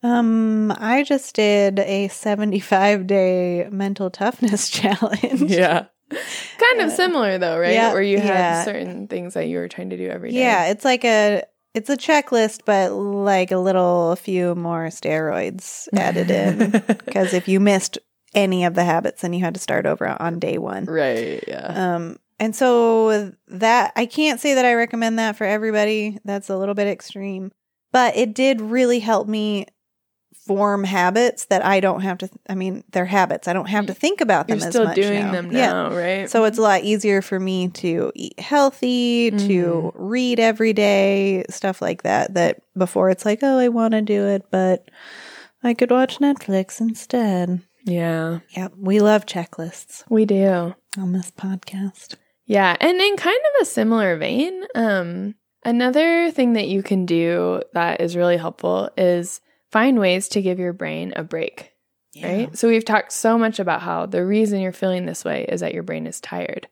Um, 0.02 0.72
I 0.78 1.04
just 1.04 1.36
did 1.36 1.80
a 1.80 2.08
75 2.08 3.08
day 3.08 3.68
mental 3.72 4.10
toughness 4.10 4.70
challenge. 4.80 5.42
yeah 5.52 5.86
kind 6.12 6.82
of 6.82 6.90
Yeah. 6.90 6.96
similar 6.96 7.38
though 7.38 7.58
right 7.60 7.74
Yeah, 7.74 7.92
where 7.94 8.02
you 8.02 8.20
had 8.20 8.28
yeah. 8.30 8.64
certain 8.64 9.08
things 9.08 9.34
that 9.34 9.48
you 9.48 9.58
were 9.58 9.68
trying 9.68 9.90
to 9.90 9.98
do 9.98 10.08
every 10.10 10.32
day 10.32 10.40
Yeah, 10.40 10.66
it's 10.68 10.86
like 10.86 11.04
a 11.06 11.44
it's 11.74 11.90
a 11.90 11.98
checklist, 11.98 12.62
but 12.66 12.92
like 12.92 13.52
a 13.52 13.58
little, 13.58 14.12
a 14.12 14.16
few 14.16 14.56
more 14.56 14.88
steroids 14.88 15.88
added 15.94 16.32
in. 16.32 16.84
Because 17.10 17.34
if 17.34 17.48
you 17.48 17.60
missed 17.60 17.98
any 18.36 18.64
of 18.64 18.76
the 18.76 18.84
habits, 18.84 19.22
then 19.22 19.34
you 19.34 19.40
had 19.40 19.56
to 19.56 19.60
start 19.60 19.86
over 19.86 20.08
on 20.22 20.40
day 20.40 20.58
one. 20.58 20.86
right 20.86 21.44
yeah 21.48 21.96
Um, 21.96 22.18
and 22.40 22.56
so 22.56 23.34
that 23.48 23.92
I 23.96 24.06
can't 24.06 24.40
say 24.40 24.54
that 24.54 24.66
I 24.66 24.74
recommend 24.76 25.20
that 25.20 25.36
for 25.36 25.46
everybody. 25.46 26.20
That's 26.24 26.50
a 26.50 26.58
little 26.58 26.76
bit 26.76 26.88
extreme, 26.88 27.52
but 27.92 28.16
it 28.16 28.34
did 28.34 28.62
really 28.62 29.00
help 29.00 29.28
me 29.28 29.66
form 30.50 30.84
habits 30.84 31.46
that 31.46 31.64
I 31.64 31.80
don't 31.80 32.02
have 32.02 32.18
to. 32.18 32.30
I 32.50 32.56
mean, 32.56 32.84
they're 32.92 33.06
habits. 33.06 33.48
I 33.48 33.54
don't 33.54 33.70
have 33.70 33.86
to 33.86 33.94
think 33.94 34.20
about 34.20 34.48
them 34.48 34.58
you're 34.58 34.68
as 34.68 34.74
still 34.74 34.86
much 34.86 34.96
doing 34.96 35.26
now. 35.26 35.32
them 35.32 35.52
Yeah. 35.52 35.72
now 35.74 35.96
right 35.96 36.28
So 36.30 36.44
it's 36.46 36.58
a 36.58 36.62
lot 36.64 36.82
easier 36.84 37.22
for 37.22 37.40
me 37.40 37.68
to 37.84 38.12
eat 38.16 38.40
healthy, 38.40 39.30
Mm-hmm. 39.32 39.48
to 39.48 39.92
read 39.96 40.40
every 40.40 40.74
day, 40.74 41.44
stuff 41.50 41.82
like 41.84 42.02
that. 42.02 42.34
That 42.34 42.62
before 42.76 43.12
it's 43.12 43.26
like, 43.26 43.40
oh, 43.44 43.60
I 43.60 43.68
want 43.70 43.92
to 43.92 44.02
do 44.02 44.26
it, 44.26 44.46
but 44.50 44.90
I 45.64 45.76
could 45.76 45.92
watch 45.92 46.18
Netflix 46.18 46.82
instead. 46.82 47.62
yeah 47.86 48.40
Yep, 48.58 48.74
we 48.78 49.00
love 49.00 49.26
checklists 49.28 50.04
we 50.10 50.26
do 50.26 50.74
on 50.98 51.12
this 51.14 51.30
podcast. 51.32 52.16
Yeah, 52.48 52.76
and 52.80 53.00
in 53.00 53.16
kind 53.18 53.38
of 53.50 53.62
a 53.62 53.66
similar 53.66 54.18
vein, 54.18 54.64
um, 54.74 55.36
another 55.64 56.32
thing 56.32 56.54
that 56.54 56.68
you 56.68 56.82
can 56.82 57.06
do 57.06 57.62
that 57.74 58.02
is 58.02 58.16
really 58.18 58.38
helpful 58.38 58.90
is 58.98 59.42
find 59.72 60.00
ways 60.00 60.28
to 60.30 60.42
give 60.42 60.60
your 60.60 60.74
brain 60.74 61.14
a 61.16 61.24
break, 61.24 61.74
right? 62.24 62.58
So 62.58 62.68
we've 62.68 62.86
talked 62.86 63.12
so 63.12 63.38
much 63.38 63.60
about 63.60 63.82
how 63.82 64.06
the 64.06 64.26
reason 64.26 64.62
you're 64.62 64.72
feeling 64.74 65.06
this 65.06 65.24
way 65.24 65.46
is 65.48 65.62
that 65.62 65.74
your 65.74 65.84
brain 65.84 66.08
is 66.08 66.20
tired. 66.20 66.68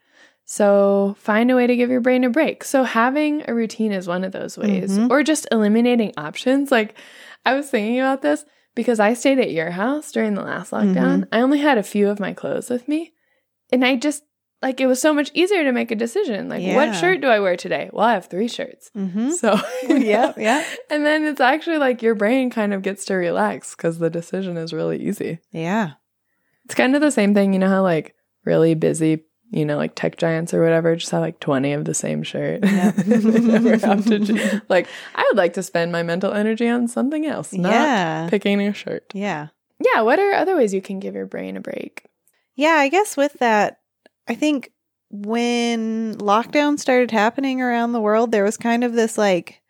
So 0.46 1.16
find 1.20 1.52
a 1.52 1.56
way 1.56 1.68
to 1.68 1.76
give 1.76 1.90
your 1.90 2.00
brain 2.02 2.24
a 2.24 2.30
break. 2.30 2.64
So 2.64 2.84
having 2.84 3.44
a 3.48 3.54
routine 3.54 3.92
is 3.92 4.08
one 4.08 4.24
of 4.24 4.32
those 4.32 4.58
ways, 4.58 4.98
Mhm. 4.98 5.10
or 5.10 5.22
just 5.22 5.46
eliminating 5.52 6.14
options. 6.18 6.72
Like 6.72 6.96
I 7.46 7.54
was 7.54 7.70
thinking 7.70 8.00
about 8.00 8.22
this 8.22 8.46
because 8.74 9.00
I 9.00 9.14
stayed 9.14 9.40
at 9.40 9.52
your 9.52 9.72
house 9.72 10.12
during 10.12 10.36
the 10.36 10.44
last 10.44 10.72
lockdown. 10.72 11.28
I 11.32 11.42
only 11.42 11.60
had 11.60 11.78
a 11.78 11.84
few 11.84 12.10
of 12.10 12.20
my 12.20 12.34
clothes 12.34 12.70
with 12.70 12.88
me, 12.88 13.14
and 13.72 13.84
I 13.84 13.96
just 13.98 14.24
like 14.62 14.82
it 14.82 14.88
was 14.88 15.00
so 15.02 15.14
much 15.14 15.30
easier 15.34 15.64
to 15.64 15.72
make 15.72 15.92
a 15.92 15.96
decision. 15.96 16.50
Like, 16.50 16.64
Yeah. 16.64 16.76
what 16.76 16.96
shirt 16.96 17.22
do 17.22 17.28
I 17.28 17.40
wear 17.40 17.56
today? 17.56 17.90
Well, 17.94 18.06
I 18.06 18.14
have 18.14 18.26
three 18.26 18.48
shirts. 18.48 18.90
Mm-hmm. 18.96 19.32
So, 19.32 19.60
yeah, 19.88 20.34
yeah, 20.38 20.64
And 20.90 21.06
then 21.06 21.26
it's 21.26 21.42
actually 21.42 21.78
like 21.78 22.02
your 22.02 22.16
brain 22.16 22.50
kind 22.50 22.74
of 22.74 22.82
gets 22.82 23.06
to 23.06 23.16
relax 23.16 23.76
because 23.76 24.00
the 24.00 24.10
decision 24.10 24.58
is 24.58 24.74
really 24.74 25.00
easy. 25.02 25.40
yeah. 25.52 25.92
It's 26.66 26.76
kind 26.76 26.96
of 26.96 27.02
the 27.02 27.12
same 27.12 27.34
thing, 27.34 27.54
you 27.54 27.60
know, 27.60 27.70
how 27.70 27.82
like 27.82 28.14
really 28.44 28.74
busy, 28.76 29.24
you 29.52 29.64
know, 29.64 29.78
like 29.78 29.96
tech 29.96 30.18
giants 30.18 30.54
or 30.54 30.62
whatever 30.62 30.96
just 30.98 31.12
have 31.12 31.22
like 31.22 31.40
20 31.40 31.72
of 31.72 31.86
the 31.86 31.94
same 31.94 32.24
shirt. 32.24 32.60
Yeah. 32.66 32.92
Never 33.08 33.78
have 33.78 34.04
to 34.06 34.62
like, 34.68 34.88
I 35.16 35.24
would 35.30 35.38
like 35.38 35.54
to 35.54 35.64
spend 35.64 35.94
my 35.94 36.04
mental 36.04 36.34
energy 36.34 36.68
on 36.68 36.90
something 36.90 37.26
else, 37.26 37.54
not 37.54 37.72
yeah, 37.72 38.28
picking 38.30 38.60
a 38.62 38.74
shirt. 38.74 39.06
yeah, 39.14 39.48
Yeah. 39.94 40.02
What 40.02 40.20
are 40.20 40.34
other 40.34 40.58
ways 40.58 40.74
you 40.74 40.82
can 40.82 41.00
give 41.00 41.16
your 41.16 41.26
brain 41.28 41.56
a 41.56 41.62
break? 41.62 42.04
yeah. 42.56 42.74
I 42.74 42.90
guess 42.90 43.16
with 43.16 43.34
that, 43.40 43.80
I 44.28 44.36
think 44.36 44.72
when 45.10 46.16
lockdown 46.16 46.80
started 46.80 47.12
happening 47.12 47.62
around 47.62 47.94
the 47.94 48.02
world, 48.02 48.32
there 48.32 48.44
was 48.44 48.58
kind 48.58 48.84
of 48.84 48.94
this 48.94 49.18
like 49.18 49.62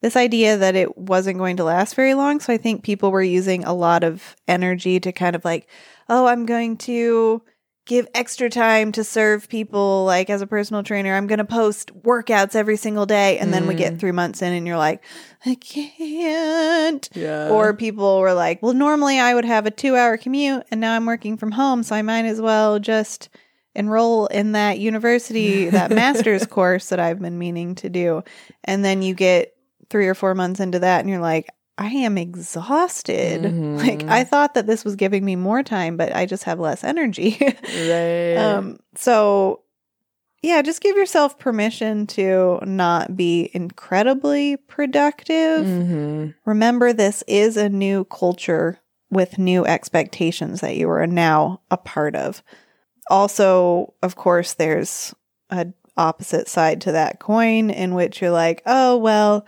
this 0.00 0.16
idea 0.16 0.56
that 0.56 0.76
it 0.76 0.96
wasn't 0.96 1.38
going 1.38 1.56
to 1.56 1.64
last 1.64 1.94
very 1.96 2.14
long. 2.14 2.40
So 2.40 2.52
I 2.52 2.56
think 2.56 2.84
people 2.84 3.10
were 3.10 3.22
using 3.22 3.64
a 3.64 3.74
lot 3.74 4.04
of 4.04 4.36
energy 4.46 5.00
to 5.00 5.10
kind 5.12 5.34
of 5.34 5.44
like, 5.44 5.68
oh, 6.08 6.26
I'm 6.26 6.46
going 6.46 6.76
to 6.78 7.42
give 7.84 8.06
extra 8.14 8.48
time 8.50 8.92
to 8.92 9.02
serve 9.02 9.48
people 9.48 10.04
like 10.04 10.30
as 10.30 10.40
a 10.40 10.46
personal 10.46 10.82
trainer. 10.82 11.14
I'm 11.16 11.26
going 11.26 11.38
to 11.38 11.44
post 11.44 11.90
workouts 12.02 12.54
every 12.54 12.76
single 12.76 13.06
day. 13.06 13.38
And 13.38 13.52
then 13.52 13.66
we 13.66 13.74
get 13.74 13.94
Mm. 13.94 13.98
three 14.00 14.12
months 14.12 14.40
in 14.42 14.52
and 14.52 14.66
you're 14.66 14.76
like, 14.76 15.02
I 15.44 15.54
can't. 15.56 17.08
Yeah. 17.14 17.48
or 17.48 17.74
people 17.74 18.20
were 18.20 18.34
like, 18.34 18.62
well, 18.62 18.74
normally 18.74 19.18
I 19.18 19.34
would 19.34 19.46
have 19.46 19.66
a 19.66 19.70
two 19.70 19.96
hour 19.96 20.16
commute 20.16 20.64
and 20.70 20.80
now 20.80 20.94
I'm 20.94 21.06
working 21.06 21.36
from 21.36 21.52
home. 21.52 21.82
So 21.82 21.96
I 21.96 22.02
might 22.02 22.24
as 22.26 22.40
well 22.40 22.78
just 22.78 23.28
enroll 23.78 24.26
in 24.26 24.52
that 24.52 24.78
university, 24.78 25.70
that 25.70 25.90
master's 26.02 26.46
course 26.46 26.88
that 26.90 27.00
I've 27.00 27.20
been 27.20 27.38
meaning 27.38 27.74
to 27.76 27.88
do. 27.88 28.22
And 28.64 28.84
then 28.84 29.00
you 29.02 29.14
get 29.14 29.54
three 29.88 30.08
or 30.08 30.14
four 30.14 30.34
months 30.34 30.60
into 30.60 30.80
that 30.80 31.00
and 31.00 31.08
you're 31.08 31.20
like, 31.20 31.48
I 31.78 31.86
am 31.88 32.18
exhausted. 32.18 33.42
Mhm. 33.42 33.78
Like 33.88 34.04
I 34.08 34.24
thought 34.24 34.54
that 34.54 34.66
this 34.66 34.84
was 34.84 34.96
giving 34.96 35.24
me 35.24 35.36
more 35.36 35.62
time, 35.62 35.96
but 35.96 36.14
I 36.14 36.26
just 36.26 36.42
have 36.44 36.58
less 36.58 36.82
energy. 36.82 37.38
right. 37.40 38.34
um, 38.36 38.80
so 38.96 39.62
yeah, 40.42 40.62
just 40.62 40.80
give 40.82 40.96
yourself 40.96 41.38
permission 41.38 42.06
to 42.08 42.58
not 42.64 43.16
be 43.16 43.50
incredibly 43.54 44.56
productive 44.56 45.64
Mhm. 45.66 46.34
remember 46.44 46.92
this 46.92 47.22
is 47.28 47.56
a 47.56 47.68
new 47.68 48.04
culture 48.04 48.80
with 49.10 49.38
new 49.38 49.64
expectations 49.64 50.60
that 50.60 50.76
you 50.76 50.88
are 50.90 51.06
now 51.06 51.60
a 51.70 51.76
part 51.76 52.14
of. 52.16 52.42
Also, 53.10 53.94
of 54.02 54.16
course, 54.16 54.54
there's 54.54 55.14
a 55.50 55.66
opposite 55.96 56.48
side 56.48 56.80
to 56.82 56.92
that 56.92 57.18
coin 57.18 57.70
in 57.70 57.94
which 57.94 58.20
you're 58.20 58.30
like, 58.30 58.62
"Oh, 58.66 58.96
well, 58.98 59.46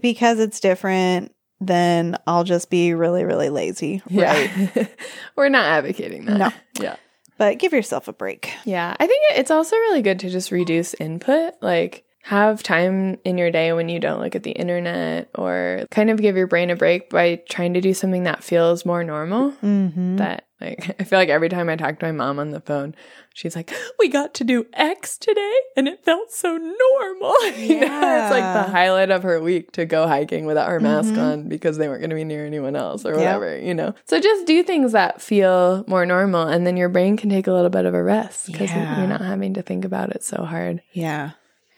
because 0.00 0.38
it's 0.38 0.60
different, 0.60 1.34
then 1.60 2.16
I'll 2.26 2.44
just 2.44 2.70
be 2.70 2.94
really 2.94 3.24
really 3.24 3.48
lazy." 3.50 4.02
Right? 4.10 4.50
Yeah. 4.74 4.86
We're 5.36 5.48
not 5.48 5.64
advocating 5.66 6.26
that. 6.26 6.38
No. 6.38 6.50
Yeah. 6.80 6.96
But 7.38 7.58
give 7.58 7.72
yourself 7.72 8.08
a 8.08 8.12
break. 8.14 8.50
Yeah. 8.64 8.96
I 8.98 9.06
think 9.06 9.22
it's 9.32 9.50
also 9.50 9.76
really 9.76 10.00
good 10.02 10.20
to 10.20 10.30
just 10.30 10.50
reduce 10.50 10.94
input. 10.94 11.54
Like, 11.60 12.04
have 12.22 12.62
time 12.62 13.18
in 13.24 13.36
your 13.38 13.50
day 13.50 13.72
when 13.74 13.88
you 13.90 14.00
don't 14.00 14.20
look 14.20 14.34
at 14.34 14.42
the 14.42 14.52
internet 14.52 15.28
or 15.34 15.84
kind 15.90 16.08
of 16.10 16.20
give 16.20 16.36
your 16.36 16.46
brain 16.46 16.70
a 16.70 16.76
break 16.76 17.10
by 17.10 17.42
trying 17.48 17.74
to 17.74 17.80
do 17.82 17.92
something 17.94 18.22
that 18.24 18.42
feels 18.42 18.86
more 18.86 19.04
normal. 19.04 19.52
Mhm. 19.62 20.16
That, 20.16 20.45
like, 20.60 20.96
I 21.00 21.04
feel 21.04 21.18
like 21.18 21.28
every 21.28 21.48
time 21.48 21.68
I 21.68 21.76
talk 21.76 21.98
to 21.98 22.06
my 22.06 22.12
mom 22.12 22.38
on 22.38 22.50
the 22.50 22.60
phone, 22.60 22.94
she's 23.34 23.54
like, 23.56 23.72
We 23.98 24.08
got 24.08 24.34
to 24.34 24.44
do 24.44 24.66
X 24.72 25.18
today 25.18 25.54
and 25.76 25.86
it 25.88 26.04
felt 26.04 26.32
so 26.32 26.56
normal. 26.56 27.34
you 27.56 27.80
know, 27.80 28.20
it's 28.22 28.30
like 28.30 28.54
the 28.54 28.70
highlight 28.70 29.10
of 29.10 29.22
her 29.22 29.40
week 29.40 29.72
to 29.72 29.84
go 29.84 30.06
hiking 30.06 30.46
without 30.46 30.68
her 30.68 30.80
mask 30.80 31.14
Mhm. 31.14 31.18
on 31.32 31.48
because 31.48 31.76
they 31.78 31.88
weren't 31.88 32.00
going 32.00 32.10
to 32.10 32.16
be 32.16 32.24
near 32.24 32.46
anyone 32.46 32.76
else 32.76 33.04
or 33.04 33.10
Yep. 33.10 33.18
whatever, 33.18 33.58
you 33.58 33.74
know? 33.74 33.94
So 34.06 34.20
just 34.20 34.46
do 34.46 34.62
things 34.62 34.92
that 34.92 35.20
feel 35.20 35.84
more 35.86 36.06
normal 36.06 36.48
and 36.48 36.66
then 36.66 36.76
your 36.76 36.88
brain 36.88 37.16
can 37.16 37.30
take 37.30 37.46
a 37.46 37.52
little 37.52 37.70
bit 37.70 37.84
of 37.86 37.94
a 37.94 38.02
rest 38.02 38.46
because 38.46 38.70
Yeah. 38.70 38.98
you're 38.98 39.08
not 39.08 39.20
having 39.20 39.54
to 39.54 39.62
think 39.62 39.84
about 39.84 40.10
it 40.10 40.22
so 40.22 40.44
hard. 40.44 40.80
Yeah. 40.92 41.30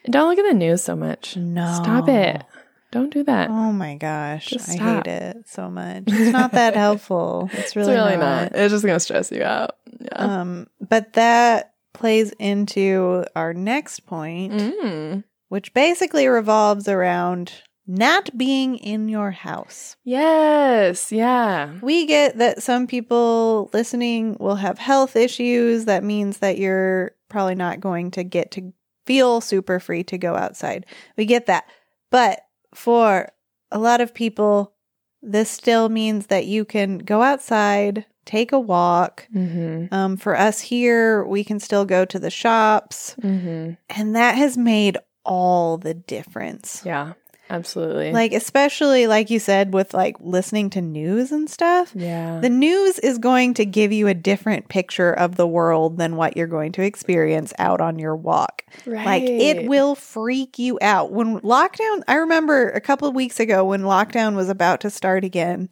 And 0.05 0.13
don't 0.13 0.29
look 0.29 0.39
at 0.39 0.49
the 0.49 0.57
news 0.57 0.83
so 0.83 0.95
much. 0.95 1.37
No. 1.37 1.73
Stop 1.83 2.09
it. 2.09 2.43
Don't 2.91 3.13
do 3.13 3.23
that. 3.25 3.51
Oh 3.51 3.73
my 3.73 3.97
gosh. 3.97 4.53
I 4.69 4.73
hate 4.77 5.07
it 5.07 5.37
so 5.47 5.69
much. 5.71 6.05
It's 6.07 6.33
not 6.33 6.53
that 6.53 6.75
helpful. 6.87 7.51
It's 7.53 7.77
really, 7.77 7.93
it's 7.93 7.99
really 8.01 8.17
not. 8.17 8.53
not. 8.53 8.57
It's 8.61 8.73
just 8.73 8.85
gonna 8.85 9.01
stress 9.01 9.31
you 9.31 9.43
out. 9.43 9.77
Yeah. 10.01 10.09
Um, 10.41 10.69
but 10.81 11.13
that 11.15 11.75
plays 11.93 12.33
into 12.39 13.25
our 13.37 13.53
next 13.53 14.07
point, 14.07 14.53
Mm. 14.53 15.25
which 15.49 15.75
basically 15.75 16.29
revolves 16.29 16.89
around 16.89 17.53
not 17.87 18.37
being 18.37 18.77
in 18.77 19.09
your 19.09 19.31
house. 19.33 19.97
Yes. 20.05 21.11
Yeah. 21.11 21.73
We 21.83 22.07
get 22.07 22.39
that 22.39 22.63
some 22.63 22.87
people 22.87 23.71
listening 23.73 24.37
will 24.39 24.57
have 24.57 24.79
health 24.79 25.17
issues. 25.17 25.87
That 25.87 26.05
means 26.05 26.39
that 26.39 26.59
you're 26.59 27.13
probably 27.29 27.55
not 27.55 27.81
going 27.81 28.11
to 28.13 28.25
get 28.25 28.51
to 28.53 28.73
feel 29.07 29.41
super 29.41 29.81
free 29.81 30.05
to 30.05 30.19
go 30.19 30.35
outside. 30.37 30.85
We 31.17 31.25
get 31.25 31.47
that. 31.47 31.65
But 32.11 32.41
for 32.79 33.31
a 33.71 33.79
lot 33.79 34.01
of 34.01 34.15
people, 34.15 34.73
this 35.21 35.51
still 35.51 35.89
means 35.89 36.29
that 36.29 36.47
you 36.47 36.65
can 36.65 36.99
go 36.99 37.23
outside, 37.23 38.07
take 38.25 38.53
a 38.53 38.59
walk. 38.61 39.27
Mm-hmm. 39.35 39.93
Um, 39.93 40.17
for 40.17 40.37
us 40.39 40.61
here, 40.61 41.25
we 41.25 41.43
can 41.45 41.59
still 41.61 41.85
go 41.85 42.05
to 42.05 42.19
the 42.19 42.31
shops, 42.31 43.17
Mm-hmm. 43.21 43.73
and 43.91 44.17
that 44.17 44.37
has 44.37 44.57
made 44.57 44.97
all 45.25 45.77
the 45.77 45.95
difference. 45.95 46.83
Yeah. 46.85 47.15
Absolutely. 47.51 48.13
Like, 48.13 48.33
especially 48.33 49.07
like 49.07 49.31
you 49.31 49.39
said, 49.39 49.73
with 49.73 49.95
like 49.95 50.17
listening 50.21 50.71
to 50.71 50.81
news 50.81 51.33
and 51.33 51.49
stuff. 51.49 51.93
yeah. 51.95 52.41
The 52.41 52.51
news 52.51 52.99
is 52.99 53.19
going 53.19 53.55
to 53.55 53.65
give 53.65 53.91
you 53.93 54.07
a 54.09 54.15
different 54.15 54.69
picture 54.69 55.13
of 55.13 55.37
the 55.37 55.47
world 55.47 55.97
than 55.99 56.17
what 56.17 56.37
you're 56.37 56.47
going 56.47 56.73
to 56.73 56.83
experience 56.83 57.53
out 57.59 57.81
on 57.81 57.99
your 57.99 58.17
walk. 58.17 58.65
right. 58.87 59.07
Like 59.07 59.23
it 59.25 59.69
will 59.69 59.95
freak 59.95 60.59
you 60.59 60.79
out. 60.83 61.11
When 61.13 61.41
lockdown, 61.41 62.03
I 62.07 62.17
remember 62.17 62.69
a 62.71 62.81
couple 62.81 63.09
of 63.09 63.15
weeks 63.15 63.41
ago 63.41 63.65
when 63.65 63.83
lockdown 63.83 64.37
was 64.37 64.49
about 64.49 64.81
to 64.83 64.91
start 64.91 65.25
again, 65.25 65.71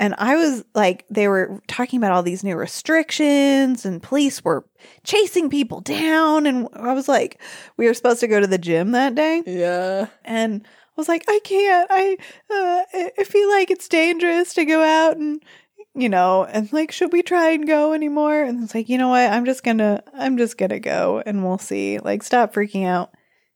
and 0.00 0.16
I 0.18 0.34
was 0.34 0.64
like, 0.74 1.04
they 1.08 1.28
were 1.28 1.62
talking 1.68 1.98
about 1.98 2.10
all 2.10 2.24
these 2.24 2.42
new 2.42 2.56
restrictions, 2.56 3.84
and 3.86 4.02
police 4.02 4.42
were 4.42 4.64
chasing 5.04 5.48
people 5.50 5.80
down. 5.80 6.46
And 6.46 6.68
I 6.74 6.92
was 6.94 7.06
like, 7.08 7.40
we 7.76 7.86
were 7.86 7.94
supposed 7.94 8.20
to 8.20 8.26
go 8.26 8.40
to 8.40 8.46
the 8.46 8.58
gym 8.58 8.90
that 8.92 9.14
day, 9.14 9.42
Yeah. 9.46 10.06
and 10.24 10.66
was 10.96 11.08
like, 11.08 11.24
I 11.28 11.40
can't. 11.44 11.86
I 11.90 12.16
uh, 12.50 13.10
I 13.18 13.24
feel 13.24 13.48
like 13.50 13.70
it's 13.70 13.88
dangerous 13.88 14.54
to 14.54 14.64
go 14.64 14.82
out 14.82 15.16
and 15.16 15.42
you 15.96 16.08
know, 16.08 16.44
and 16.44 16.72
like, 16.72 16.90
should 16.90 17.12
we 17.12 17.22
try 17.22 17.50
and 17.50 17.66
go 17.68 17.92
anymore? 17.92 18.42
And 18.42 18.64
it's 18.64 18.74
like, 18.74 18.88
you 18.88 18.98
know 18.98 19.10
what? 19.10 19.30
I'm 19.30 19.44
just 19.44 19.62
gonna, 19.62 20.02
I'm 20.12 20.36
just 20.36 20.58
gonna 20.58 20.80
go, 20.80 21.22
and 21.24 21.44
we'll 21.44 21.58
see. 21.58 22.00
Like, 22.00 22.24
stop 22.24 22.52
freaking 22.52 22.84
out. 22.84 23.12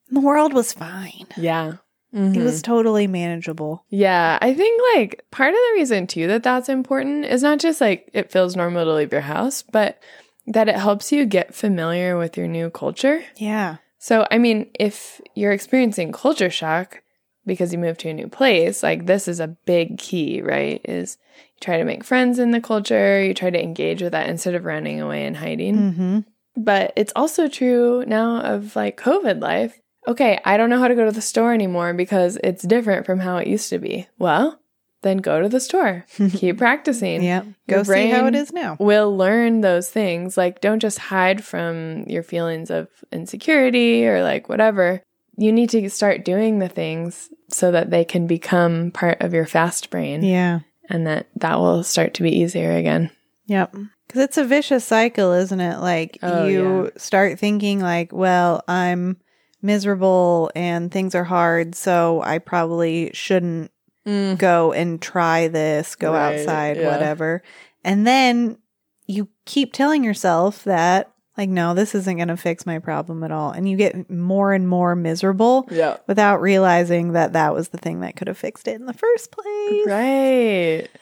And 0.09 0.17
the 0.17 0.21
world 0.21 0.53
was 0.55 0.73
fine. 0.73 1.27
Yeah. 1.37 1.75
It 2.13 2.17
Mhm. 2.17 2.43
was 2.45 2.63
totally 2.63 3.07
manageable. 3.07 3.85
Yeah, 3.91 4.39
I 4.41 4.55
think 4.55 4.81
like 4.95 5.25
part 5.31 5.51
of 5.51 5.57
the 5.59 5.73
reason 5.75 6.07
too 6.07 6.27
that 6.29 6.43
that's 6.43 6.69
important 6.71 7.27
is 7.27 7.43
not 7.43 7.59
just 7.59 7.81
like 7.83 8.09
it 8.15 8.31
feels 8.33 8.57
normal 8.57 8.85
to 8.87 8.95
leave 8.95 9.13
your 9.13 9.21
house, 9.21 9.61
but 9.63 10.01
that 10.47 10.69
it 10.71 10.77
helps 10.77 11.13
you 11.13 11.27
get 11.27 11.55
familiar 11.55 12.17
with 12.17 12.37
your 12.39 12.49
new 12.49 12.71
culture. 12.71 13.23
Yeah. 13.37 13.77
So, 13.99 14.27
I 14.31 14.39
mean, 14.39 14.71
if 14.79 15.21
you're 15.35 15.53
experiencing 15.53 16.13
culture 16.13 16.49
shock 16.51 17.03
because 17.49 17.73
you 17.73 17.79
move 17.79 17.99
to 17.99 18.11
a 18.11 18.15
new 18.15 18.29
place, 18.29 18.83
like 18.83 19.07
this 19.07 19.27
is 19.27 19.41
a 19.41 19.49
big 19.49 19.99
key, 19.99 20.41
right? 20.41 20.81
Is 20.85 21.19
you 21.55 21.61
try 21.61 21.79
to 21.79 21.85
make 21.85 22.05
friends 22.05 22.39
in 22.39 22.53
the 22.53 22.61
culture, 22.61 23.21
you 23.21 23.35
try 23.35 23.51
to 23.51 23.61
engage 23.61 24.01
with 24.01 24.13
that 24.13 24.29
instead 24.29 24.55
of 24.55 24.65
running 24.65 25.01
away 25.01 25.27
and 25.27 25.37
hiding. 25.37 25.77
Mm-hmm. 25.77 26.19
But 26.57 26.93
it's 26.95 27.13
also 27.17 27.49
true 27.49 28.05
now 28.07 28.41
of 28.43 28.77
like 28.77 29.01
COVID 29.01 29.41
life. 29.41 29.81
Okay, 30.07 30.39
I 30.45 30.57
don't 30.57 30.71
know 30.71 30.79
how 30.79 30.89
to 30.89 30.95
go 30.95 31.05
to 31.05 31.13
the 31.13 31.21
store 31.21 31.53
anymore 31.53 31.93
because 31.93 32.39
it's 32.45 32.63
different 32.63 33.05
from 33.05 33.19
how 33.19 33.39
it 33.39 33.49
used 33.49 33.69
to 33.71 33.79
be. 33.79 34.07
Well, 34.19 34.61
then 35.03 35.19
go 35.19 35.41
to 35.41 35.49
the 35.49 35.61
store. 35.61 36.07
Keep 36.33 36.59
practicing. 36.59 37.23
Yeah. 37.23 37.45
Go 37.69 37.83
see 37.83 38.09
how 38.09 38.27
it 38.27 38.35
is 38.35 38.53
now. 38.53 38.77
We'll 38.81 39.17
learn 39.17 39.61
those 39.61 39.89
things. 39.89 40.37
Like, 40.37 40.61
don't 40.61 40.81
just 40.81 40.99
hide 40.99 41.45
from 41.45 42.05
your 42.09 42.23
feelings 42.23 42.71
of 42.71 42.89
insecurity 43.13 44.07
or 44.07 44.23
like 44.23 44.49
whatever. 44.49 45.03
You 45.39 45.53
need 45.53 45.71
to 45.71 45.89
start 45.89 46.25
doing 46.25 46.59
the 46.59 46.69
things 46.69 47.31
so 47.49 47.71
that 47.71 47.91
they 47.91 48.05
can 48.05 48.27
become 48.27 48.91
part 48.91 49.23
of 49.23 49.33
your 49.33 49.47
fast 49.47 49.89
brain 49.89 50.23
Yeah. 50.23 50.61
and 50.91 51.07
that 51.07 51.29
that 51.37 51.59
will 51.59 51.83
start 51.85 52.15
to 52.15 52.23
be 52.23 52.37
easier 52.37 52.73
again. 52.73 53.11
Yep. 53.47 53.75
Because 54.07 54.23
it's 54.23 54.37
a 54.39 54.45
vicious 54.45 54.85
cycle, 54.85 55.33
isn't 55.33 55.61
it? 55.61 55.79
Like 55.79 56.19
Oh, 56.23 56.47
you 56.47 56.93
start 56.97 57.39
thinking 57.39 57.81
like, 57.81 58.13
well, 58.13 58.63
I'm 58.67 59.17
miserable 59.63 60.51
and 60.55 60.91
things 60.91 61.15
are 61.15 61.25
hard, 61.25 61.75
so 61.75 62.21
I 62.23 62.39
probably 62.39 63.11
shouldn't 63.15 63.71
mm. 64.07 64.37
go 64.39 64.73
and 64.73 65.01
try 65.01 65.49
this, 65.49 65.95
go 65.95 66.13
Right, 66.13 66.41
outside, 66.41 66.79
yeah. 66.79 66.91
whatever. 66.91 67.43
And 67.85 68.07
then 68.07 68.59
you 69.07 69.29
keep 69.47 69.73
telling 69.73 70.05
yourself 70.05 70.65
that 70.65 71.13
like 71.39 71.49
no, 71.49 71.73
this 71.73 71.95
isn't 71.95 72.17
going 72.17 72.29
to 72.29 72.37
fix 72.37 72.67
my 72.67 72.79
problem 72.81 73.23
at 73.25 73.31
all. 73.33 73.51
And 73.53 73.67
you 73.69 73.77
get 73.77 74.11
more 74.11 74.53
and 74.53 74.69
more 74.69 74.95
miserable 74.97 75.67
Yeah. 75.71 75.97
without 76.07 76.41
realizing 76.43 77.13
that 77.13 77.33
that 77.33 77.55
was 77.55 77.69
the 77.69 77.79
thing 77.79 78.01
that 78.01 78.17
could 78.17 78.27
have 78.29 78.37
fixed 78.37 78.69
it 78.69 78.75
in 78.81 78.85
the 78.87 78.93
first 78.93 79.31
place. 79.33 79.87
Right. 79.87 80.89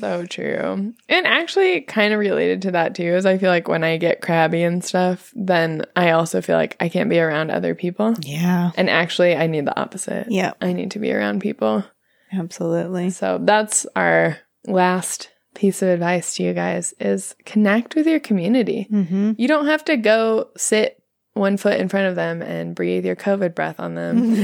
So 0.00 0.24
true. 0.26 0.92
And 1.08 1.26
actually, 1.26 1.82
kind 1.82 2.12
of 2.12 2.18
related 2.18 2.62
to 2.62 2.72
that 2.72 2.94
too, 2.96 3.04
is 3.14 3.24
I 3.26 3.38
feel 3.38 3.50
like 3.50 3.68
when 3.68 3.84
I 3.84 3.96
get 3.96 4.20
crabby 4.22 4.62
and 4.64 4.82
stuff, 4.82 5.30
then 5.36 5.84
I 5.94 6.10
also 6.10 6.40
feel 6.40 6.56
like 6.56 6.76
I 6.80 6.88
can't 6.88 7.08
be 7.10 7.20
around 7.20 7.50
other 7.50 7.74
people. 7.76 8.14
yeah. 8.22 8.72
And 8.76 8.90
actually, 8.90 9.36
I 9.36 9.46
need 9.46 9.66
the 9.66 9.78
opposite. 9.78 10.26
Yeah, 10.30 10.54
I 10.60 10.72
need 10.72 10.90
to 10.92 10.98
be 10.98 11.12
around 11.12 11.40
people. 11.40 11.84
absolutely. 12.32 13.10
So 13.10 13.38
that's 13.40 13.86
our 13.94 14.38
last 14.66 15.30
piece 15.54 15.82
of 15.82 15.88
advice 15.88 16.34
to 16.36 16.42
you 16.42 16.52
guys 16.52 16.94
is 17.00 17.34
connect 17.44 17.94
with 17.94 18.06
your 18.06 18.20
community. 18.20 18.86
Mhm. 18.90 19.34
You 19.38 19.48
don't 19.48 19.66
have 19.66 19.84
to 19.86 19.96
go 19.96 20.48
sit 20.56 21.02
one 21.34 21.56
foot 21.56 21.78
in 21.80 21.88
front 21.88 22.06
of 22.06 22.16
them 22.16 22.42
and 22.42 22.74
breathe 22.74 23.04
your 23.06 23.16
COVID 23.16 23.54
breath 23.54 23.78
on 23.80 23.94
them. 23.94 24.34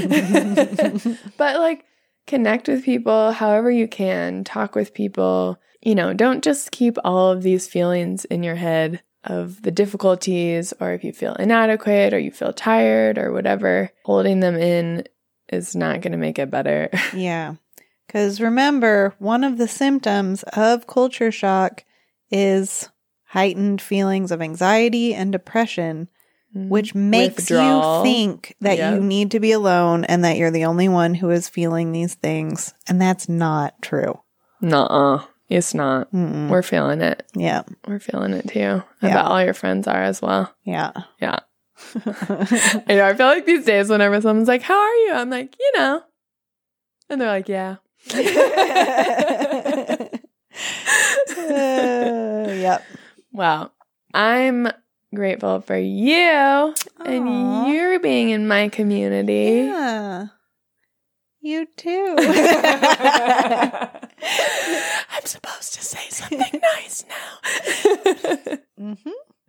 but 1.37 1.57
like 1.57 1.85
connect 2.27 2.69
with 2.69 2.85
people 2.85 3.33
however 3.33 3.71
you 3.71 3.89
can, 3.89 4.45
talk 4.45 4.75
with 4.75 4.95
people. 4.95 5.59
You 5.83 5.95
know, 5.95 6.13
don't 6.13 6.43
just 6.43 6.73
keep 6.73 6.97
all 7.05 7.31
of 7.31 7.43
these 7.43 7.69
feelings 7.69 8.25
in 8.25 8.43
your 8.43 8.57
head 8.57 9.03
of 9.25 9.63
the 9.63 9.71
difficulties 9.71 10.73
or 10.81 10.93
if 10.93 11.05
you 11.05 11.13
feel 11.13 11.35
inadequate 11.35 12.13
or 12.15 12.19
you 12.19 12.31
feel 12.31 12.53
tired 12.53 13.19
or 13.19 13.33
whatever. 13.33 13.91
Holding 14.05 14.41
them 14.41 14.57
in 14.57 15.05
is 15.53 15.77
not 15.77 16.01
going 16.01 16.13
to 16.13 16.19
make 16.19 16.39
it 16.39 16.51
better. 16.51 16.91
Yeah. 17.15 17.55
Because 18.07 18.41
remember, 18.41 19.15
one 19.19 19.43
of 19.45 19.59
the 19.59 19.69
symptoms 19.69 20.43
of 20.55 20.87
culture 20.87 21.31
shock 21.33 21.85
is 22.31 22.89
heightened 23.25 23.83
feelings 23.83 24.31
of 24.31 24.41
anxiety 24.41 25.15
and 25.15 25.33
depression, 25.33 26.09
which 26.55 26.95
makes 26.95 27.47
Mm-hmm. 27.47 27.55
Withdrawal. 27.55 27.99
you 27.99 28.05
think 28.05 28.57
that 28.61 28.79
Yep. 28.79 28.95
you 28.95 29.01
need 29.01 29.31
to 29.33 29.41
be 29.41 29.53
alone 29.53 30.05
and 30.05 30.25
that 30.25 30.37
you're 30.39 30.51
the 30.53 30.65
only 30.65 30.89
one 30.89 31.15
who 31.15 31.31
is 31.31 31.49
feeling 31.49 31.93
these 31.93 32.15
things. 32.15 32.73
And 32.89 33.01
that's 33.03 33.29
not 33.29 33.83
true. 33.83 34.21
Nuh-uh. 34.63 35.25
It's 35.49 35.75
not. 35.75 36.11
Mm-mm. 36.13 36.49
We're 36.49 36.63
feeling 36.63 37.03
it. 37.03 37.25
Yeah. 37.37 37.63
We're 37.87 37.99
feeling 38.01 38.33
it 38.33 38.49
too. 38.49 38.83
I 39.03 39.07
Yeah. 39.09 39.15
bet 39.15 39.25
all 39.27 39.45
your 39.45 39.55
friends 39.55 39.87
are 39.87 40.03
as 40.03 40.21
well. 40.23 40.53
Yeah. 40.65 40.93
Yeah. 41.21 41.41
I 42.07 42.85
know. 42.89 43.07
I 43.07 43.15
feel 43.15 43.27
like 43.27 43.45
these 43.47 43.65
days, 43.65 43.89
whenever 43.91 44.19
someone's 44.21 44.49
like, 44.49 44.63
"How 44.63 44.79
are 44.81 44.95
you?" 44.95 45.13
I'm 45.13 45.29
like, 45.29 45.55
"You 45.61 45.73
know," 45.77 46.03
and 47.11 47.21
they're 47.21 47.29
like, 47.29 47.49
"Yeah." 47.51 47.77
Uh, 48.15 48.19
yep. 52.49 52.85
Well, 53.33 53.73
I'm 54.15 54.69
grateful 55.15 55.61
for 55.61 55.77
you 55.77 56.17
Aw. 56.21 56.75
and 57.05 57.69
you're 57.69 58.01
being 58.01 58.31
in 58.31 58.49
my 58.49 58.69
community. 58.69 59.67
Yeah. 59.67 60.27
You 61.41 61.67
too. 61.77 62.17
I'm 62.19 62.29
supposed 65.25 65.75
to 65.75 65.85
say 65.85 66.09
something 66.09 66.61
nice 66.61 67.05
now. 67.09 67.39
hmm 68.79 68.95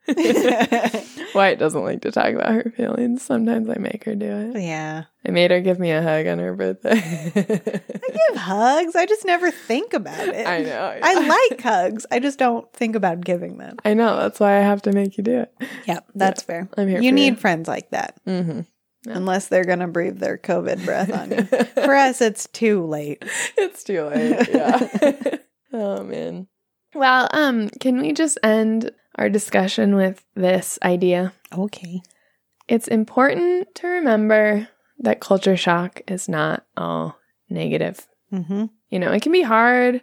Wyatt 1.36 1.60
doesn't 1.60 1.84
like 1.84 2.02
to 2.02 2.12
talk 2.12 2.34
about 2.34 2.50
her 2.54 2.72
feelings. 2.76 3.22
Sometimes 3.24 3.70
I 3.70 3.78
make 3.78 4.04
her 4.06 4.16
do 4.16 4.26
it. 4.26 4.62
Yeah. 4.62 5.04
I 5.26 5.32
made 5.32 5.52
her 5.52 5.60
give 5.62 5.80
me 5.80 5.92
a 5.92 6.02
hug 6.02 6.26
on 6.28 6.40
her 6.40 6.54
birthday. 6.56 6.92
I 7.36 8.10
give 8.32 8.38
hugs. 8.38 8.96
I 8.96 9.06
just 9.06 9.26
never 9.26 9.52
think 9.52 9.94
about 9.94 10.28
it. 10.28 10.48
I 10.48 10.62
know. 10.62 11.00
I 11.04 11.28
like 11.50 11.62
hugs. 11.62 12.06
I 12.12 12.20
just 12.20 12.40
don't 12.40 12.72
think 12.74 12.96
about 12.96 13.22
giving 13.22 13.58
them. 13.58 13.78
I 13.84 13.94
know. 13.94 14.18
That's 14.18 14.40
why 14.40 14.58
I 14.58 14.62
have 14.62 14.82
to 14.84 14.94
make 14.94 15.18
you 15.18 15.24
do 15.24 15.40
it. 15.40 15.54
Yep, 15.86 16.06
that's 16.16 16.42
fair. 16.44 16.70
I'm 16.78 16.88
here 16.88 17.02
You 17.02 17.12
for 17.12 17.16
need 17.16 17.34
you. 17.34 17.40
friends 17.40 17.68
like 17.68 17.90
that, 17.92 18.18
Mm-hmm. 18.26 18.62
Yeah. 19.06 19.14
unless 19.18 19.48
they're 19.48 19.64
going 19.64 19.80
to 19.80 19.88
breathe 19.88 20.20
their 20.20 20.38
COVID 20.38 20.84
breath 20.84 21.12
on 21.14 21.32
you. 21.32 21.44
For 21.84 21.94
us, 21.96 22.20
it's 22.20 22.48
too 22.48 22.86
late. 22.86 23.24
it's 23.58 23.84
too 23.84 24.04
late. 24.04 24.48
Yeah. 24.50 25.38
oh 25.74 26.04
man. 26.04 26.48
Well, 26.96 27.30
um, 27.32 27.70
can 27.80 28.02
we 28.02 28.12
just 28.14 28.38
end 28.44 28.92
our 29.18 29.30
discussion 29.30 29.96
with 29.96 30.24
this 30.36 30.78
idea? 30.84 31.34
Okay. 31.58 32.02
It's 32.68 32.88
important 32.88 33.74
to 33.76 33.88
remember 33.88 34.68
that 35.00 35.20
culture 35.22 35.58
shock 35.58 36.02
is 36.08 36.28
not 36.28 36.66
all 36.76 37.18
negative. 37.50 38.08
Mm-hmm. 38.32 38.66
You 38.90 39.00
know, 39.00 39.12
it 39.12 39.22
can 39.22 39.32
be 39.32 39.42
hard, 39.42 40.02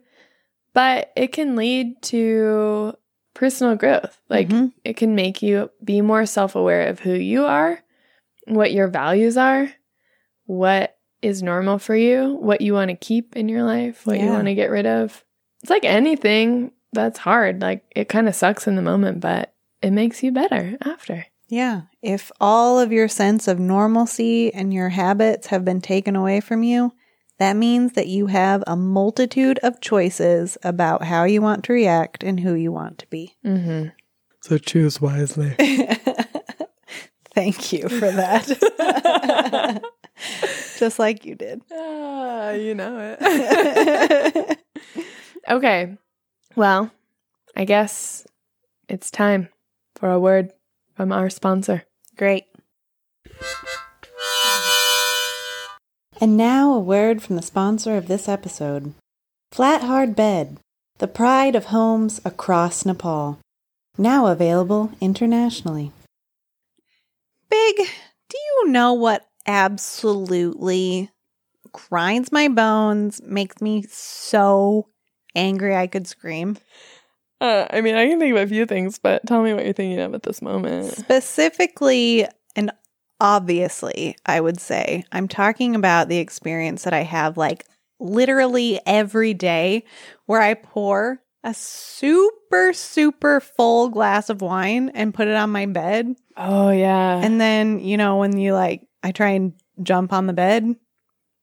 but 0.72 1.12
it 1.16 1.32
can 1.32 1.56
lead 1.56 2.00
to 2.04 2.94
personal 3.34 3.76
growth. 3.76 4.18
Like 4.28 4.48
Mhm. 4.48 4.72
it 4.84 4.96
can 4.96 5.14
make 5.14 5.42
you 5.42 5.70
be 5.82 6.00
more 6.00 6.24
self 6.26 6.54
aware 6.54 6.88
of 6.88 7.00
who 7.00 7.12
you 7.12 7.44
are, 7.44 7.80
what 8.46 8.72
your 8.72 8.88
values 8.88 9.36
are, 9.36 9.70
what 10.46 10.96
is 11.22 11.42
normal 11.42 11.78
for 11.78 11.96
you, 11.96 12.34
what 12.40 12.60
you 12.60 12.72
want 12.74 12.90
to 12.90 12.96
keep 12.96 13.36
in 13.36 13.48
your 13.48 13.62
life, 13.62 14.06
what 14.06 14.18
you 14.20 14.26
want 14.26 14.46
to 14.46 14.54
get 14.54 14.70
rid 14.70 14.86
of. 14.86 15.24
It's 15.62 15.70
like 15.70 15.84
anything 15.84 16.72
that's 16.94 17.18
hard. 17.18 17.60
Like 17.60 17.84
it 17.94 18.08
kind 18.08 18.28
of 18.28 18.34
sucks 18.34 18.66
in 18.66 18.76
the 18.76 18.82
moment, 18.82 19.20
but 19.20 19.54
it 19.82 19.90
makes 19.90 20.22
you 20.22 20.32
better 20.32 20.76
after. 20.82 21.26
Yeah. 21.48 21.82
If 22.02 22.32
all 22.40 22.80
of 22.80 22.92
your 22.92 23.08
sense 23.08 23.46
of 23.48 23.58
normalcy 23.58 24.52
and 24.52 24.72
your 24.72 24.88
habits 24.88 25.48
have 25.48 25.64
been 25.64 25.80
taken 25.80 26.16
away 26.16 26.40
from 26.40 26.62
you, 26.62 26.92
that 27.38 27.54
means 27.56 27.92
that 27.92 28.06
you 28.06 28.26
have 28.26 28.64
a 28.66 28.76
multitude 28.76 29.58
of 29.62 29.80
choices 29.80 30.56
about 30.62 31.04
how 31.04 31.24
you 31.24 31.42
want 31.42 31.64
to 31.64 31.72
react 31.72 32.22
and 32.22 32.40
who 32.40 32.54
you 32.54 32.72
want 32.72 32.98
to 32.98 33.06
be. 33.08 33.36
Mm-hmm. 33.44 33.88
So 34.40 34.58
choose 34.58 35.00
wisely. 35.00 35.54
Thank 37.34 37.72
you 37.72 37.88
for 37.88 38.10
that. 38.10 39.82
Just 40.78 40.98
like 40.98 41.24
you 41.24 41.34
did. 41.34 41.62
Ah, 41.72 42.50
you 42.52 42.74
know 42.74 43.16
it. 43.18 44.58
okay. 45.50 45.96
Well, 46.56 46.92
I 47.56 47.64
guess 47.64 48.26
it's 48.88 49.10
time 49.10 49.48
for 49.96 50.10
a 50.10 50.20
word 50.20 50.52
from 50.94 51.10
our 51.10 51.28
sponsor. 51.28 51.84
Great. 52.16 52.44
And 56.20 56.36
now 56.36 56.72
a 56.72 56.78
word 56.78 57.22
from 57.22 57.34
the 57.36 57.42
sponsor 57.42 57.96
of 57.96 58.06
this 58.06 58.28
episode 58.28 58.94
Flat 59.50 59.82
Hard 59.82 60.14
Bed, 60.14 60.58
the 60.98 61.08
pride 61.08 61.56
of 61.56 61.66
homes 61.66 62.20
across 62.24 62.86
Nepal. 62.86 63.38
Now 63.98 64.28
available 64.28 64.92
internationally. 65.00 65.90
Big, 67.50 67.76
do 68.28 68.38
you 68.38 68.68
know 68.68 68.92
what 68.92 69.26
absolutely 69.46 71.10
grinds 71.72 72.32
my 72.32 72.48
bones, 72.48 73.20
makes 73.22 73.60
me 73.60 73.84
so 73.90 74.88
angry 75.34 75.76
I 75.76 75.86
could 75.86 76.06
scream? 76.06 76.56
Uh, 77.40 77.66
I 77.70 77.80
mean, 77.80 77.94
I 77.94 78.06
can 78.06 78.18
think 78.18 78.34
of 78.34 78.42
a 78.42 78.46
few 78.46 78.64
things, 78.64 78.98
but 78.98 79.26
tell 79.26 79.42
me 79.42 79.52
what 79.52 79.64
you're 79.64 79.74
thinking 79.74 80.00
of 80.00 80.14
at 80.14 80.22
this 80.22 80.40
moment. 80.40 80.92
Specifically 80.92 82.26
and 82.56 82.70
obviously, 83.20 84.16
I 84.24 84.40
would 84.40 84.60
say 84.60 85.04
I'm 85.12 85.28
talking 85.28 85.74
about 85.74 86.08
the 86.08 86.18
experience 86.18 86.84
that 86.84 86.94
I 86.94 87.02
have 87.02 87.36
like 87.36 87.66
literally 88.00 88.80
every 88.86 89.34
day 89.34 89.84
where 90.26 90.40
I 90.40 90.54
pour 90.54 91.20
a 91.42 91.52
super, 91.54 92.72
super 92.72 93.40
full 93.40 93.88
glass 93.90 94.30
of 94.30 94.40
wine 94.40 94.90
and 94.94 95.12
put 95.12 95.28
it 95.28 95.36
on 95.36 95.50
my 95.50 95.66
bed. 95.66 96.14
Oh, 96.36 96.70
yeah. 96.70 97.18
And 97.18 97.40
then, 97.40 97.80
you 97.80 97.96
know, 97.96 98.16
when 98.16 98.38
you 98.38 98.54
like, 98.54 98.86
I 99.02 99.12
try 99.12 99.30
and 99.30 99.52
jump 99.82 100.12
on 100.12 100.26
the 100.26 100.32
bed, 100.32 100.74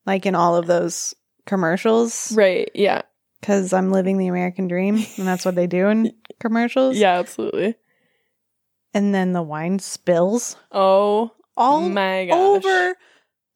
like 0.06 0.26
in 0.26 0.34
all 0.34 0.56
of 0.56 0.66
those 0.66 1.14
commercials, 1.46 2.32
right. 2.36 2.70
Yeah. 2.74 3.04
Because 3.42 3.74
I'm 3.74 3.92
living 3.92 4.18
the 4.18 4.28
American 4.28 4.68
dream 4.68 4.96
and 5.18 5.28
that's 5.28 5.44
what 5.44 5.56
they 5.56 5.68
do 5.68 5.88
in 5.90 6.14
commercials. 6.40 6.96
Yeah, 6.98 7.20
absolutely. 7.20 7.76
And 8.94 9.14
then 9.14 9.34
the 9.34 9.42
wine 9.42 9.80
spills 9.80 10.56
Oh, 10.72 11.32
all 11.58 11.82
my 11.90 12.26
gosh. 12.28 12.38
over 12.64 12.96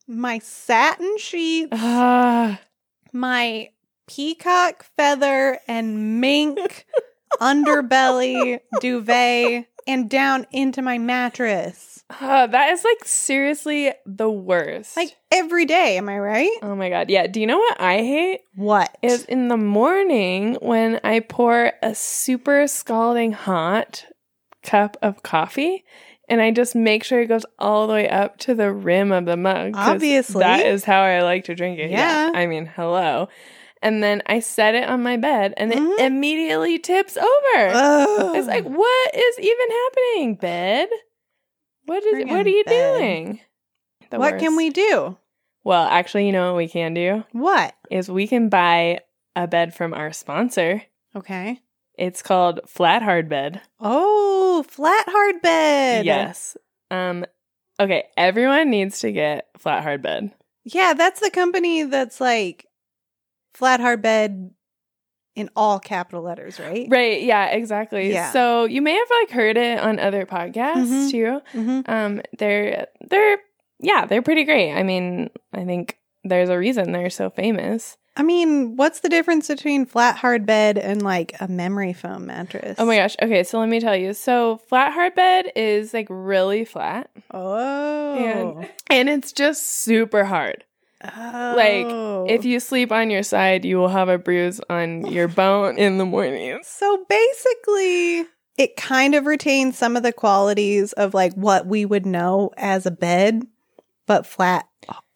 my 0.08 0.40
satin 0.40 1.18
sheets, 1.18 1.70
Ah. 1.74 2.60
my 3.14 3.70
peacock 4.08 4.86
feather 4.98 5.60
and 5.68 6.20
mink 6.22 6.86
underbelly 7.42 8.60
duvet, 8.80 9.66
and 9.88 10.10
down 10.10 10.48
into 10.52 10.82
my 10.82 10.98
mattress. 10.98 12.04
Ah, 12.10 12.48
that 12.48 12.72
is 12.72 12.84
like 12.84 13.04
seriously 13.04 13.92
the 14.06 14.30
worst. 14.30 14.96
Like 14.96 15.16
every 15.32 15.66
day, 15.66 15.98
am 15.98 16.08
I 16.10 16.20
right? 16.20 16.58
oh 16.62 16.76
my 16.76 16.90
God. 16.90 17.10
Yeah. 17.10 17.28
Do 17.28 17.40
you 17.40 17.48
know 17.48 17.58
what 17.58 17.80
I 17.82 17.98
hate? 17.98 18.42
What? 18.56 18.96
is 19.02 19.26
in 19.26 19.48
the 19.48 19.58
morning 19.58 20.56
when 20.62 21.00
I 21.04 21.20
pour 21.20 21.74
a 21.82 21.96
super 21.96 22.68
scalding 22.68 23.32
hot 23.32 24.06
cup 24.64 24.98
of 25.02 25.24
coffee 25.24 25.84
and 26.28 26.42
I 26.42 26.52
just 26.52 26.76
make 26.76 27.04
sure 27.04 27.22
it 27.22 27.28
goes 27.28 27.46
all 27.60 27.88
the 27.88 27.94
way 27.94 28.10
up 28.10 28.38
to 28.40 28.56
the 28.56 28.72
rim 28.72 29.12
of 29.12 29.26
the 29.26 29.38
mug. 29.38 29.74
Obviously. 29.76 30.40
That 30.40 30.66
is 30.66 30.84
how 30.84 31.02
I 31.02 31.22
like 31.22 31.46
to 31.46 31.56
drink 31.56 31.80
it. 31.80 31.92
Yeah. 31.92 32.32
I 32.34 32.48
mean, 32.48 32.66
hello. 32.66 33.30
And 33.86 34.02
then 34.02 34.24
I 34.26 34.40
set 34.40 34.74
it 34.74 34.90
on 34.90 35.04
my 35.04 35.16
bed 35.16 35.54
and 35.58 35.72
it 35.72 35.78
Mhm. 35.78 36.00
immediately 36.00 36.80
tips 36.80 37.16
over. 37.18 37.68
Ugh. 37.74 38.36
It's 38.36 38.48
like, 38.48 38.64
what 38.66 39.16
is 39.16 39.40
even 39.40 39.68
happening, 39.84 40.36
bed? 40.36 40.90
What 41.86 42.04
is 42.04 42.26
what 42.26 42.46
are 42.48 42.50
you 42.50 42.64
bed. 42.64 42.98
doing? 42.98 43.40
The 44.10 44.18
what 44.18 44.40
can 44.40 44.56
we 44.56 44.72
do? 44.72 45.18
Well, 45.64 45.86
actually, 45.86 46.26
you 46.26 46.32
know 46.32 46.48
what 46.54 46.58
we 46.58 46.68
can 46.68 46.94
do? 46.94 47.24
What? 47.32 47.76
is 47.92 48.10
we 48.10 48.26
can 48.28 48.50
buy 48.50 49.02
a 49.36 49.46
bed 49.48 49.76
from 49.76 49.94
our 49.94 50.12
sponsor. 50.12 50.82
Okay. 51.16 51.60
It's 51.98 52.24
called 52.24 52.62
Flat 52.68 53.04
Hard 53.04 53.30
Bed. 53.30 53.62
Oh, 53.80 54.64
flat 54.68 55.06
hard 55.08 55.42
bed. 55.44 56.06
Yes. 56.06 56.58
Um 56.90 57.26
okay, 57.80 58.06
everyone 58.18 58.70
needs 58.72 59.00
to 59.02 59.12
get 59.12 59.48
Flat 59.60 59.84
Hard 59.84 60.02
Bed. 60.02 60.32
Yeah, 60.64 60.94
that's 60.96 61.20
the 61.20 61.30
company 61.30 61.84
that's 61.84 62.20
like 62.20 62.66
flat 63.56 63.80
hard 63.80 64.02
bed 64.02 64.52
in 65.36 65.50
all 65.56 65.80
capital 65.80 66.22
letters, 66.22 66.60
right? 66.60 66.88
Right, 66.90 67.22
yeah, 67.24 67.48
exactly. 67.48 68.12
Yeah. 68.14 68.32
So 68.32 68.66
you 68.66 68.82
may 68.82 68.94
have 68.94 69.08
like 69.22 69.32
heard 69.32 69.58
it 69.58 69.80
on 69.80 70.00
other 70.00 70.26
podcasts 70.26 70.88
Mhm. 70.88 71.12
too. 71.12 71.42
Mm-hmm. 71.54 71.82
Um 71.92 72.22
they're 72.38 72.88
they're 73.10 73.40
yeah, 73.80 74.06
they're 74.06 74.22
pretty 74.22 74.46
great. 74.46 74.72
I 74.74 74.84
mean, 74.84 75.30
I 75.54 75.66
think 75.66 75.98
there's 76.24 76.50
a 76.50 76.58
reason 76.58 76.92
they're 76.94 77.10
so 77.10 77.30
famous. 77.30 77.98
I 78.18 78.24
mean, 78.24 78.78
what's 78.78 79.02
the 79.02 79.10
difference 79.10 79.50
between 79.50 79.86
flat 79.86 80.16
hard 80.16 80.46
bed 80.46 80.78
and 80.78 81.02
like 81.02 81.36
a 81.42 81.50
memory 81.50 81.92
foam 81.92 82.28
mattress? 82.28 82.78
Oh 82.80 82.86
my 82.86 82.96
gosh. 82.96 83.18
Okay, 83.22 83.44
so 83.44 83.60
let 83.60 83.68
me 83.68 83.82
tell 83.82 83.96
you. 83.98 84.14
So 84.14 84.56
Flat 84.70 84.94
Hard 84.94 85.16
Bed 85.16 85.52
is 85.58 85.94
like 85.94 86.08
really 86.10 86.64
flat 86.64 87.10
Oh. 87.34 88.16
and 88.16 88.70
and 88.90 89.10
it's 89.10 89.34
just 89.34 89.66
super 89.66 90.24
hard. 90.24 90.64
Like, 91.56 91.86
Oh. 91.88 92.26
If 92.28 92.46
you 92.46 92.60
sleep 92.60 92.92
on 92.92 93.10
your 93.10 93.24
side, 93.24 93.66
you 93.66 93.78
will 93.78 93.90
have 93.90 94.10
a 94.10 94.18
bruise 94.18 94.60
on 94.70 95.06
your 95.06 95.28
bone 95.28 95.78
in 95.78 95.98
the 95.98 96.06
morning. 96.06 96.60
So 96.64 97.06
basically, 97.08 98.26
it 98.58 98.76
kind 98.76 99.16
of 99.16 99.26
retains 99.26 99.78
some 99.78 99.96
of 99.96 100.04
the 100.04 100.12
qualities 100.12 100.94
of 100.94 101.14
like 101.14 101.34
what 101.34 101.68
we 101.68 101.86
would 101.86 102.06
know 102.06 102.52
as 102.58 102.86
a 102.86 102.92
bed, 102.92 103.44
but 104.08 104.26
flat 104.26 104.68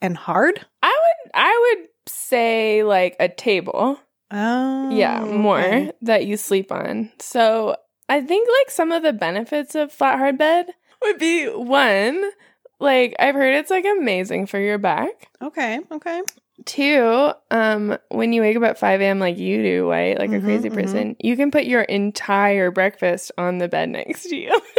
and 0.01 0.15
hard. 0.15 0.65
I 0.81 0.87
would 0.87 1.31
I 1.33 1.75
would 1.77 1.87
say 2.07 2.83
like 2.83 3.15
a 3.19 3.29
table. 3.29 3.99
Oh. 4.31 4.91
yeah, 4.91 5.25
more 5.25 5.59
okay. 5.59 5.91
that 6.03 6.27
you 6.27 6.37
sleep 6.37 6.71
on. 6.71 7.11
So 7.19 7.75
I 8.07 8.21
think 8.21 8.47
like 8.59 8.69
some 8.69 8.91
of 8.91 9.01
the 9.03 9.13
benefits 9.13 9.73
of 9.75 9.91
flat 9.91 10.19
hard 10.19 10.37
bed 10.37 10.67
would 11.01 11.17
be 11.17 11.47
one, 11.47 12.23
like 12.80 13.15
I've 13.19 13.36
heard 13.36 13.55
it's 13.55 13.69
like 13.71 13.86
amazing 13.86 14.45
for 14.47 14.59
your 14.59 14.77
back. 14.77 15.27
Okay. 15.41 15.80
Okay. 15.91 16.21
Two, 16.65 17.32
um, 17.51 17.97
when 18.09 18.34
you 18.34 18.41
wake 18.41 18.57
up 18.57 18.63
at 18.63 18.77
5 18.77 18.99
a.m. 19.01 19.19
like 19.19 19.38
you 19.38 19.63
do, 19.63 19.89
right? 19.89 20.17
Like 20.19 20.32
a 20.32 20.39
Mhm, 20.39 20.43
crazy 20.43 20.69
mhm. 20.69 20.73
person, 20.73 21.15
you 21.19 21.38
can 21.38 21.51
put 21.51 21.63
your 21.65 21.84
entire 21.84 22.69
breakfast 22.69 23.32
on 23.38 23.59
the 23.59 23.69
bed 23.69 23.89
next 23.89 24.23
to 24.23 24.36
you. 24.36 24.59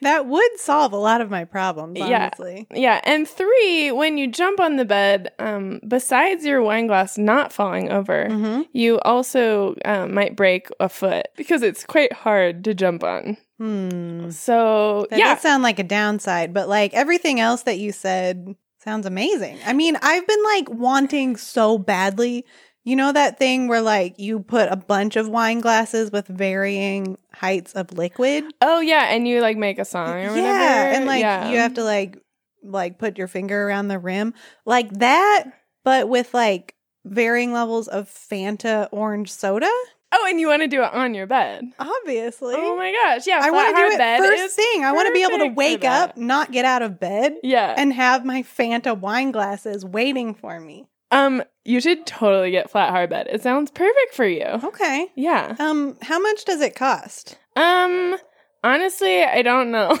That 0.00 0.26
would 0.26 0.58
solve 0.58 0.92
a 0.94 0.96
lot 0.98 1.20
of 1.20 1.30
my 1.30 1.44
problems, 1.44 1.98
Yeah. 1.98 2.30
honestly. 2.38 2.66
Yeah, 2.72 3.00
and 3.04 3.28
three, 3.28 3.92
when 3.92 4.16
you 4.16 4.26
jump 4.26 4.58
on 4.58 4.76
the 4.76 4.86
bed, 4.86 5.32
um, 5.38 5.80
besides 5.86 6.46
your 6.46 6.62
wine 6.62 6.86
glass 6.86 7.18
not 7.18 7.52
falling 7.52 7.90
over, 7.92 8.26
Mm-hmm. 8.30 8.62
you 8.72 8.98
also 9.00 9.74
um, 9.84 10.14
might 10.14 10.34
break 10.34 10.68
a 10.80 10.88
foot 10.88 11.26
because 11.36 11.62
it's 11.62 11.84
quite 11.84 12.12
hard 12.12 12.64
to 12.64 12.72
jump 12.74 13.04
on. 13.04 13.36
Hmm. 13.64 14.30
So 14.30 15.06
That 15.10 15.18
yeah, 15.18 15.34
does 15.34 15.42
sound 15.42 15.62
like 15.62 15.78
a 15.78 15.84
downside, 15.84 16.52
but 16.52 16.68
like 16.68 16.92
everything 16.92 17.40
else 17.40 17.62
that 17.62 17.78
you 17.78 17.92
said 17.92 18.54
sounds 18.78 19.06
amazing. 19.06 19.58
I 19.64 19.72
mean, 19.72 19.96
I've 20.02 20.26
been 20.26 20.42
like 20.44 20.68
wanting 20.70 21.36
so 21.36 21.78
badly. 21.78 22.44
You 22.84 22.96
know 22.96 23.12
that 23.12 23.38
thing 23.38 23.66
where 23.66 23.80
like 23.80 24.18
you 24.18 24.40
put 24.40 24.70
a 24.70 24.76
bunch 24.76 25.16
of 25.16 25.28
wine 25.30 25.60
glasses 25.60 26.12
with 26.12 26.26
varying 26.26 27.16
heights 27.32 27.72
of 27.72 27.92
liquid? 27.92 28.44
oh 28.60 28.80
yeah, 28.80 29.06
and 29.14 29.26
you 29.26 29.40
like 29.40 29.56
make 29.56 29.78
a 29.78 29.86
song 29.86 30.10
or 30.10 30.28
whatever. 30.28 30.42
Yeah, 30.42 30.96
and 30.96 31.06
like 31.06 31.20
Yeah. 31.22 31.50
you 31.50 31.56
have 31.56 31.74
to 31.74 31.84
like 31.84 32.18
like 32.62 32.98
put 32.98 33.16
your 33.16 33.28
finger 33.28 33.66
around 33.66 33.88
the 33.88 33.98
rim. 33.98 34.34
Like 34.66 34.90
that 34.98 35.44
but 35.84 36.08
with 36.08 36.34
like 36.34 36.74
varying 37.06 37.52
levels 37.52 37.88
of 37.88 38.08
Fanta 38.08 38.88
orange 38.92 39.30
soda? 39.32 39.70
Oh, 40.16 40.26
and 40.28 40.38
you 40.38 40.46
want 40.48 40.62
to 40.62 40.68
do 40.68 40.82
it 40.82 40.92
on 40.94 41.12
your 41.14 41.26
bed? 41.26 41.64
Obviously. 41.78 42.54
Oh 42.56 42.76
my 42.76 42.92
gosh! 42.92 43.26
Yeah, 43.26 43.40
I 43.42 43.50
want 43.50 43.74
to 43.74 43.82
do 43.82 43.86
it 43.94 43.98
bed 43.98 44.18
first 44.20 44.54
thing. 44.54 44.84
I 44.84 44.92
want 44.92 45.08
to 45.08 45.12
be 45.12 45.22
able 45.22 45.38
to 45.38 45.48
wake 45.48 45.84
up, 45.84 46.16
not 46.16 46.52
get 46.52 46.64
out 46.64 46.82
of 46.82 47.00
bed, 47.00 47.34
Yeah, 47.42 47.74
and 47.76 47.92
have 47.92 48.24
my 48.24 48.42
Fanta 48.42 48.96
wine 48.98 49.32
glasses 49.32 49.84
waiting 49.84 50.34
for 50.34 50.60
me. 50.60 50.86
um, 51.10 51.42
you 51.64 51.80
should 51.80 52.06
totally 52.06 52.50
get 52.50 52.70
flat 52.70 52.90
hard 52.90 53.10
bed. 53.10 53.26
It 53.30 53.42
sounds 53.42 53.70
perfect 53.70 54.14
for 54.14 54.26
you. 54.26 54.44
Okay. 54.62 55.08
Yeah. 55.16 55.56
Um, 55.58 55.96
how 56.02 56.20
much 56.20 56.44
does 56.44 56.60
it 56.60 56.74
cost? 56.76 57.38
Um, 57.56 58.16
honestly, 58.62 59.22
I 59.24 59.42
don't 59.42 59.70
know. 59.70 59.88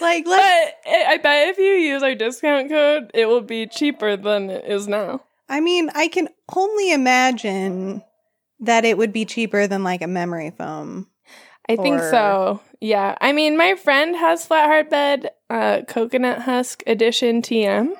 like, 0.00 0.24
but 0.24 0.30
let's. 0.30 0.72
I 0.86 1.04
I 1.08 1.16
bet 1.18 1.48
if 1.48 1.58
you 1.58 1.64
use 1.72 2.02
our 2.02 2.14
discount 2.14 2.68
code, 2.70 3.10
it 3.14 3.26
will 3.26 3.40
be 3.40 3.66
cheaper 3.66 4.16
than 4.16 4.50
it 4.50 4.64
is 4.66 4.86
now. 4.88 5.22
I 5.48 5.60
mean, 5.60 5.90
I 5.94 6.08
can 6.08 6.28
only 6.54 6.92
imagine 6.92 8.02
that 8.60 8.84
it 8.84 8.98
would 8.98 9.12
be 9.12 9.24
cheaper 9.24 9.66
than 9.66 9.84
like 9.84 10.02
a 10.02 10.06
memory 10.06 10.50
foam. 10.50 11.08
I 11.68 11.76
think 11.76 12.00
so. 12.00 12.60
Yeah. 12.80 13.16
I 13.20 13.32
mean, 13.32 13.56
my 13.56 13.74
friend 13.74 14.14
has 14.16 14.46
flat 14.46 14.66
hard 14.66 14.88
bed, 14.88 15.30
uh, 15.50 15.82
coconut 15.86 16.42
husk 16.42 16.82
edition 16.86 17.42
TM 17.42 17.94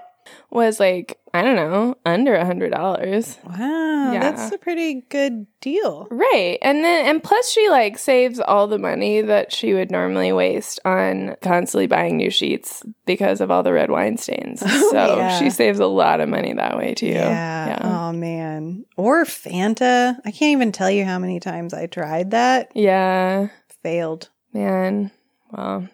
was 0.51 0.79
like, 0.81 1.19
I 1.35 1.43
don't 1.43 1.57
know, 1.57 1.97
under 2.07 2.35
a 2.35 2.45
hundred 2.47 2.71
dollars. 2.71 3.37
Wow, 3.45 4.13
Yeah. 4.13 4.21
that's 4.21 4.53
a 4.53 4.59
pretty 4.59 5.03
good 5.11 5.47
deal. 5.61 6.07
Right. 6.11 6.59
And 6.63 6.83
then 6.85 7.07
and 7.07 7.23
plus 7.23 7.51
she 7.51 7.69
like 7.69 7.99
saves 7.99 8.41
all 8.41 8.67
the 8.67 8.79
money 8.79 9.21
that 9.21 9.53
she 9.53 9.75
would 9.75 9.91
normally 9.91 10.33
waste 10.33 10.81
on 10.85 11.37
constantly 11.43 11.87
buying 11.89 12.17
new 12.17 12.31
sheets 12.31 12.83
because 13.05 13.41
of 13.41 13.51
all 13.51 13.63
the 13.63 13.73
red 13.73 13.91
wine 13.91 14.17
stains. 14.17 14.63
Oh, 14.67 14.91
so 14.93 15.17
yeah. 15.19 15.39
she 15.39 15.51
saves 15.51 15.79
a 15.79 15.87
lot 15.87 16.21
of 16.21 16.29
money 16.29 16.53
that 16.55 16.77
way 16.79 16.95
too. 16.95 17.07
Yeah. 17.09 17.79
Oh 17.83 18.13
man. 18.13 18.87
Or 18.97 19.25
Fanta. 19.25 20.17
I 20.25 20.31
can't 20.31 20.53
even 20.53 20.73
tell 20.73 20.91
you 20.91 21.05
how 21.05 21.19
many 21.19 21.41
times 21.41 21.75
I 21.75 21.87
tried 21.87 22.31
that. 22.31 22.71
Yeah. 22.75 23.49
Failed. 23.83 24.31
Man. 24.53 25.11
Well. 25.51 25.89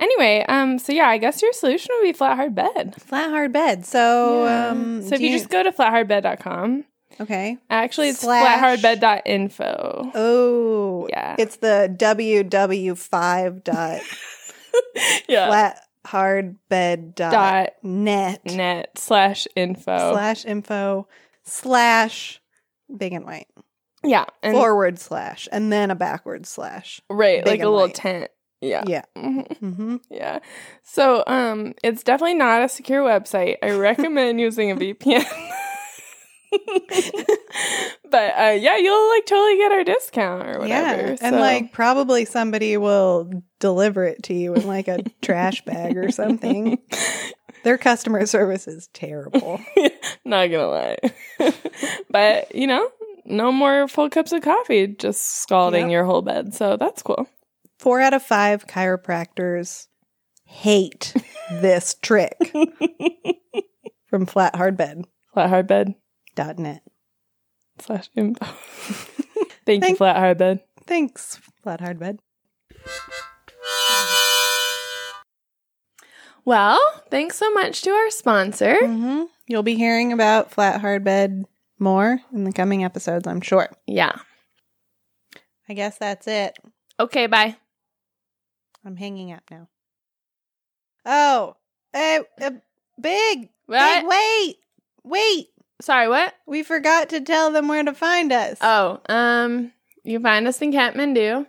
Anyway, 0.00 0.44
um, 0.48 0.78
so 0.78 0.92
yeah, 0.92 1.08
I 1.08 1.18
guess 1.18 1.40
your 1.40 1.52
solution 1.52 1.90
would 1.96 2.02
be 2.04 2.12
flat 2.12 2.36
hard 2.36 2.54
bed. 2.54 2.94
Flat 3.00 3.30
hard 3.30 3.52
bed. 3.52 3.86
So 3.86 4.44
Yeah. 4.44 4.68
um 4.68 5.02
so 5.02 5.14
if 5.14 5.20
do 5.20 5.26
you 5.26 5.36
just 5.38 5.50
go 5.50 5.62
to 5.62 5.70
flathardbed.com, 5.72 6.84
Okay. 7.20 7.58
actually 7.70 8.08
it's 8.08 8.18
Slash- 8.20 8.80
flathardbed.info. 8.82 10.10
Oh 10.14 11.06
Yeah. 11.10 11.36
It's 11.38 11.56
the 11.56 11.94
ww5 11.96 13.62
dot 13.64 14.00
yeah. 15.28 15.46
flat 15.48 15.80
hard 16.06 16.56
bed 16.68 17.14
dot, 17.14 17.70
net 17.82 18.44
net 18.44 18.98
slash 18.98 19.46
info. 19.56 20.12
slash 20.12 20.44
info 20.44 21.06
slash 21.44 22.40
big 22.94 23.12
and 23.12 23.24
white. 23.24 23.46
yeah. 24.02 24.24
And 24.42 24.54
Forward 24.56 24.98
slash 24.98 25.48
and 25.52 25.72
then 25.72 25.90
a 25.90 25.94
backward 25.94 26.46
slash. 26.46 27.00
right, 27.08 27.46
like 27.46 27.60
a 27.60 27.62
and 27.62 27.70
little 27.70 27.88
tent. 27.88 28.30
Yeah. 28.64 28.84
Yeah. 28.86 29.02
Mhm. 29.16 29.58
Mm-hmm. 29.60 29.96
Yeah. 30.10 30.38
So, 30.82 31.22
um, 31.26 31.74
it's 31.82 32.02
definitely 32.02 32.34
not 32.34 32.62
a 32.62 32.68
secure 32.68 33.02
website. 33.02 33.56
I 33.62 33.70
recommend 33.72 34.40
using 34.40 34.70
a 34.70 34.76
VPN. 34.76 35.24
but 38.10 38.32
uh, 38.38 38.50
yeah, 38.58 38.76
you'll 38.76 39.08
like 39.10 39.26
totally 39.26 39.56
get 39.56 39.72
our 39.72 39.84
discount 39.84 40.46
or 40.48 40.58
whatever. 40.60 40.68
Yeah, 40.68 41.16
and 41.20 41.34
so- 41.34 41.40
like 41.40 41.72
probably 41.72 42.24
somebody 42.24 42.76
will 42.76 43.30
deliver 43.60 44.04
it 44.04 44.22
to 44.24 44.34
you 44.34 44.54
in 44.54 44.66
like 44.66 44.88
a 44.88 45.02
trash 45.22 45.64
bag 45.64 45.96
or 45.96 46.10
something. 46.10 46.78
Their 47.64 47.78
customer 47.78 48.26
service 48.26 48.68
is 48.68 48.88
terrible. 48.92 49.60
not 50.24 50.46
gonna 50.50 50.68
lie. 50.68 50.98
but 52.10 52.54
you 52.54 52.66
know, 52.66 52.88
no 53.24 53.50
more 53.50 53.88
full 53.88 54.10
cups 54.10 54.32
of 54.32 54.42
coffee 54.42 54.86
just 54.86 55.22
scalding 55.42 55.86
Yep. 55.86 55.90
your 55.92 56.04
whole 56.04 56.22
bed. 56.22 56.54
So 56.54 56.76
that's 56.76 57.02
cool. 57.02 57.26
Four 57.78 58.00
out 58.00 58.14
of 58.14 58.22
five 58.22 58.66
chiropractors 58.66 59.88
hate 60.44 61.14
this 61.50 61.94
trick 62.00 62.36
from 64.06 64.26
Flat 64.26 64.56
Hard 64.56 64.76
Bed. 64.76 65.04
Flat 65.32 65.48
hard 65.50 65.66
bed 65.66 65.94
Dot 66.36 66.58
net. 66.58 66.82
slash 67.80 68.08
info. 68.14 68.44
Thank 69.66 69.84
you, 69.88 69.96
flat 69.96 70.16
hard 70.16 70.38
bed. 70.38 70.60
Thanks, 70.86 71.40
Flat 71.62 71.80
Hard 71.80 71.98
Bed. 71.98 72.18
Well, 76.44 76.78
thanks 77.10 77.38
so 77.38 77.50
much 77.52 77.80
to 77.82 77.90
our 77.90 78.10
sponsor. 78.10 78.74
Mm-hmm. 78.74 79.22
You'll 79.46 79.62
be 79.62 79.76
hearing 79.76 80.12
about 80.12 80.50
Flat 80.50 80.82
Hard 80.82 81.04
Bed 81.04 81.44
more 81.78 82.20
in 82.32 82.44
the 82.44 82.52
coming 82.52 82.84
episodes, 82.84 83.26
I'm 83.26 83.40
sure. 83.40 83.70
Yeah. 83.86 84.12
I 85.68 85.72
guess 85.72 85.96
that's 85.96 86.28
it. 86.28 86.58
Okay, 87.00 87.26
bye. 87.26 87.56
I'm 88.84 88.96
hanging 88.96 89.32
up 89.32 89.42
now. 89.50 89.68
Oh, 91.06 91.56
uh, 91.94 92.20
uh, 92.40 92.50
big, 93.00 93.48
What? 93.66 94.00
big, 94.02 94.08
wait, 94.08 94.56
wait. 95.04 95.46
Sorry, 95.80 96.08
what? 96.08 96.34
We 96.46 96.62
forgot 96.62 97.10
to 97.10 97.20
tell 97.20 97.50
them 97.50 97.68
where 97.68 97.82
to 97.82 97.92
find 97.94 98.32
us. 98.32 98.58
Oh, 98.60 99.00
um, 99.08 99.72
you 100.02 100.20
find 100.20 100.46
us 100.48 100.60
in 100.62 100.72
Kathmandu. 100.72 101.46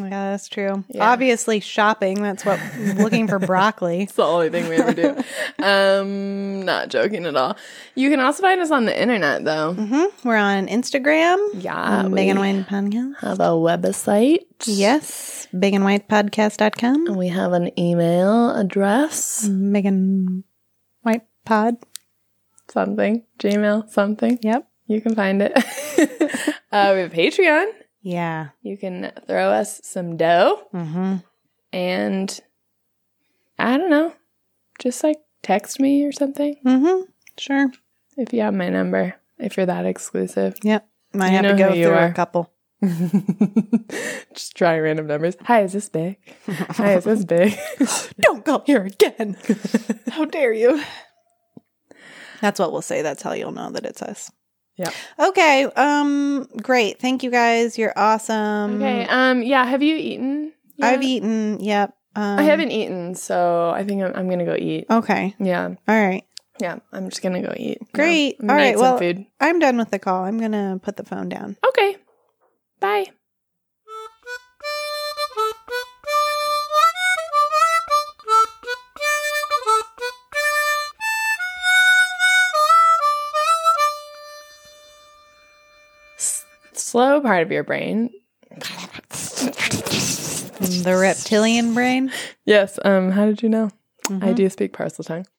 Yeah, 0.00 0.30
that's 0.30 0.48
true. 0.48 0.84
Yeah. 0.88 1.10
Obviously, 1.10 1.60
shopping. 1.60 2.22
That's 2.22 2.44
what 2.44 2.60
looking 2.96 3.28
for 3.28 3.38
broccoli. 3.50 4.02
It's 4.02 4.12
the 4.14 4.22
only 4.24 4.50
thing 4.50 4.68
we 4.68 4.76
ever 4.76 4.92
do. 4.94 5.22
um, 5.64 6.62
not 6.64 6.88
joking 6.88 7.26
at 7.26 7.36
all. 7.36 7.56
You 7.94 8.10
can 8.10 8.20
also 8.20 8.42
find 8.42 8.60
us 8.60 8.70
on 8.70 8.84
the 8.84 9.00
internet, 9.00 9.44
though. 9.44 9.74
hmm 9.74 10.04
We're 10.26 10.36
on 10.36 10.66
Instagram. 10.68 11.38
Yeah, 11.54 12.08
Big 12.08 12.28
and 12.28 12.38
White 12.38 12.66
Podcast. 12.66 13.18
have 13.20 13.40
a 13.40 13.50
website. 13.50 14.40
Yes, 14.66 15.46
big 15.58 15.74
and 15.74 15.84
white 15.84 16.08
podcast.com. 16.08 17.16
We 17.16 17.28
have 17.28 17.52
an 17.52 17.78
email 17.78 18.54
address. 18.56 19.46
Big 19.48 19.86
and 19.86 20.44
White 21.02 21.22
Pod. 21.44 21.76
Something. 22.70 23.24
Gmail. 23.38 23.88
Something. 23.90 24.38
Yep. 24.42 24.68
You 24.88 25.00
can 25.00 25.14
find 25.14 25.42
it. 25.42 25.52
uh, 26.72 26.92
we 26.94 27.00
have 27.00 27.12
Patreon. 27.12 27.70
Yeah. 28.08 28.48
You 28.62 28.78
can 28.78 29.12
throw 29.26 29.50
us 29.50 29.82
some 29.84 30.16
dough. 30.16 30.66
Mm-hmm. 30.72 31.16
And 31.74 32.40
I 33.58 33.76
don't 33.76 33.90
know. 33.90 34.14
Just 34.78 35.04
like 35.04 35.18
text 35.42 35.78
me 35.78 36.04
or 36.04 36.12
something. 36.12 36.56
Mm-hmm. 36.64 37.02
Sure. 37.36 37.70
If 38.16 38.32
you 38.32 38.40
have 38.40 38.54
my 38.54 38.70
number. 38.70 39.16
If 39.38 39.58
you're 39.58 39.66
that 39.66 39.84
exclusive. 39.84 40.54
Yep. 40.62 40.88
Might 41.12 41.28
have 41.28 41.42
to 41.42 41.54
go 41.54 41.74
through 41.74 41.98
a 41.98 42.12
couple. 42.12 42.50
Just 44.32 44.56
try 44.56 44.78
random 44.78 45.06
numbers. 45.06 45.36
Hi, 45.42 45.64
is 45.64 45.74
this 45.74 45.90
big? 45.90 46.16
Hi, 46.46 46.94
is 46.94 47.04
this 47.04 47.26
big? 47.26 47.58
Don't 48.22 48.42
go 48.42 48.62
here 48.64 48.84
again. 48.84 49.36
How 50.08 50.24
dare 50.24 50.54
you? 50.54 50.82
That's 52.40 52.58
what 52.58 52.72
we'll 52.72 52.80
say. 52.80 53.02
That's 53.02 53.20
how 53.20 53.32
you'll 53.32 53.52
know 53.52 53.70
that 53.72 53.84
it's 53.84 54.00
us. 54.00 54.30
Yeah. 54.78 54.90
Okay. 55.18 55.64
Um. 55.64 56.48
Great. 56.62 57.00
Thank 57.00 57.22
you 57.22 57.30
guys. 57.30 57.76
You're 57.76 57.92
awesome. 57.96 58.76
okay. 58.76 59.06
Um. 59.08 59.42
Yeah. 59.42 59.64
Have 59.64 59.82
you 59.82 59.96
eaten? 59.96 60.52
yet? 60.76 60.94
I've 60.94 61.02
eaten. 61.02 61.58
Yep. 61.60 61.94
Um, 62.16 62.38
I 62.38 62.42
haven't 62.42 62.70
eaten, 62.72 63.14
so 63.14 63.70
I 63.70 63.84
think 63.84 64.02
I'm, 64.02 64.12
I'm 64.14 64.28
gonna 64.30 64.44
go 64.44 64.56
eat. 64.56 64.86
Okay. 64.90 65.34
Yeah. 65.38 65.66
All 65.66 65.76
right. 66.08 66.24
Yeah. 66.60 66.78
I'm 66.92 67.08
just 67.10 67.22
gonna 67.22 67.42
go 67.42 67.52
eat. 67.56 67.78
Great. 67.92 68.36
Yeah. 68.40 68.50
All 68.50 68.56
right, 68.56 68.76
well- 68.78 68.98
food. 68.98 69.26
I'm 69.40 69.58
done 69.58 69.76
with 69.76 69.90
the 69.90 69.98
call. 69.98 70.24
I'm 70.24 70.38
gonna 70.38 70.80
put 70.82 70.96
the 70.96 71.04
phone 71.04 71.28
down. 71.28 71.56
Okay. 71.68 71.96
Bye. 72.80 73.06
Slow 86.88 87.20
part 87.20 87.42
of 87.42 87.52
your 87.52 87.64
brain. 87.64 88.08
The 90.60 90.96
reptilian 90.98 91.74
brain. 91.74 92.10
Yes. 92.46 92.78
Um. 92.82 93.10
How 93.10 93.26
did 93.26 93.42
you 93.42 93.50
know? 93.50 93.70
I 94.08 94.12
Mhm. 94.12 94.34
do 94.36 94.48
speak 94.48 94.72
Parseltongue. 94.72 95.26